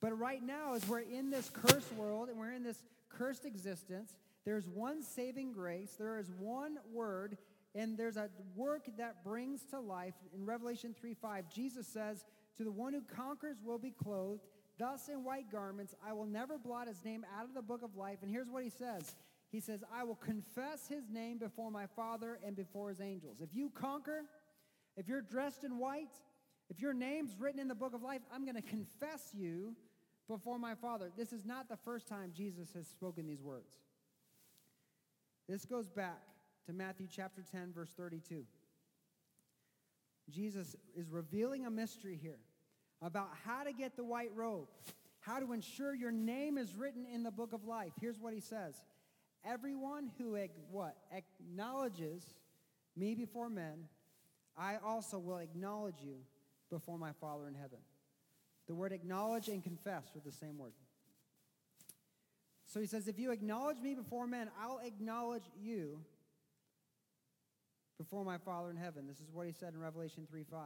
But 0.00 0.18
right 0.18 0.42
now, 0.42 0.74
as 0.74 0.86
we're 0.86 1.00
in 1.00 1.30
this 1.30 1.50
cursed 1.50 1.92
world 1.94 2.28
and 2.28 2.38
we're 2.38 2.52
in 2.52 2.62
this 2.62 2.82
cursed 3.08 3.44
existence, 3.44 4.14
there's 4.44 4.68
one 4.68 5.02
saving 5.02 5.52
grace, 5.52 5.96
there 5.98 6.18
is 6.18 6.30
one 6.38 6.78
word, 6.92 7.36
and 7.74 7.98
there's 7.98 8.16
a 8.16 8.28
work 8.54 8.88
that 8.98 9.24
brings 9.24 9.62
to 9.70 9.80
life. 9.80 10.14
In 10.34 10.44
Revelation 10.46 10.94
3 10.98 11.14
5, 11.14 11.52
Jesus 11.52 11.86
says, 11.86 12.24
To 12.58 12.64
the 12.64 12.70
one 12.70 12.92
who 12.92 13.02
conquers 13.02 13.56
will 13.62 13.78
be 13.78 13.90
clothed 13.90 14.46
Thus, 14.78 15.08
in 15.08 15.24
white 15.24 15.50
garments, 15.50 15.94
I 16.06 16.12
will 16.12 16.26
never 16.26 16.56
blot 16.56 16.86
his 16.86 17.04
name 17.04 17.24
out 17.36 17.44
of 17.44 17.54
the 17.54 17.62
book 17.62 17.82
of 17.82 17.96
life. 17.96 18.18
And 18.22 18.30
here's 18.30 18.48
what 18.48 18.62
he 18.62 18.70
says 18.70 19.16
He 19.50 19.60
says, 19.60 19.82
I 19.92 20.04
will 20.04 20.16
confess 20.16 20.86
his 20.86 21.10
name 21.10 21.38
before 21.38 21.70
my 21.70 21.86
Father 21.86 22.38
and 22.44 22.54
before 22.54 22.88
his 22.88 23.00
angels. 23.00 23.38
If 23.40 23.50
you 23.52 23.70
conquer, 23.70 24.22
if 24.96 25.08
you're 25.08 25.22
dressed 25.22 25.64
in 25.64 25.78
white, 25.78 26.14
if 26.70 26.80
your 26.80 26.92
name's 26.92 27.36
written 27.38 27.60
in 27.60 27.68
the 27.68 27.74
book 27.74 27.94
of 27.94 28.02
life, 28.02 28.20
I'm 28.32 28.44
going 28.44 28.56
to 28.56 28.62
confess 28.62 29.30
you 29.34 29.74
before 30.28 30.58
my 30.58 30.74
Father. 30.74 31.10
This 31.16 31.32
is 31.32 31.44
not 31.44 31.68
the 31.68 31.76
first 31.76 32.06
time 32.06 32.32
Jesus 32.34 32.72
has 32.74 32.86
spoken 32.86 33.26
these 33.26 33.42
words. 33.42 33.78
This 35.48 35.64
goes 35.64 35.88
back 35.88 36.20
to 36.66 36.72
Matthew 36.72 37.06
chapter 37.10 37.42
10, 37.50 37.72
verse 37.72 37.90
32. 37.96 38.44
Jesus 40.28 40.76
is 40.94 41.08
revealing 41.08 41.64
a 41.64 41.70
mystery 41.70 42.18
here 42.20 42.38
about 43.02 43.30
how 43.44 43.64
to 43.64 43.72
get 43.72 43.96
the 43.96 44.04
white 44.04 44.30
robe, 44.34 44.68
how 45.20 45.38
to 45.38 45.52
ensure 45.52 45.94
your 45.94 46.10
name 46.10 46.58
is 46.58 46.74
written 46.74 47.06
in 47.12 47.22
the 47.22 47.30
book 47.30 47.52
of 47.52 47.64
life. 47.64 47.92
Here's 48.00 48.18
what 48.18 48.34
he 48.34 48.40
says 48.40 48.80
Everyone 49.44 50.10
who 50.18 50.36
what 50.70 50.96
acknowledges 51.12 52.24
me 52.96 53.14
before 53.14 53.48
men, 53.48 53.84
I 54.56 54.76
also 54.84 55.18
will 55.18 55.38
acknowledge 55.38 56.02
you 56.02 56.16
before 56.70 56.98
my 56.98 57.12
Father 57.20 57.46
in 57.46 57.54
heaven. 57.54 57.78
The 58.66 58.74
word 58.74 58.92
acknowledge 58.92 59.48
and 59.48 59.62
confess 59.62 60.04
are 60.14 60.20
the 60.24 60.32
same 60.32 60.58
word. 60.58 60.72
So 62.66 62.80
he 62.80 62.86
says, 62.86 63.08
if 63.08 63.18
you 63.18 63.30
acknowledge 63.30 63.78
me 63.80 63.94
before 63.94 64.26
men, 64.26 64.50
I'll 64.60 64.80
acknowledge 64.84 65.44
you 65.58 66.00
before 67.96 68.24
my 68.24 68.36
Father 68.38 68.70
in 68.70 68.76
heaven. 68.76 69.06
This 69.06 69.20
is 69.20 69.32
what 69.32 69.46
he 69.46 69.52
said 69.52 69.72
in 69.72 69.80
Revelation 69.80 70.26
3 70.30 70.44
5. 70.44 70.60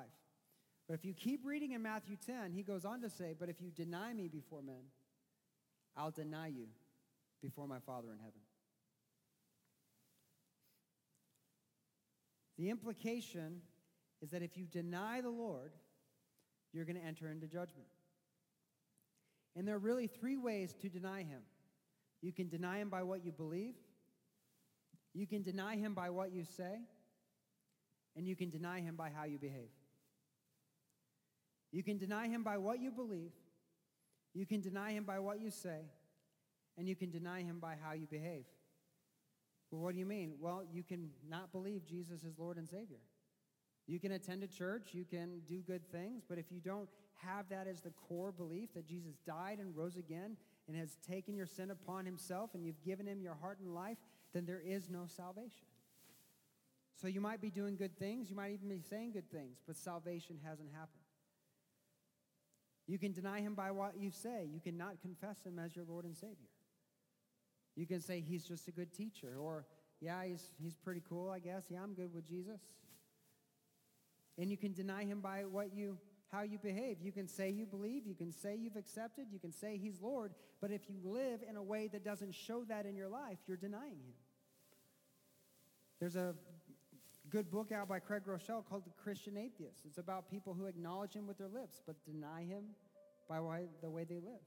But 0.89 0.95
if 0.95 1.05
you 1.05 1.15
keep 1.15 1.45
reading 1.45 1.73
in 1.73 1.83
Matthew 1.83 2.17
10, 2.27 2.53
he 2.53 2.63
goes 2.63 2.85
on 2.85 3.01
to 3.03 3.11
say, 3.11 3.35
But 3.39 3.49
if 3.49 3.61
you 3.61 3.71
deny 3.71 4.13
me 4.13 4.29
before 4.29 4.63
men, 4.63 4.85
I'll 5.97 6.11
deny 6.11 6.49
you 6.49 6.67
before 7.41 7.67
my 7.67 7.79
Father 7.81 8.09
in 8.13 8.19
heaven. 8.19 8.41
The 12.59 12.71
implication 12.71 13.63
is 14.21 14.31
that 14.31 14.43
if 14.43 14.57
you 14.57 14.67
deny 14.67 15.21
the 15.21 15.31
Lord, 15.31 15.73
you're 16.73 16.85
going 16.85 16.97
to 16.97 17.05
enter 17.05 17.29
into 17.29 17.47
judgment. 17.47 17.89
And 19.57 19.67
there 19.67 19.75
are 19.75 19.81
really 19.81 20.07
three 20.07 20.37
ways 20.37 20.75
to 20.81 20.89
deny 20.89 21.23
him. 21.23 21.43
You 22.21 22.33
can 22.33 22.49
deny 22.49 22.79
him 22.79 22.89
by 22.89 23.03
what 23.03 23.25
you 23.25 23.33
believe, 23.33 23.75
you 25.13 25.27
can 25.27 25.43
deny 25.43 25.77
him 25.77 25.93
by 25.93 26.09
what 26.09 26.33
you 26.33 26.45
say, 26.45 26.79
and 28.17 28.27
you 28.27 28.37
can 28.37 28.49
deny 28.49 28.81
him 28.81 28.97
by 28.97 29.11
how 29.11 29.25
you 29.25 29.39
behave. 29.39 29.69
You 31.73 31.83
can 31.83 31.99
deny 31.99 32.29
him 32.29 32.43
by 32.43 32.59
what 32.59 32.81
you 32.81 32.91
believe, 32.91 33.33
you 34.35 34.47
can 34.47 34.61
deny 34.61 34.93
him 34.93 35.05
by 35.05 35.19
what 35.19 35.41
you 35.41 35.51
say, 35.51 35.81
and 36.79 36.87
you 36.87 36.95
can 36.95 37.11
deny 37.11 37.43
him 37.43 37.59
by 37.61 37.75
how 37.83 37.93
you 37.93 38.07
behave. 38.07 38.45
Well, 39.71 39.81
what 39.81 39.95
do 39.95 39.99
you 39.99 40.07
mean? 40.07 40.35
Well, 40.39 40.63
you 40.71 40.83
can 40.83 41.11
not 41.29 41.51
believe 41.51 41.87
Jesus 41.87 42.25
is 42.25 42.39
Lord 42.39 42.59
and 42.59 42.69
Savior. 42.69 43.01
You 43.87 43.99
can 43.99 44.13
attend 44.13 44.43
a 44.43 44.47
church, 44.47 44.91
you 44.93 45.05
can 45.05 45.41
do 45.49 45.61
good 45.61 45.91
things, 45.91 46.23
but 46.29 46.39
if 46.39 46.53
you 46.53 46.61
don't 46.61 46.89
have 47.27 47.49
that 47.49 47.67
as 47.67 47.81
the 47.81 47.91
core 47.91 48.33
belief 48.33 48.73
that 48.75 48.87
Jesus 48.87 49.17
died 49.27 49.59
and 49.59 49.77
rose 49.77 49.97
again 49.97 50.37
and 50.69 50.77
has 50.77 50.97
taken 51.09 51.35
your 51.35 51.47
sin 51.47 51.71
upon 51.71 52.05
himself 52.05 52.51
and 52.55 52.65
you've 52.65 52.83
given 52.85 53.07
him 53.07 53.21
your 53.21 53.35
heart 53.35 53.59
and 53.61 53.75
life, 53.75 53.99
then 54.33 54.47
there 54.47 54.63
is 54.65 54.89
no 54.89 55.05
salvation. 55.07 55.67
So 57.01 57.09
you 57.09 57.21
might 57.21 57.41
be 57.41 57.51
doing 57.51 57.77
good 57.77 57.97
things, 57.99 58.31
you 58.31 58.37
might 58.37 58.53
even 58.53 58.69
be 58.69 58.81
saying 58.81 59.13
good 59.13 59.31
things, 59.31 59.59
but 59.67 59.77
salvation 59.77 60.39
hasn't 60.45 60.71
happened. 60.73 61.02
You 62.93 62.99
can 62.99 63.13
deny 63.13 63.41
him 63.41 63.55
by 63.55 63.71
what 63.71 63.95
you 63.99 64.11
say. 64.11 64.47
You 64.53 64.61
cannot 64.61 65.01
confess 65.01 65.39
him 65.47 65.59
as 65.59 65.75
your 65.75 65.87
Lord 65.89 66.05
and 66.05 66.15
Savior. 66.15 66.53
You 67.75 67.87
can 67.87 68.03
say 68.03 68.21
he's 68.21 68.45
just 68.45 68.69
a 68.69 68.71
good 68.71 68.93
teacher, 68.93 69.39
or 69.41 69.65
yeah, 70.03 70.23
he's, 70.27 70.53
he's 70.63 70.75
pretty 70.75 71.01
cool, 71.09 71.31
I 71.31 71.39
guess. 71.39 71.63
Yeah, 71.71 71.83
I'm 71.83 71.95
good 71.95 72.13
with 72.13 72.29
Jesus. 72.29 72.61
And 74.37 74.51
you 74.51 74.59
can 74.59 74.75
deny 74.75 75.05
him 75.05 75.23
by 75.23 75.47
what 75.47 75.75
you 75.75 75.97
how 76.31 76.43
you 76.43 76.59
behave. 76.59 76.99
You 77.01 77.13
can 77.13 77.29
say 77.29 77.49
you 77.49 77.65
believe, 77.65 78.07
you 78.07 78.15
can 78.15 78.31
say 78.31 78.57
you've 78.57 78.77
accepted, 78.77 79.29
you 79.31 79.39
can 79.39 79.53
say 79.53 79.79
he's 79.79 80.03
Lord, 80.03 80.33
but 80.61 80.71
if 80.71 80.83
you 80.91 80.99
live 81.03 81.41
in 81.49 81.57
a 81.57 81.63
way 81.63 81.89
that 81.93 82.05
doesn't 82.05 82.35
show 82.35 82.63
that 82.65 82.85
in 82.85 82.95
your 82.95 83.09
life, 83.09 83.39
you're 83.47 83.57
denying 83.57 84.01
him. 84.01 84.15
There's 85.99 86.17
a 86.17 86.35
good 87.33 87.51
book 87.51 87.73
out 87.73 87.89
by 87.89 87.99
Craig 87.99 88.25
Groeschel 88.29 88.63
called 88.69 88.85
The 88.85 88.91
Christian 89.03 89.39
Atheist. 89.39 89.87
It's 89.87 89.97
about 89.97 90.31
people 90.31 90.53
who 90.53 90.67
acknowledge 90.67 91.15
him 91.15 91.27
with 91.27 91.39
their 91.39 91.49
lips 91.49 91.81
but 91.87 91.97
deny 92.05 92.45
him 92.45 92.65
by 93.27 93.39
the 93.81 93.89
way 93.89 94.05
they 94.05 94.17
live. 94.17 94.45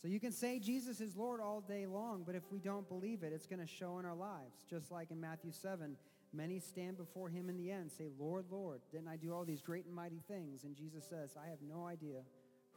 So 0.00 0.08
you 0.08 0.18
can 0.18 0.32
say 0.32 0.58
Jesus 0.58 1.02
is 1.02 1.14
Lord 1.14 1.40
all 1.42 1.60
day 1.60 1.84
long, 1.84 2.22
but 2.24 2.34
if 2.34 2.44
we 2.50 2.58
don't 2.58 2.88
believe 2.88 3.22
it, 3.22 3.34
it's 3.34 3.46
going 3.46 3.60
to 3.60 3.66
show 3.66 3.98
in 3.98 4.06
our 4.06 4.14
lives. 4.14 4.64
Just 4.70 4.90
like 4.90 5.10
in 5.10 5.20
Matthew 5.20 5.52
7, 5.52 5.94
many 6.32 6.58
stand 6.58 6.96
before 6.96 7.28
him 7.28 7.50
in 7.50 7.58
the 7.58 7.70
end, 7.70 7.92
say, 7.92 8.08
Lord, 8.18 8.46
Lord, 8.50 8.80
didn't 8.90 9.08
I 9.08 9.16
do 9.16 9.34
all 9.34 9.44
these 9.44 9.60
great 9.60 9.84
and 9.84 9.94
mighty 9.94 10.22
things? 10.26 10.64
And 10.64 10.74
Jesus 10.74 11.04
says, 11.04 11.36
I 11.36 11.50
have 11.50 11.58
no 11.68 11.86
idea 11.86 12.20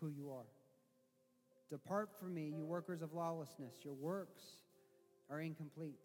who 0.01 0.09
you 0.09 0.31
are. 0.31 0.47
Depart 1.69 2.09
from 2.19 2.33
me, 2.33 2.51
you 2.57 2.65
workers 2.65 3.01
of 3.01 3.13
lawlessness. 3.13 3.75
Your 3.85 3.93
works 3.93 4.41
are 5.29 5.39
incomplete. 5.39 5.99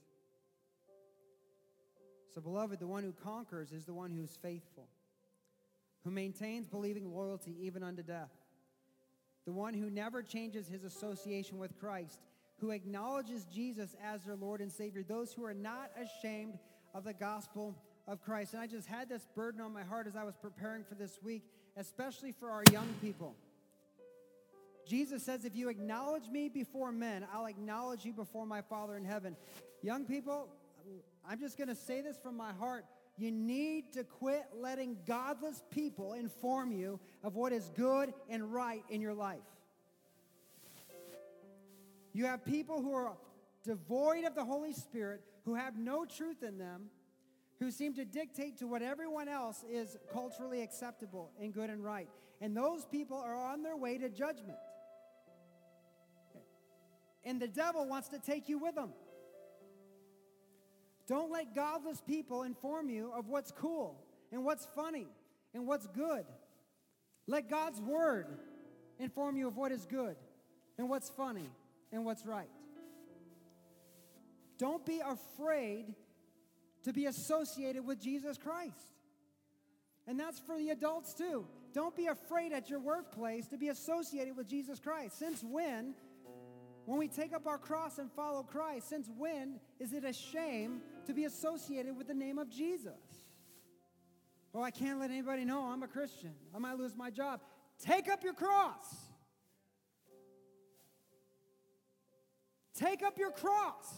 So, 2.36 2.42
beloved, 2.42 2.80
the 2.80 2.86
one 2.86 3.02
who 3.02 3.14
conquers 3.24 3.72
is 3.72 3.86
the 3.86 3.94
one 3.94 4.10
who 4.10 4.22
is 4.22 4.38
faithful, 4.42 4.86
who 6.04 6.10
maintains 6.10 6.68
believing 6.68 7.10
loyalty 7.10 7.56
even 7.62 7.82
unto 7.82 8.02
death, 8.02 8.28
the 9.46 9.54
one 9.54 9.72
who 9.72 9.88
never 9.88 10.22
changes 10.22 10.68
his 10.68 10.84
association 10.84 11.56
with 11.56 11.78
Christ, 11.80 12.20
who 12.58 12.72
acknowledges 12.72 13.46
Jesus 13.46 13.96
as 14.04 14.24
their 14.24 14.36
Lord 14.36 14.60
and 14.60 14.70
Savior, 14.70 15.02
those 15.02 15.32
who 15.32 15.46
are 15.46 15.54
not 15.54 15.90
ashamed 15.98 16.58
of 16.92 17.04
the 17.04 17.14
gospel 17.14 17.74
of 18.06 18.22
Christ. 18.22 18.52
And 18.52 18.60
I 18.60 18.66
just 18.66 18.86
had 18.86 19.08
this 19.08 19.26
burden 19.34 19.62
on 19.62 19.72
my 19.72 19.82
heart 19.82 20.06
as 20.06 20.14
I 20.14 20.24
was 20.24 20.36
preparing 20.36 20.84
for 20.84 20.94
this 20.94 21.18
week, 21.22 21.42
especially 21.78 22.32
for 22.32 22.50
our 22.50 22.64
young 22.70 22.88
people. 23.00 23.34
Jesus 24.86 25.22
says, 25.22 25.46
If 25.46 25.56
you 25.56 25.70
acknowledge 25.70 26.28
me 26.28 26.50
before 26.50 26.92
men, 26.92 27.26
I'll 27.32 27.46
acknowledge 27.46 28.04
you 28.04 28.12
before 28.12 28.44
my 28.44 28.60
Father 28.60 28.94
in 28.94 29.06
heaven. 29.06 29.36
Young 29.82 30.04
people, 30.04 30.48
I'm 31.28 31.40
just 31.40 31.58
going 31.58 31.68
to 31.68 31.74
say 31.74 32.00
this 32.00 32.16
from 32.18 32.36
my 32.36 32.52
heart. 32.52 32.84
You 33.18 33.30
need 33.30 33.94
to 33.94 34.04
quit 34.04 34.44
letting 34.54 34.98
godless 35.06 35.62
people 35.70 36.12
inform 36.12 36.70
you 36.72 37.00
of 37.24 37.34
what 37.34 37.52
is 37.52 37.70
good 37.74 38.12
and 38.28 38.52
right 38.52 38.84
in 38.90 39.00
your 39.00 39.14
life. 39.14 39.40
You 42.12 42.26
have 42.26 42.44
people 42.44 42.82
who 42.82 42.94
are 42.94 43.16
devoid 43.64 44.24
of 44.24 44.34
the 44.34 44.44
Holy 44.44 44.72
Spirit, 44.72 45.22
who 45.44 45.54
have 45.54 45.76
no 45.76 46.04
truth 46.04 46.42
in 46.42 46.58
them, 46.58 46.86
who 47.58 47.70
seem 47.70 47.94
to 47.94 48.04
dictate 48.04 48.58
to 48.58 48.66
what 48.66 48.82
everyone 48.82 49.28
else 49.28 49.64
is 49.70 49.96
culturally 50.12 50.62
acceptable 50.62 51.30
and 51.40 51.52
good 51.52 51.70
and 51.70 51.82
right. 51.82 52.08
And 52.40 52.56
those 52.56 52.84
people 52.84 53.16
are 53.16 53.36
on 53.36 53.62
their 53.62 53.76
way 53.76 53.98
to 53.98 54.08
judgment. 54.10 54.58
And 57.24 57.40
the 57.40 57.48
devil 57.48 57.88
wants 57.88 58.08
to 58.10 58.18
take 58.18 58.48
you 58.48 58.58
with 58.58 58.74
them. 58.74 58.90
Don't 61.06 61.30
let 61.30 61.54
godless 61.54 62.00
people 62.00 62.42
inform 62.42 62.88
you 62.90 63.12
of 63.12 63.28
what's 63.28 63.52
cool 63.52 64.02
and 64.32 64.44
what's 64.44 64.66
funny 64.74 65.06
and 65.54 65.66
what's 65.66 65.86
good. 65.86 66.24
Let 67.26 67.48
God's 67.48 67.80
word 67.80 68.26
inform 68.98 69.36
you 69.36 69.46
of 69.46 69.56
what 69.56 69.72
is 69.72 69.86
good 69.86 70.16
and 70.78 70.88
what's 70.88 71.08
funny 71.10 71.48
and 71.92 72.04
what's 72.04 72.26
right. 72.26 72.50
Don't 74.58 74.84
be 74.84 75.00
afraid 75.00 75.94
to 76.84 76.92
be 76.92 77.06
associated 77.06 77.86
with 77.86 78.00
Jesus 78.00 78.38
Christ. 78.38 78.94
And 80.06 80.18
that's 80.18 80.38
for 80.38 80.56
the 80.56 80.70
adults 80.70 81.14
too. 81.14 81.46
Don't 81.72 81.96
be 81.96 82.06
afraid 82.06 82.52
at 82.52 82.70
your 82.70 82.78
workplace 82.78 83.46
to 83.48 83.58
be 83.58 83.68
associated 83.68 84.36
with 84.36 84.48
Jesus 84.48 84.80
Christ. 84.80 85.18
Since 85.18 85.42
when, 85.42 85.94
when 86.86 86.98
we 86.98 87.08
take 87.08 87.34
up 87.34 87.46
our 87.46 87.58
cross 87.58 87.98
and 87.98 88.10
follow 88.12 88.42
Christ, 88.44 88.88
since 88.88 89.10
when 89.18 89.58
is 89.80 89.92
it 89.92 90.04
a 90.04 90.12
shame 90.12 90.80
to 91.06 91.12
be 91.12 91.24
associated 91.24 91.96
with 91.96 92.06
the 92.06 92.14
name 92.14 92.38
of 92.38 92.48
Jesus? 92.48 92.92
Oh, 94.54 94.62
I 94.62 94.70
can't 94.70 95.00
let 95.00 95.10
anybody 95.10 95.44
know 95.44 95.64
I'm 95.64 95.82
a 95.82 95.88
Christian. 95.88 96.32
I 96.54 96.58
might 96.58 96.78
lose 96.78 96.96
my 96.96 97.10
job. 97.10 97.40
Take 97.84 98.08
up 98.08 98.22
your 98.22 98.32
cross. 98.32 98.86
Take 102.74 103.02
up 103.02 103.18
your 103.18 103.32
cross. 103.32 103.92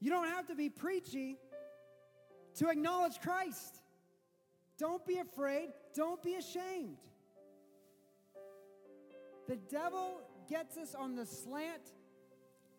You 0.00 0.10
don't 0.10 0.28
have 0.28 0.46
to 0.48 0.54
be 0.54 0.68
preachy 0.68 1.38
to 2.56 2.68
acknowledge 2.68 3.20
Christ. 3.20 3.80
Don't 4.78 5.04
be 5.06 5.18
afraid. 5.18 5.70
Don't 5.94 6.22
be 6.22 6.34
ashamed. 6.34 6.98
The 9.48 9.56
devil 9.56 10.20
gets 10.50 10.76
us 10.76 10.94
on 10.94 11.14
the 11.14 11.24
slant 11.24 11.82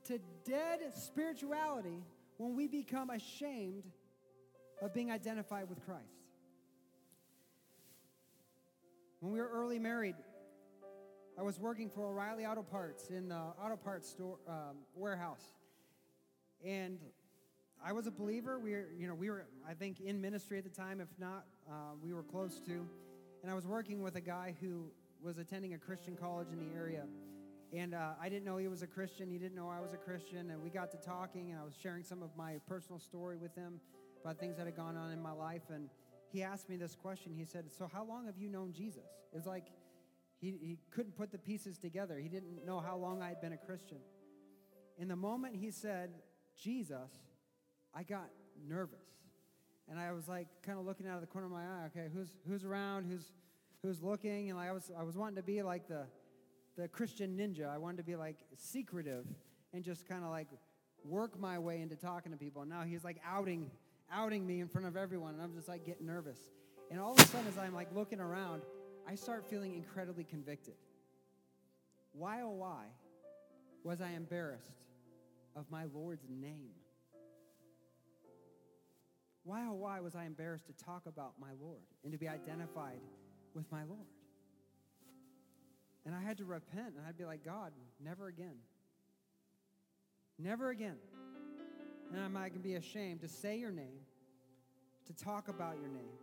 to 0.04 0.20
dead 0.46 0.80
spirituality 0.94 2.04
when 2.38 2.56
we 2.56 2.68
become 2.68 3.10
ashamed 3.10 3.84
of 4.82 4.94
being 4.94 5.10
identified 5.10 5.70
with 5.70 5.84
Christ. 5.86 6.06
When 9.22 9.32
we 9.32 9.40
were 9.40 9.50
early 9.54 9.80
married, 9.80 10.16
I 11.40 11.44
was 11.44 11.60
working 11.60 11.90
for 11.90 12.08
O'Reilly 12.08 12.46
Auto 12.46 12.64
Parts 12.64 13.10
in 13.10 13.30
the 13.30 13.36
auto 13.36 13.78
parts 13.78 14.10
store 14.10 14.38
um, 14.48 14.78
warehouse, 14.96 15.54
and 16.66 17.00
I 17.84 17.94
was 17.94 18.06
a 18.06 18.12
believer. 18.12 18.60
We 18.60 18.74
were, 18.74 18.88
you 18.98 19.08
know, 19.08 19.16
we 19.16 19.30
were, 19.30 19.46
I 19.68 19.74
think, 19.74 20.02
in 20.02 20.20
ministry 20.20 20.58
at 20.58 20.64
the 20.64 20.70
time. 20.70 21.00
If 21.00 21.08
not, 21.18 21.46
uh, 21.70 21.94
we 22.04 22.14
were 22.14 22.24
close 22.24 22.60
to. 22.62 22.86
And 23.42 23.50
I 23.50 23.56
was 23.56 23.66
working 23.66 24.04
with 24.04 24.16
a 24.16 24.22
guy 24.22 24.56
who 24.62 24.92
was 25.24 25.38
attending 25.38 25.74
a 25.74 25.78
Christian 25.78 26.16
college 26.16 26.48
in 26.52 26.60
the 26.60 26.76
area. 26.76 27.06
And 27.74 27.94
uh, 27.94 28.12
I 28.22 28.28
didn't 28.28 28.44
know 28.44 28.58
he 28.58 28.68
was 28.68 28.82
a 28.82 28.88
Christian. 28.88 29.30
He 29.30 29.38
didn't 29.38 29.56
know 29.56 29.70
I 29.70 29.80
was 29.80 29.94
a 29.94 29.98
Christian. 29.98 30.52
And 30.52 30.62
we 30.62 30.70
got 30.70 30.92
to 30.92 30.98
talking, 30.98 31.52
and 31.52 31.60
I 31.60 31.64
was 31.64 31.74
sharing 31.82 32.04
some 32.04 32.22
of 32.22 32.30
my 32.36 32.56
personal 32.68 33.00
story 33.00 33.38
with 33.38 33.56
him 33.56 33.80
about 34.24 34.40
things 34.40 34.58
that 34.58 34.66
had 34.66 34.76
gone 34.76 34.98
on 34.98 35.12
in 35.12 35.22
my 35.22 35.32
life. 35.32 35.64
And 35.74 35.90
he 36.32 36.44
asked 36.44 36.70
me 36.70 36.76
this 36.76 36.96
question. 36.96 37.34
He 37.34 37.46
said, 37.46 37.72
So, 37.72 37.90
how 37.92 38.04
long 38.04 38.26
have 38.26 38.38
you 38.38 38.50
known 38.50 38.74
Jesus? 38.74 39.08
It's 39.34 39.48
like 39.48 39.68
he, 40.42 40.58
he 40.62 40.78
couldn't 40.90 41.16
put 41.16 41.32
the 41.32 41.38
pieces 41.38 41.78
together. 41.78 42.18
He 42.18 42.28
didn't 42.28 42.66
know 42.66 42.80
how 42.80 42.98
long 42.98 43.22
I 43.22 43.30
had 43.30 43.42
been 43.42 43.54
a 43.54 43.58
Christian. 43.58 44.00
In 44.98 45.08
the 45.08 45.16
moment 45.16 45.56
he 45.56 45.72
said, 45.72 46.12
Jesus, 46.62 47.12
I 47.94 48.04
got 48.04 48.30
nervous. 48.68 49.06
And 49.88 50.00
I 50.00 50.12
was 50.12 50.28
like 50.28 50.48
kind 50.64 50.80
of 50.80 50.86
looking 50.86 51.08
out 51.08 51.16
of 51.16 51.22
the 51.22 51.28
corner 51.28 51.48
of 51.48 51.54
my 51.54 51.64
eye, 51.64 51.86
okay, 51.88 52.08
who's 52.14 52.30
who's 52.48 52.66
around, 52.66 53.06
who's 53.06 53.32
who's 53.84 54.02
looking, 54.02 54.50
and 54.50 54.58
like 54.58 54.70
I 54.70 54.72
was 54.72 54.92
I 54.98 55.04
was 55.04 55.18
wanting 55.18 55.36
to 55.36 55.44
be 55.44 55.62
like 55.62 55.88
the 55.88 56.06
the 56.78 56.88
Christian 56.88 57.38
ninja. 57.38 57.70
I 57.70 57.78
wanted 57.78 57.98
to 57.98 58.04
be 58.04 58.16
like 58.16 58.38
secretive 58.56 59.26
and 59.74 59.84
just 59.84 60.08
kind 60.08 60.24
of 60.24 60.30
like 60.30 60.48
work 61.04 61.40
my 61.40 61.60
way 61.60 61.82
into 61.82 61.96
talking 61.96 62.32
to 62.32 62.38
people. 62.38 62.62
And 62.62 62.72
now 62.72 62.84
he's 62.84 63.04
like 63.04 63.18
outing 63.26 63.70
outing 64.12 64.46
me 64.46 64.60
in 64.60 64.68
front 64.68 64.88
of 64.88 64.98
everyone, 64.98 65.34
and 65.36 65.42
I'm 65.42 65.54
just 65.54 65.68
like 65.68 65.86
getting 65.86 66.06
nervous. 66.06 66.40
And 66.90 67.00
all 67.00 67.14
of 67.14 67.20
a 67.20 67.26
sudden, 67.28 67.48
as 67.48 67.58
I'm 67.58 67.74
like 67.74 67.88
looking 67.96 68.20
around, 68.20 68.62
I 69.08 69.16
start 69.16 69.50
feeling 69.50 69.74
incredibly 69.74 70.24
convicted. 70.24 70.74
Why, 72.12 72.42
oh, 72.42 72.50
why 72.50 72.84
was 73.84 74.02
I 74.02 74.12
embarrassed 74.12 74.84
of 75.56 75.66
my 75.72 75.86
Lord's 75.94 76.26
name? 76.30 76.72
Why, 79.44 79.66
oh, 79.68 79.74
why 79.74 80.02
was 80.02 80.14
I 80.14 80.26
embarrassed 80.26 80.68
to 80.68 80.74
talk 80.86 81.06
about 81.06 81.34
my 81.40 81.52
Lord 81.60 81.82
and 82.04 82.12
to 82.12 82.18
be 82.18 82.28
identified 82.28 83.00
with 83.56 83.72
my 83.72 83.84
Lord? 83.84 84.08
And 86.06 86.16
I 86.16 86.22
had 86.22 86.38
to 86.40 86.46
repent, 86.46 86.96
and 86.98 87.06
I'd 87.08 87.18
be 87.18 87.26
like, 87.26 87.46
God, 87.46 87.72
never 88.04 88.28
again. 88.28 88.56
Never 90.40 90.70
again. 90.72 90.98
And 92.12 92.20
I 92.20 92.28
might 92.28 92.62
be 92.64 92.76
ashamed 92.76 93.22
to 93.22 93.28
say 93.28 93.58
your 93.58 93.72
name, 93.72 94.00
to 95.06 95.14
talk 95.14 95.48
about 95.48 95.78
your 95.80 95.90
name. 95.90 96.18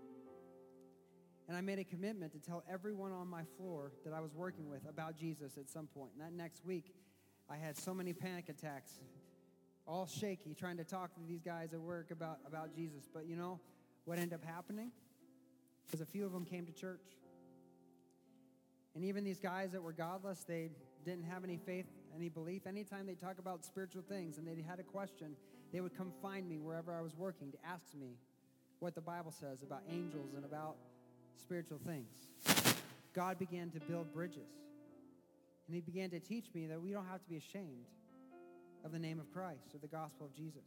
And 1.46 1.56
I 1.56 1.60
made 1.62 1.78
a 1.78 1.84
commitment 1.84 2.32
to 2.32 2.38
tell 2.38 2.62
everyone 2.70 3.12
on 3.12 3.26
my 3.26 3.42
floor 3.56 3.92
that 4.04 4.12
I 4.12 4.20
was 4.20 4.34
working 4.34 4.68
with 4.68 4.86
about 4.88 5.16
Jesus 5.16 5.56
at 5.56 5.68
some 5.68 5.86
point. 5.86 6.10
And 6.12 6.22
that 6.22 6.32
next 6.32 6.64
week, 6.64 6.92
I 7.48 7.56
had 7.56 7.78
so 7.78 7.94
many 7.94 8.12
panic 8.12 8.50
attacks, 8.50 9.00
all 9.86 10.06
shaky, 10.06 10.54
trying 10.54 10.76
to 10.76 10.84
talk 10.84 11.14
to 11.14 11.20
these 11.26 11.40
guys 11.40 11.72
at 11.72 11.80
work 11.80 12.10
about, 12.10 12.38
about 12.46 12.74
Jesus. 12.74 13.08
But 13.12 13.26
you 13.26 13.36
know 13.36 13.60
what 14.04 14.18
ended 14.18 14.34
up 14.34 14.44
happening? 14.44 14.90
Because 15.86 16.02
a 16.02 16.06
few 16.06 16.26
of 16.26 16.32
them 16.32 16.44
came 16.44 16.66
to 16.66 16.72
church. 16.72 17.00
And 18.98 19.04
even 19.04 19.22
these 19.22 19.38
guys 19.38 19.70
that 19.70 19.80
were 19.80 19.92
godless, 19.92 20.42
they 20.42 20.70
didn't 21.04 21.22
have 21.22 21.44
any 21.44 21.56
faith, 21.56 21.86
any 22.16 22.28
belief. 22.28 22.66
Anytime 22.66 23.06
they 23.06 23.14
talk 23.14 23.38
about 23.38 23.64
spiritual 23.64 24.02
things 24.02 24.38
and 24.38 24.44
they 24.44 24.60
had 24.60 24.80
a 24.80 24.82
question, 24.82 25.36
they 25.72 25.80
would 25.80 25.96
come 25.96 26.10
find 26.20 26.48
me 26.48 26.58
wherever 26.58 26.92
I 26.92 27.00
was 27.00 27.16
working 27.16 27.52
to 27.52 27.58
ask 27.64 27.94
me 27.94 28.16
what 28.80 28.96
the 28.96 29.00
Bible 29.00 29.30
says 29.30 29.62
about 29.62 29.82
angels 29.88 30.34
and 30.34 30.44
about 30.44 30.78
spiritual 31.36 31.78
things. 31.86 32.08
God 33.14 33.38
began 33.38 33.70
to 33.70 33.78
build 33.78 34.12
bridges. 34.12 34.50
And 35.68 35.76
he 35.76 35.80
began 35.80 36.10
to 36.10 36.18
teach 36.18 36.46
me 36.52 36.66
that 36.66 36.82
we 36.82 36.90
don't 36.90 37.06
have 37.06 37.22
to 37.22 37.28
be 37.28 37.36
ashamed 37.36 37.86
of 38.84 38.90
the 38.90 38.98
name 38.98 39.20
of 39.20 39.32
Christ 39.32 39.76
or 39.76 39.78
the 39.78 39.86
gospel 39.86 40.26
of 40.26 40.34
Jesus. 40.34 40.66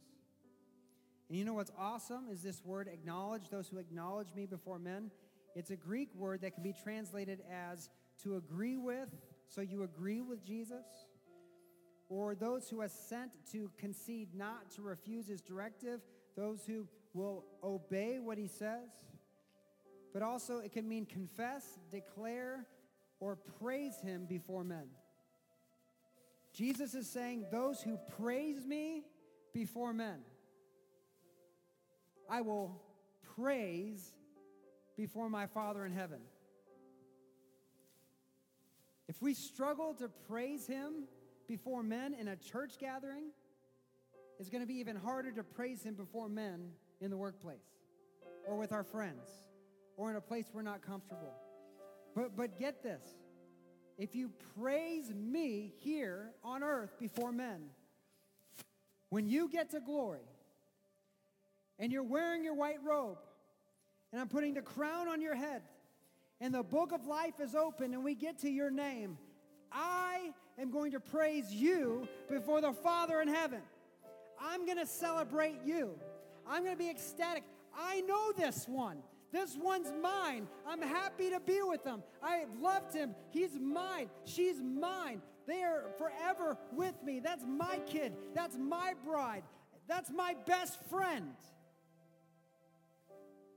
And 1.28 1.36
you 1.36 1.44
know 1.44 1.52
what's 1.52 1.72
awesome 1.78 2.28
is 2.32 2.42
this 2.42 2.64
word 2.64 2.88
acknowledge, 2.88 3.50
those 3.50 3.68
who 3.68 3.76
acknowledge 3.76 4.28
me 4.34 4.46
before 4.46 4.78
men. 4.78 5.10
It's 5.54 5.70
a 5.70 5.76
Greek 5.76 6.08
word 6.14 6.40
that 6.40 6.54
can 6.54 6.62
be 6.62 6.72
translated 6.82 7.40
as 7.52 7.90
to 8.22 8.36
agree 8.36 8.76
with, 8.76 9.08
so 9.48 9.60
you 9.60 9.82
agree 9.82 10.20
with 10.20 10.44
Jesus, 10.44 10.86
or 12.08 12.34
those 12.34 12.68
who 12.68 12.82
assent 12.82 13.30
to 13.52 13.70
concede 13.78 14.34
not 14.34 14.70
to 14.72 14.82
refuse 14.82 15.26
his 15.26 15.40
directive, 15.40 16.00
those 16.36 16.64
who 16.66 16.86
will 17.14 17.44
obey 17.62 18.18
what 18.18 18.38
he 18.38 18.46
says. 18.46 18.90
But 20.12 20.22
also, 20.22 20.58
it 20.58 20.72
can 20.72 20.88
mean 20.88 21.06
confess, 21.06 21.78
declare, 21.90 22.66
or 23.18 23.36
praise 23.60 23.98
him 24.02 24.26
before 24.26 24.62
men. 24.62 24.88
Jesus 26.52 26.94
is 26.94 27.08
saying, 27.08 27.46
Those 27.50 27.80
who 27.80 27.98
praise 28.18 28.66
me 28.66 29.04
before 29.54 29.94
men, 29.94 30.18
I 32.28 32.42
will 32.42 32.82
praise 33.36 34.12
before 34.96 35.30
my 35.30 35.46
Father 35.46 35.86
in 35.86 35.92
heaven. 35.92 36.20
If 39.14 39.20
we 39.20 39.34
struggle 39.34 39.92
to 39.98 40.08
praise 40.26 40.66
Him 40.66 41.04
before 41.46 41.82
men 41.82 42.14
in 42.14 42.28
a 42.28 42.36
church 42.36 42.78
gathering, 42.78 43.24
it's 44.40 44.48
going 44.48 44.62
to 44.62 44.66
be 44.66 44.76
even 44.76 44.96
harder 44.96 45.30
to 45.32 45.42
praise 45.42 45.82
Him 45.82 45.92
before 45.92 46.30
men 46.30 46.70
in 46.98 47.10
the 47.10 47.16
workplace 47.18 47.76
or 48.46 48.56
with 48.56 48.72
our 48.72 48.82
friends 48.82 49.28
or 49.98 50.08
in 50.08 50.16
a 50.16 50.20
place 50.22 50.46
we're 50.54 50.62
not 50.62 50.80
comfortable. 50.80 51.34
But, 52.16 52.34
but 52.38 52.58
get 52.58 52.82
this 52.82 53.02
if 53.98 54.14
you 54.14 54.30
praise 54.58 55.12
me 55.14 55.74
here 55.80 56.30
on 56.42 56.62
earth 56.62 56.98
before 56.98 57.32
men, 57.32 57.64
when 59.10 59.26
you 59.26 59.46
get 59.46 59.72
to 59.72 59.80
glory 59.80 60.24
and 61.78 61.92
you're 61.92 62.02
wearing 62.02 62.42
your 62.44 62.54
white 62.54 62.82
robe 62.82 63.18
and 64.10 64.22
I'm 64.22 64.28
putting 64.28 64.54
the 64.54 64.62
crown 64.62 65.06
on 65.06 65.20
your 65.20 65.34
head 65.34 65.60
and 66.42 66.52
the 66.52 66.62
book 66.64 66.90
of 66.90 67.06
life 67.06 67.38
is 67.38 67.54
open 67.54 67.94
and 67.94 68.02
we 68.02 68.16
get 68.16 68.40
to 68.40 68.50
your 68.50 68.68
name, 68.68 69.16
I 69.70 70.32
am 70.58 70.72
going 70.72 70.90
to 70.90 70.98
praise 70.98 71.52
you 71.52 72.08
before 72.28 72.60
the 72.60 72.72
Father 72.72 73.20
in 73.20 73.28
heaven. 73.28 73.60
I'm 74.40 74.66
going 74.66 74.78
to 74.78 74.86
celebrate 74.86 75.60
you. 75.64 75.94
I'm 76.44 76.64
going 76.64 76.74
to 76.74 76.82
be 76.82 76.90
ecstatic. 76.90 77.44
I 77.78 78.00
know 78.00 78.32
this 78.32 78.66
one. 78.66 78.98
This 79.30 79.56
one's 79.56 79.92
mine. 80.02 80.48
I'm 80.66 80.82
happy 80.82 81.30
to 81.30 81.38
be 81.38 81.62
with 81.62 81.84
them. 81.84 82.02
I 82.20 82.46
loved 82.60 82.92
him. 82.92 83.14
He's 83.30 83.54
mine. 83.54 84.10
She's 84.24 84.60
mine. 84.60 85.22
They 85.46 85.62
are 85.62 85.90
forever 85.96 86.58
with 86.72 87.00
me. 87.04 87.20
That's 87.20 87.44
my 87.46 87.78
kid. 87.86 88.14
That's 88.34 88.58
my 88.58 88.94
bride. 89.04 89.44
That's 89.86 90.10
my 90.10 90.34
best 90.44 90.82
friend. 90.90 91.34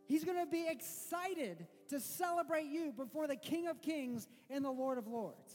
He's 0.06 0.24
going 0.24 0.38
to 0.38 0.46
be 0.46 0.68
excited 0.70 1.66
to 1.90 2.00
celebrate 2.00 2.66
you 2.66 2.92
before 2.92 3.28
the 3.28 3.36
King 3.36 3.68
of 3.68 3.82
Kings 3.82 4.28
and 4.50 4.64
the 4.64 4.72
Lord 4.72 4.98
of 4.98 5.08
Lords. 5.08 5.54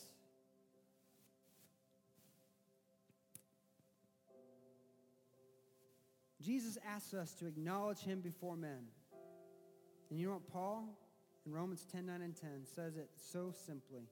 Jesus 6.43 6.79
asks 6.87 7.13
us 7.13 7.33
to 7.35 7.47
acknowledge 7.47 8.01
him 8.01 8.21
before 8.21 8.57
men. 8.57 8.87
And 10.11 10.19
you 10.19 10.27
know 10.27 10.35
what 10.35 10.49
Paul 10.49 10.99
in 11.47 11.53
Romans 11.53 11.87
10 11.93 12.07
9 12.07 12.23
and 12.23 12.35
10 12.35 12.51
says 12.75 12.97
it 12.97 13.11
so 13.15 13.53
simply. 13.67 14.09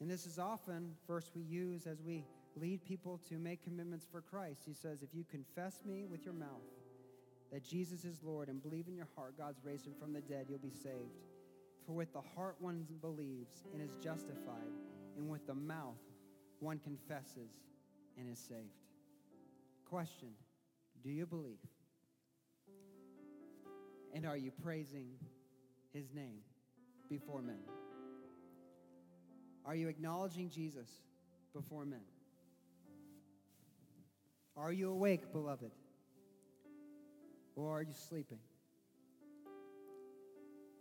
And 0.00 0.10
this 0.10 0.26
is 0.26 0.38
often 0.38 0.92
first 1.06 1.30
we 1.34 1.42
use 1.42 1.86
as 1.86 2.02
we 2.02 2.24
lead 2.56 2.84
people 2.84 3.20
to 3.28 3.38
make 3.38 3.64
commitments 3.64 4.06
for 4.10 4.20
Christ. 4.20 4.62
He 4.66 4.74
says, 4.74 5.02
If 5.02 5.14
you 5.14 5.24
confess 5.24 5.80
me 5.84 6.04
with 6.04 6.24
your 6.24 6.34
mouth 6.34 6.60
that 7.52 7.62
Jesus 7.62 8.04
is 8.04 8.22
Lord 8.22 8.48
and 8.48 8.62
believe 8.62 8.88
in 8.88 8.96
your 8.96 9.08
heart 9.14 9.36
God's 9.36 9.60
raised 9.62 9.86
him 9.86 9.92
from 10.00 10.12
the 10.12 10.22
dead, 10.22 10.46
you'll 10.48 10.58
be 10.58 10.70
saved. 10.70 11.20
For 11.86 11.92
with 11.92 12.12
the 12.12 12.22
heart 12.34 12.56
one 12.60 12.86
believes 13.00 13.64
and 13.72 13.82
is 13.82 13.94
justified, 14.02 14.72
and 15.16 15.28
with 15.28 15.46
the 15.46 15.54
mouth 15.54 16.00
one 16.60 16.78
confesses 16.78 17.50
and 18.16 18.30
is 18.30 18.38
saved. 18.38 18.80
Question 19.84 20.30
Do 21.04 21.10
you 21.10 21.26
believe? 21.26 21.58
And 24.14 24.26
are 24.26 24.36
you 24.36 24.50
praising 24.62 25.08
his 25.92 26.12
name 26.14 26.40
before 27.08 27.42
men? 27.42 27.60
Are 29.64 29.74
you 29.74 29.88
acknowledging 29.88 30.48
Jesus 30.48 30.88
before 31.54 31.84
men? 31.84 32.04
Are 34.56 34.72
you 34.72 34.90
awake, 34.90 35.32
beloved? 35.32 35.70
Or 37.56 37.78
are 37.78 37.82
you 37.82 37.92
sleeping? 38.08 38.38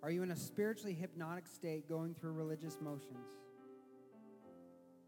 Are 0.04 0.10
you 0.10 0.24
in 0.24 0.32
a 0.32 0.36
spiritually 0.36 0.94
hypnotic 0.94 1.48
state 1.48 1.88
going 1.88 2.16
through 2.16 2.32
religious 2.32 2.78
motions? 2.82 3.28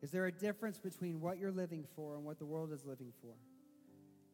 Is 0.02 0.12
there 0.12 0.26
a 0.26 0.32
difference 0.32 0.78
between 0.80 1.22
what 1.22 1.40
you're 1.40 1.52
living 1.52 1.86
for 1.96 2.16
and 2.16 2.26
what 2.26 2.38
the 2.38 2.46
world 2.46 2.72
is 2.74 2.86
living 2.86 3.14
for? 3.22 3.34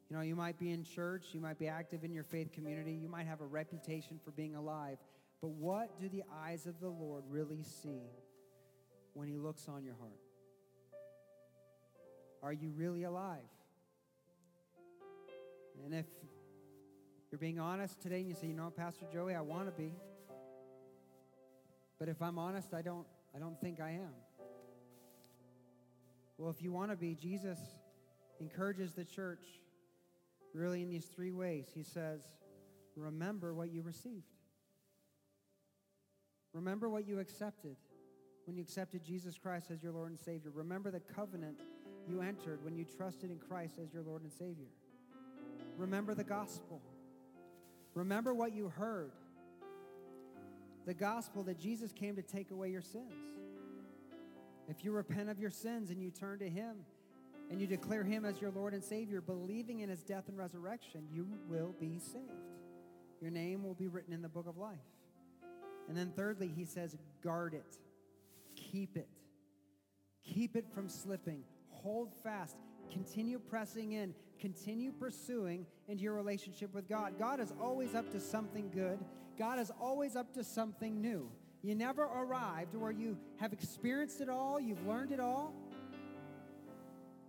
You 0.09 0.15
know, 0.17 0.23
you 0.23 0.35
might 0.35 0.57
be 0.57 0.71
in 0.71 0.83
church, 0.83 1.27
you 1.31 1.39
might 1.39 1.59
be 1.59 1.67
active 1.67 2.03
in 2.03 2.11
your 2.11 2.23
faith 2.23 2.51
community, 2.51 2.93
you 2.93 3.07
might 3.07 3.27
have 3.27 3.41
a 3.41 3.45
reputation 3.45 4.19
for 4.25 4.31
being 4.31 4.55
alive, 4.55 4.97
but 5.41 5.49
what 5.49 5.99
do 6.01 6.09
the 6.09 6.23
eyes 6.43 6.65
of 6.65 6.79
the 6.79 6.89
Lord 6.89 7.23
really 7.29 7.61
see 7.61 8.01
when 9.13 9.27
He 9.27 9.37
looks 9.37 9.67
on 9.69 9.83
your 9.83 9.93
heart? 9.99 10.19
Are 12.41 12.53
you 12.53 12.71
really 12.75 13.03
alive? 13.03 13.37
And 15.85 15.93
if 15.93 16.05
you're 17.31 17.39
being 17.39 17.59
honest 17.59 18.01
today 18.01 18.19
and 18.19 18.27
you 18.27 18.35
say, 18.35 18.47
you 18.47 18.53
know, 18.53 18.71
Pastor 18.75 19.05
Joey, 19.11 19.35
I 19.35 19.41
want 19.41 19.67
to 19.67 19.71
be. 19.71 19.93
But 21.99 22.09
if 22.09 22.21
I'm 22.21 22.39
honest, 22.39 22.73
I 22.73 22.81
don't, 22.81 23.05
I 23.35 23.39
don't 23.39 23.59
think 23.59 23.79
I 23.79 23.91
am. 23.91 24.13
Well, 26.37 26.49
if 26.49 26.61
you 26.61 26.71
want 26.71 26.91
to 26.91 26.97
be, 26.97 27.15
Jesus 27.15 27.59
encourages 28.39 28.93
the 28.93 29.03
church 29.03 29.43
really 30.53 30.81
in 30.81 30.89
these 30.89 31.05
three 31.05 31.31
ways. 31.31 31.67
He 31.75 31.83
says, 31.83 32.21
remember 32.95 33.53
what 33.53 33.71
you 33.71 33.81
received. 33.81 34.23
Remember 36.53 36.89
what 36.89 37.07
you 37.07 37.19
accepted 37.19 37.75
when 38.45 38.55
you 38.55 38.63
accepted 38.63 39.03
Jesus 39.03 39.37
Christ 39.37 39.69
as 39.69 39.83
your 39.83 39.91
Lord 39.91 40.09
and 40.09 40.19
Savior. 40.19 40.49
Remember 40.55 40.89
the 40.89 40.99
covenant 40.99 41.57
you 42.07 42.21
entered 42.21 42.63
when 42.63 42.75
you 42.75 42.85
trusted 42.85 43.29
in 43.29 43.37
Christ 43.37 43.75
as 43.83 43.93
your 43.93 44.01
Lord 44.01 44.23
and 44.23 44.31
Savior. 44.31 44.69
Remember 45.77 46.15
the 46.15 46.23
gospel. 46.23 46.81
Remember 47.99 48.33
what 48.33 48.53
you 48.53 48.69
heard 48.69 49.11
the 50.85 50.93
gospel 50.93 51.43
that 51.43 51.59
Jesus 51.59 51.91
came 51.91 52.15
to 52.15 52.21
take 52.21 52.49
away 52.49 52.71
your 52.71 52.81
sins. 52.81 53.11
If 54.69 54.85
you 54.85 54.93
repent 54.93 55.29
of 55.29 55.37
your 55.37 55.49
sins 55.49 55.89
and 55.89 56.01
you 56.01 56.09
turn 56.09 56.39
to 56.39 56.49
Him 56.49 56.77
and 57.51 57.59
you 57.59 57.67
declare 57.67 58.03
Him 58.03 58.23
as 58.23 58.39
your 58.39 58.51
Lord 58.51 58.73
and 58.73 58.81
Savior, 58.81 59.19
believing 59.19 59.81
in 59.81 59.89
His 59.89 60.01
death 60.01 60.29
and 60.29 60.37
resurrection, 60.37 61.01
you 61.13 61.27
will 61.49 61.75
be 61.77 61.99
saved. 61.99 62.23
Your 63.21 63.31
name 63.31 63.63
will 63.63 63.73
be 63.73 63.89
written 63.89 64.13
in 64.13 64.21
the 64.21 64.29
book 64.29 64.47
of 64.47 64.57
life. 64.57 64.77
And 65.89 65.97
then, 65.97 66.13
thirdly, 66.15 66.49
He 66.55 66.63
says, 66.63 66.95
guard 67.21 67.53
it, 67.53 67.77
keep 68.55 68.95
it, 68.95 69.09
keep 70.23 70.55
it 70.55 70.65
from 70.73 70.87
slipping, 70.87 71.43
hold 71.69 72.13
fast, 72.23 72.55
continue 72.91 73.39
pressing 73.39 73.93
in, 73.93 74.13
continue 74.39 74.91
pursuing 74.91 75.65
into 75.87 76.03
your 76.03 76.13
relationship 76.13 76.73
with 76.73 76.87
God. 76.87 77.13
God 77.17 77.39
is 77.39 77.53
always 77.61 77.95
up 77.95 78.11
to 78.11 78.19
something 78.19 78.69
good, 78.73 78.99
God 79.37 79.59
is 79.59 79.71
always 79.79 80.15
up 80.15 80.33
to 80.33 80.43
something 80.43 81.01
new. 81.01 81.29
You 81.61 81.75
never 81.75 82.03
arrived 82.03 82.75
where 82.75 82.91
you 82.91 83.17
have 83.37 83.51
experienced 83.51 84.21
it 84.21 84.29
all, 84.29 84.59
you've 84.59 84.85
learned 84.87 85.11
it 85.11 85.19
all. 85.19 85.53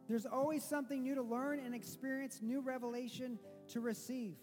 There's 0.08 0.26
always 0.26 0.64
something 0.64 1.02
new 1.02 1.14
to 1.14 1.22
learn 1.22 1.60
and 1.60 1.74
experience, 1.74 2.40
new 2.42 2.60
revelation 2.60 3.38
to 3.68 3.80
receive. 3.80 4.34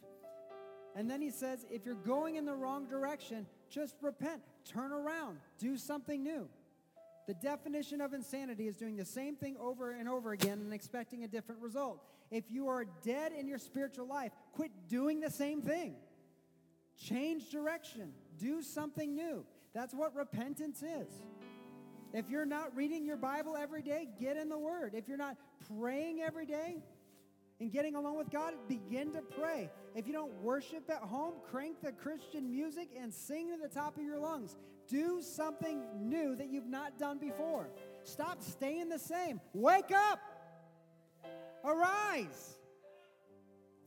And 0.96 1.12
then 1.12 1.22
he 1.22 1.30
says, 1.30 1.66
if 1.70 1.86
you're 1.86 1.96
going 1.96 2.38
in 2.38 2.46
the 2.46 2.56
wrong 2.56 2.88
direction, 2.88 3.46
just 3.70 3.96
repent, 4.02 4.42
turn 4.66 4.92
around, 4.92 5.40
do 5.60 5.78
something 5.78 6.24
new. 6.24 6.48
The 7.28 7.34
definition 7.34 8.00
of 8.00 8.14
insanity 8.14 8.68
is 8.68 8.78
doing 8.78 8.96
the 8.96 9.06
same 9.06 9.36
thing 9.36 9.58
over 9.60 9.92
and 9.92 10.08
over 10.08 10.32
again 10.32 10.60
and 10.60 10.74
expecting 10.74 11.26
a 11.26 11.28
different 11.28 11.62
result. 11.62 12.02
If 12.32 12.46
you 12.50 12.70
are 12.70 12.86
dead 13.04 13.34
in 13.38 13.48
your 13.48 13.58
spiritual 13.58 14.08
life, 14.08 14.32
quit 14.54 14.72
doing 14.88 15.20
the 15.20 15.30
same 15.30 15.62
thing. 15.62 15.96
Change 16.98 17.50
direction, 17.52 18.14
do 18.40 18.62
something 18.62 19.14
new. 19.14 19.46
That's 19.74 19.94
what 19.94 20.16
repentance 20.16 20.82
is. 20.82 21.10
If 22.14 22.30
you're 22.30 22.46
not 22.46 22.76
reading 22.76 23.06
your 23.06 23.18
Bible 23.18 23.58
every 23.58 23.82
day, 23.82 24.08
get 24.20 24.38
in 24.38 24.48
the 24.48 24.58
Word. 24.58 24.94
If 24.96 25.10
you're 25.10 25.18
not 25.18 25.36
praying 25.78 26.22
every 26.22 26.46
day 26.46 26.78
and 27.60 27.72
getting 27.72 27.96
along 27.96 28.18
with 28.18 28.30
God, 28.30 28.54
begin 28.68 29.14
to 29.14 29.22
pray. 29.22 29.70
If 29.96 30.06
you 30.06 30.14
don't 30.14 30.34
worship 30.42 30.90
at 30.90 31.00
home, 31.00 31.34
crank 31.50 31.82
the 31.82 31.92
Christian 31.92 32.52
music 32.52 32.90
and 33.00 33.12
sing 33.12 33.50
to 33.52 33.58
the 33.58 33.68
top 33.68 33.98
of 33.98 34.04
your 34.04 34.20
lungs. 34.20 34.56
Do 34.88 35.22
something 35.22 35.84
new 35.96 36.36
that 36.36 36.50
you've 36.50 36.68
not 36.68 37.00
done 37.00 37.18
before. 37.18 37.70
Stop 38.04 38.42
staying 38.42 38.90
the 38.90 39.00
same. 39.00 39.42
Wake 39.54 39.92
up. 39.92 40.20
Arise. 41.64 42.58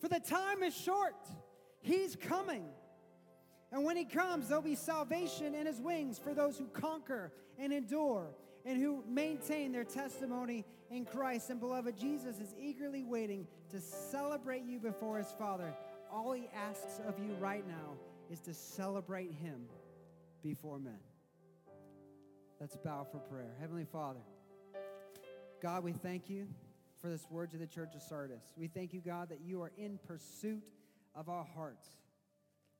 For 0.00 0.08
the 0.08 0.20
time 0.20 0.62
is 0.62 0.76
short. 0.76 1.14
He's 1.80 2.16
coming. 2.16 2.64
And 3.72 3.84
when 3.84 3.96
he 3.96 4.04
comes, 4.04 4.48
there'll 4.48 4.62
be 4.62 4.74
salvation 4.74 5.54
in 5.54 5.66
his 5.66 5.80
wings 5.80 6.18
for 6.18 6.34
those 6.34 6.58
who 6.58 6.66
conquer 6.66 7.32
and 7.58 7.72
endure 7.72 8.34
and 8.64 8.80
who 8.80 9.02
maintain 9.08 9.72
their 9.72 9.84
testimony 9.84 10.64
in 10.90 11.04
Christ. 11.04 11.50
And 11.50 11.60
beloved, 11.60 11.98
Jesus 11.98 12.38
is 12.38 12.54
eagerly 12.60 13.04
waiting 13.04 13.46
to 13.70 13.80
celebrate 13.80 14.64
you 14.64 14.78
before 14.78 15.18
his 15.18 15.32
Father. 15.38 15.74
All 16.12 16.32
he 16.32 16.48
asks 16.54 17.00
of 17.06 17.18
you 17.18 17.34
right 17.34 17.66
now 17.66 17.96
is 18.30 18.40
to 18.40 18.54
celebrate 18.54 19.32
him 19.32 19.66
before 20.42 20.78
men. 20.78 20.98
Let's 22.60 22.76
bow 22.76 23.06
for 23.10 23.18
prayer. 23.18 23.54
Heavenly 23.60 23.86
Father, 23.90 24.20
God, 25.62 25.82
we 25.82 25.92
thank 25.92 26.28
you 26.28 26.46
for 27.00 27.08
this 27.08 27.26
word 27.30 27.50
to 27.52 27.56
the 27.56 27.66
church 27.66 27.94
of 27.94 28.02
Sardis. 28.02 28.42
We 28.56 28.68
thank 28.68 28.92
you, 28.92 29.00
God, 29.00 29.30
that 29.30 29.40
you 29.40 29.62
are 29.62 29.72
in 29.78 29.98
pursuit 30.06 30.62
of 31.14 31.28
our 31.28 31.46
hearts. 31.54 31.88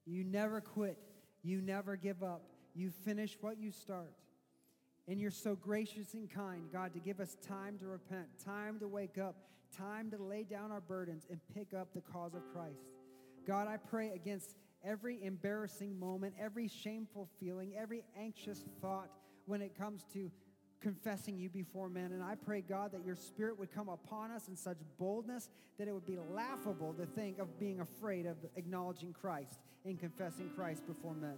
You 0.04 0.24
never 0.24 0.60
quit, 0.60 0.98
you 1.42 1.60
never 1.60 1.96
give 1.96 2.22
up, 2.22 2.42
you 2.74 2.90
finish 2.90 3.36
what 3.40 3.58
you 3.58 3.70
start. 3.70 4.12
And 5.10 5.20
you're 5.20 5.32
so 5.32 5.56
gracious 5.56 6.14
and 6.14 6.30
kind, 6.30 6.62
God, 6.72 6.94
to 6.94 7.00
give 7.00 7.18
us 7.18 7.36
time 7.46 7.78
to 7.78 7.88
repent, 7.88 8.28
time 8.44 8.78
to 8.78 8.86
wake 8.86 9.18
up, 9.18 9.34
time 9.76 10.08
to 10.12 10.22
lay 10.22 10.44
down 10.44 10.70
our 10.70 10.80
burdens 10.80 11.26
and 11.28 11.40
pick 11.52 11.74
up 11.74 11.88
the 11.92 12.00
cause 12.00 12.32
of 12.34 12.42
Christ. 12.54 12.86
God, 13.44 13.66
I 13.66 13.76
pray 13.76 14.10
against 14.10 14.54
every 14.84 15.18
embarrassing 15.24 15.98
moment, 15.98 16.34
every 16.40 16.68
shameful 16.68 17.28
feeling, 17.40 17.72
every 17.76 18.04
anxious 18.16 18.64
thought 18.80 19.10
when 19.46 19.60
it 19.60 19.76
comes 19.76 20.04
to 20.12 20.30
confessing 20.80 21.36
you 21.36 21.48
before 21.48 21.88
men. 21.88 22.12
And 22.12 22.22
I 22.22 22.36
pray, 22.36 22.60
God, 22.60 22.92
that 22.92 23.04
your 23.04 23.16
spirit 23.16 23.58
would 23.58 23.74
come 23.74 23.88
upon 23.88 24.30
us 24.30 24.46
in 24.46 24.56
such 24.56 24.78
boldness 24.96 25.50
that 25.76 25.88
it 25.88 25.92
would 25.92 26.06
be 26.06 26.18
laughable 26.32 26.94
to 26.94 27.04
think 27.04 27.40
of 27.40 27.58
being 27.58 27.80
afraid 27.80 28.26
of 28.26 28.36
acknowledging 28.54 29.12
Christ 29.12 29.58
and 29.84 29.98
confessing 29.98 30.50
Christ 30.54 30.86
before 30.86 31.14
men. 31.14 31.36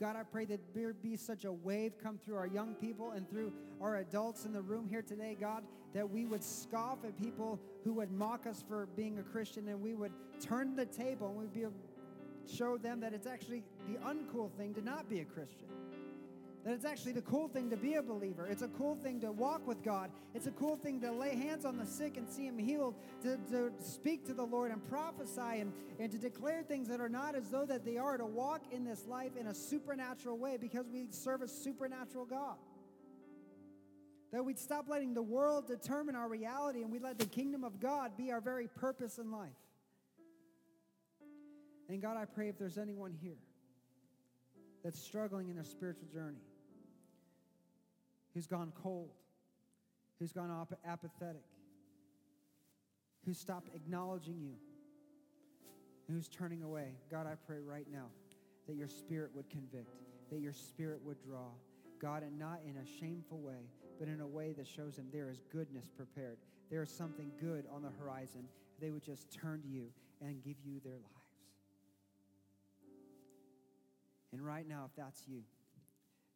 God, 0.00 0.16
I 0.16 0.22
pray 0.22 0.46
that 0.46 0.60
there 0.74 0.94
be 0.94 1.14
such 1.14 1.44
a 1.44 1.52
wave 1.52 1.92
come 2.02 2.18
through 2.24 2.36
our 2.36 2.46
young 2.46 2.74
people 2.74 3.10
and 3.10 3.28
through 3.28 3.52
our 3.82 3.96
adults 3.96 4.46
in 4.46 4.52
the 4.54 4.62
room 4.62 4.88
here 4.88 5.02
today, 5.02 5.36
God, 5.38 5.62
that 5.92 6.08
we 6.08 6.24
would 6.24 6.42
scoff 6.42 7.04
at 7.04 7.20
people 7.20 7.60
who 7.84 7.92
would 7.92 8.10
mock 8.10 8.46
us 8.46 8.64
for 8.66 8.86
being 8.96 9.18
a 9.18 9.22
Christian 9.22 9.68
and 9.68 9.78
we 9.78 9.92
would 9.92 10.12
turn 10.40 10.74
the 10.74 10.86
table 10.86 11.28
and 11.28 11.36
we'd 11.36 11.52
be 11.52 11.66
show 12.50 12.78
them 12.78 12.98
that 13.00 13.12
it's 13.12 13.26
actually 13.26 13.62
the 13.86 13.98
uncool 13.98 14.50
thing 14.52 14.72
to 14.72 14.80
not 14.80 15.06
be 15.10 15.20
a 15.20 15.24
Christian. 15.24 15.68
That 16.64 16.74
it's 16.74 16.84
actually 16.84 17.12
the 17.12 17.22
cool 17.22 17.48
thing 17.48 17.70
to 17.70 17.76
be 17.76 17.94
a 17.94 18.02
believer. 18.02 18.46
It's 18.46 18.60
a 18.60 18.68
cool 18.68 18.94
thing 18.96 19.18
to 19.20 19.32
walk 19.32 19.66
with 19.66 19.82
God. 19.82 20.10
It's 20.34 20.46
a 20.46 20.50
cool 20.50 20.76
thing 20.76 21.00
to 21.00 21.10
lay 21.10 21.34
hands 21.34 21.64
on 21.64 21.78
the 21.78 21.86
sick 21.86 22.18
and 22.18 22.28
see 22.28 22.46
them 22.46 22.58
healed, 22.58 22.96
to, 23.22 23.38
to 23.50 23.72
speak 23.82 24.26
to 24.26 24.34
the 24.34 24.44
Lord 24.44 24.70
and 24.70 24.86
prophesy 24.86 25.60
and, 25.60 25.72
and 25.98 26.12
to 26.12 26.18
declare 26.18 26.62
things 26.62 26.86
that 26.88 27.00
are 27.00 27.08
not 27.08 27.34
as 27.34 27.48
though 27.48 27.64
that 27.64 27.86
they 27.86 27.96
are, 27.96 28.18
to 28.18 28.26
walk 28.26 28.60
in 28.70 28.84
this 28.84 29.06
life 29.06 29.36
in 29.38 29.46
a 29.46 29.54
supernatural 29.54 30.36
way 30.36 30.58
because 30.58 30.86
we 30.92 31.06
serve 31.10 31.40
a 31.40 31.48
supernatural 31.48 32.26
God. 32.26 32.56
That 34.32 34.44
we'd 34.44 34.58
stop 34.58 34.86
letting 34.86 35.14
the 35.14 35.22
world 35.22 35.66
determine 35.66 36.14
our 36.14 36.28
reality 36.28 36.82
and 36.82 36.92
we'd 36.92 37.02
let 37.02 37.18
the 37.18 37.26
kingdom 37.26 37.64
of 37.64 37.80
God 37.80 38.18
be 38.18 38.30
our 38.32 38.40
very 38.40 38.68
purpose 38.68 39.16
in 39.18 39.32
life. 39.32 39.48
And 41.88 42.02
God, 42.02 42.18
I 42.18 42.26
pray 42.26 42.48
if 42.48 42.58
there's 42.58 42.78
anyone 42.78 43.12
here 43.12 43.38
that's 44.84 45.00
struggling 45.00 45.48
in 45.48 45.56
their 45.56 45.64
spiritual 45.64 46.06
journey, 46.12 46.38
who's 48.34 48.46
gone 48.46 48.72
cold, 48.82 49.10
who's 50.18 50.32
gone 50.32 50.50
ap- 50.50 50.78
apathetic, 50.86 51.44
who's 53.24 53.38
stopped 53.38 53.70
acknowledging 53.74 54.40
you, 54.40 54.54
who's 56.08 56.28
turning 56.28 56.62
away, 56.62 56.92
God, 57.10 57.26
I 57.26 57.34
pray 57.46 57.58
right 57.60 57.86
now 57.90 58.06
that 58.66 58.76
your 58.76 58.88
spirit 58.88 59.30
would 59.34 59.48
convict, 59.50 59.90
that 60.30 60.40
your 60.40 60.52
spirit 60.52 61.00
would 61.04 61.20
draw. 61.22 61.48
God, 62.00 62.22
and 62.22 62.38
not 62.38 62.60
in 62.64 62.76
a 62.76 62.86
shameful 62.98 63.38
way, 63.38 63.68
but 63.98 64.08
in 64.08 64.20
a 64.20 64.26
way 64.26 64.52
that 64.56 64.66
shows 64.66 64.96
them 64.96 65.06
there 65.12 65.28
is 65.28 65.42
goodness 65.52 65.90
prepared. 65.94 66.38
There 66.70 66.82
is 66.82 66.90
something 66.90 67.30
good 67.38 67.66
on 67.70 67.82
the 67.82 67.90
horizon. 67.98 68.48
They 68.80 68.90
would 68.90 69.02
just 69.04 69.30
turn 69.30 69.60
to 69.62 69.68
you 69.68 69.88
and 70.22 70.42
give 70.42 70.56
you 70.64 70.80
their 70.82 70.94
lives. 70.94 71.06
And 74.32 74.40
right 74.40 74.66
now, 74.66 74.84
if 74.88 74.96
that's 74.96 75.22
you, 75.26 75.42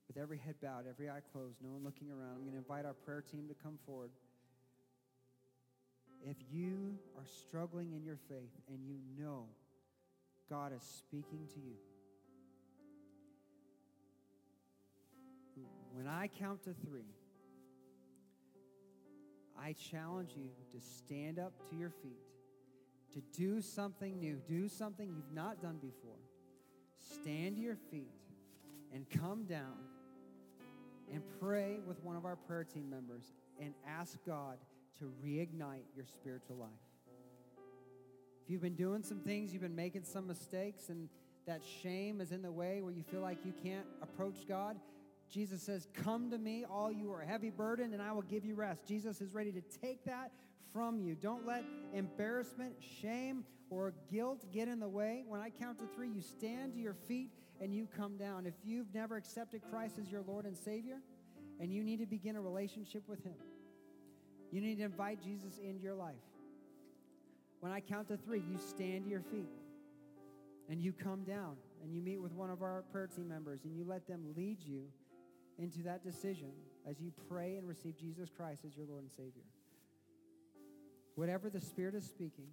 with 0.09 0.17
every 0.17 0.39
head 0.39 0.55
bowed, 0.63 0.85
every 0.89 1.09
eye 1.09 1.21
closed, 1.33 1.57
no 1.63 1.71
one 1.71 1.85
looking 1.85 2.11
around, 2.11 2.35
I'm 2.37 2.41
going 2.41 2.53
to 2.53 2.59
invite 2.59 2.85
our 2.85 2.95
prayer 2.95 3.23
team 3.23 3.49
to 3.49 3.55
come 3.55 3.79
forward. 3.87 4.11
If 6.23 6.37
you 6.51 6.99
are 7.17 7.27
struggling 7.27 7.93
in 7.93 8.05
your 8.05 8.19
faith 8.29 8.53
and 8.69 8.85
you 8.87 8.99
know 9.19 9.47
God 10.49 10.73
is 10.75 10.83
speaking 10.83 11.47
to 11.55 11.61
you, 11.61 11.75
when 15.93 16.07
I 16.07 16.29
count 16.29 16.65
to 16.65 16.75
three, 16.87 17.15
I 19.59 19.75
challenge 19.75 20.33
you 20.37 20.51
to 20.73 20.81
stand 20.81 21.39
up 21.39 21.53
to 21.71 21.77
your 21.77 21.91
feet, 21.91 22.19
to 23.13 23.21
do 23.39 23.61
something 23.61 24.19
new, 24.19 24.41
do 24.49 24.69
something 24.69 25.13
you've 25.15 25.33
not 25.33 25.63
done 25.63 25.79
before 25.81 26.19
stand 27.13 27.57
to 27.57 27.63
your 27.63 27.77
feet 27.91 28.13
and 28.93 29.07
come 29.11 29.45
down 29.45 29.77
and 31.13 31.23
pray 31.41 31.79
with 31.87 32.03
one 32.03 32.17
of 32.17 32.25
our 32.25 32.37
prayer 32.37 32.65
team 32.65 32.89
members 32.89 33.33
and 33.61 33.75
ask 33.87 34.19
God 34.27 34.59
to 34.99 35.11
reignite 35.25 35.85
your 35.97 36.07
spiritual 36.07 36.57
life. 36.57 36.71
If 38.45 38.51
you've 38.51 38.63
been 38.63 38.75
doing 38.75 39.03
some 39.03 39.21
things, 39.21 39.53
you've 39.53 39.63
been 39.63 39.75
making 39.75 40.05
some 40.05 40.27
mistakes, 40.27 40.89
and 40.89 41.09
that 41.47 41.63
shame 41.83 42.21
is 42.21 42.33
in 42.33 42.43
the 42.43 42.53
way 42.53 42.83
where 42.83 42.93
you 42.93 43.03
feel 43.03 43.21
like 43.21 43.39
you 43.45 43.53
can't 43.63 43.87
approach 44.03 44.47
God, 44.47 44.77
Jesus 45.31 45.63
says, 45.63 45.89
Come 45.95 46.31
to 46.31 46.39
me, 46.39 46.65
all 46.71 46.93
you 46.93 47.11
are 47.13 47.23
heavy 47.23 47.51
burdened, 47.51 47.95
and 47.95 48.03
I 48.03 48.13
will 48.13 48.23
give 48.23 48.45
you 48.45 48.55
rest. 48.55 48.87
Jesus 48.87 49.21
is 49.21 49.33
ready 49.33 49.53
to 49.53 49.63
take 49.83 50.05
that 50.05 50.31
from 50.73 51.01
you. 51.01 51.15
Don't 51.15 51.47
let 51.47 51.65
embarrassment, 51.95 52.75
shame, 53.01 53.45
or 53.71 53.95
guilt 54.11 54.45
get 54.53 54.69
in 54.69 54.79
the 54.79 54.89
way. 54.89 55.25
When 55.27 55.41
I 55.41 55.51
count 55.51 55.79
to 55.79 55.87
three, 55.95 56.09
you 56.09 56.21
stand 56.21 56.75
to 56.75 56.79
your 56.79 56.95
feet 56.95 57.31
and 57.61 57.75
you 57.75 57.89
come 57.97 58.17
down. 58.17 58.47
If 58.47 58.55
you've 58.65 58.93
never 58.95 59.17
accepted 59.17 59.63
Christ 59.71 59.99
as 60.01 60.11
your 60.11 60.23
Lord 60.23 60.45
and 60.45 60.57
Savior, 60.57 60.99
and 61.61 61.73
you 61.73 61.85
need 61.85 62.01
to 62.01 62.07
begin 62.07 62.37
a 62.37 62.41
relationship 62.41 63.03
with 63.09 63.23
Him, 63.25 63.35
you 64.51 64.61
need 64.61 64.79
to 64.79 64.85
invite 64.85 65.23
Jesus 65.23 65.59
into 65.59 65.83
your 65.83 65.95
life. 65.95 66.15
When 67.61 67.73
I 67.73 67.81
count 67.81 68.09
to 68.09 68.17
three, 68.17 68.41
you 68.41 68.59
stand 68.59 69.05
to 69.05 69.11
your 69.11 69.23
feet 69.23 69.49
and 70.69 70.81
you 70.81 70.93
come 70.93 71.25
down 71.25 71.57
and 71.83 71.95
you 71.95 72.03
meet 72.03 72.21
with 72.21 72.33
one 72.33 72.51
of 72.51 72.63
our 72.63 72.85
prayer 72.93 73.07
team 73.07 73.29
members 73.29 73.65
and 73.65 73.75
you 73.77 73.85
let 73.85 74.07
them 74.07 74.23
lead 74.37 74.59
you 74.61 74.85
into 75.59 75.83
that 75.83 76.05
decision 76.05 76.51
as 76.87 77.01
you 77.01 77.13
pray 77.29 77.57
and 77.57 77.67
receive 77.67 77.97
Jesus 77.97 78.29
Christ 78.37 78.63
as 78.67 78.77
your 78.77 78.87
Lord 78.87 79.03
and 79.03 79.11
Savior. 79.11 79.45
Whatever 81.15 81.49
the 81.49 81.61
Spirit 81.61 81.95
is 81.95 82.05
speaking 82.05 82.49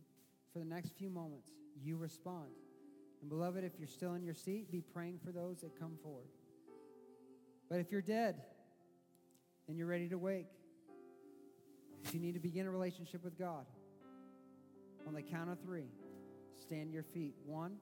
for 0.53 0.59
the 0.59 0.65
next 0.65 0.93
few 0.97 1.09
moments, 1.09 1.49
you 1.83 1.97
respond. 1.97 2.51
And 3.21 3.29
beloved, 3.29 3.63
if 3.63 3.73
you're 3.77 3.87
still 3.87 4.15
in 4.15 4.23
your 4.23 4.33
seat, 4.33 4.71
be 4.71 4.81
praying 4.81 5.19
for 5.23 5.31
those 5.31 5.61
that 5.61 5.79
come 5.79 5.97
forward. 6.03 6.27
But 7.69 7.79
if 7.79 7.91
you're 7.91 8.01
dead 8.01 8.41
and 9.67 9.77
you're 9.77 9.87
ready 9.87 10.09
to 10.09 10.17
wake, 10.17 10.47
if 12.03 12.13
you 12.13 12.19
need 12.19 12.33
to 12.33 12.39
begin 12.39 12.65
a 12.65 12.71
relationship 12.71 13.23
with 13.23 13.37
God, 13.37 13.65
on 15.07 15.13
the 15.13 15.21
count 15.21 15.49
of 15.49 15.59
three, 15.61 15.85
stand 16.59 16.91
your 16.91 17.03
feet. 17.03 17.35
One, 17.45 17.77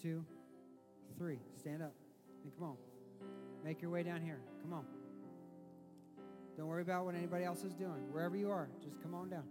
two, 0.00 0.24
three. 1.18 1.38
Stand 1.58 1.82
up. 1.82 1.92
And 2.42 2.54
come 2.56 2.68
on. 2.68 2.76
Make 3.64 3.82
your 3.82 3.90
way 3.90 4.02
down 4.02 4.22
here. 4.22 4.40
Come 4.62 4.72
on. 4.72 4.84
Don't 6.56 6.66
worry 6.66 6.82
about 6.82 7.04
what 7.04 7.14
anybody 7.14 7.44
else 7.44 7.62
is 7.62 7.74
doing. 7.74 8.10
Wherever 8.10 8.36
you 8.36 8.50
are, 8.50 8.68
just 8.82 9.00
come 9.02 9.14
on 9.14 9.28
down. 9.28 9.44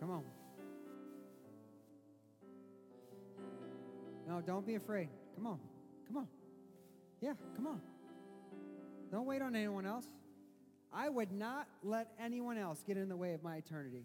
Come 0.00 0.10
on. 0.10 0.24
No, 4.26 4.40
don't 4.40 4.66
be 4.66 4.74
afraid. 4.74 5.08
Come 5.34 5.46
on. 5.46 5.58
Come 6.06 6.18
on. 6.18 6.28
Yeah, 7.20 7.32
come 7.56 7.66
on. 7.66 7.80
Don't 9.10 9.26
wait 9.26 9.42
on 9.42 9.56
anyone 9.56 9.86
else. 9.86 10.06
I 10.92 11.08
would 11.08 11.32
not 11.32 11.66
let 11.82 12.08
anyone 12.20 12.58
else 12.58 12.82
get 12.86 12.96
in 12.96 13.08
the 13.08 13.16
way 13.16 13.32
of 13.32 13.42
my 13.42 13.56
eternity. 13.56 14.04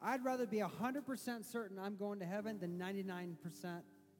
I'd 0.00 0.24
rather 0.24 0.46
be 0.46 0.58
100% 0.58 1.44
certain 1.44 1.78
I'm 1.78 1.96
going 1.96 2.18
to 2.18 2.24
heaven 2.24 2.58
than 2.58 2.78
99% 2.78 3.36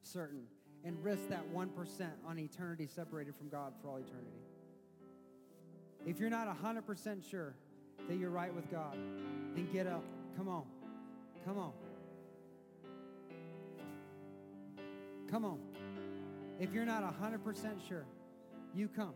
certain 0.01 0.43
and 0.85 1.01
risk 1.03 1.27
that 1.29 1.43
1% 1.53 1.69
on 2.25 2.39
eternity 2.39 2.87
separated 2.87 3.35
from 3.35 3.49
God 3.49 3.73
for 3.81 3.89
all 3.89 3.97
eternity. 3.97 4.39
If 6.05 6.19
you're 6.19 6.29
not 6.29 6.47
100% 6.61 7.29
sure 7.29 7.55
that 8.07 8.17
you're 8.17 8.29
right 8.29 8.53
with 8.53 8.69
God, 8.69 8.97
then 9.55 9.69
get 9.71 9.87
up. 9.87 10.03
Come 10.37 10.47
on. 10.47 10.63
Come 11.45 11.57
on. 11.57 11.73
Come 15.29 15.45
on. 15.45 15.59
If 16.59 16.73
you're 16.73 16.85
not 16.85 17.03
100% 17.19 17.87
sure, 17.87 18.05
you 18.75 18.87
come. 18.87 19.13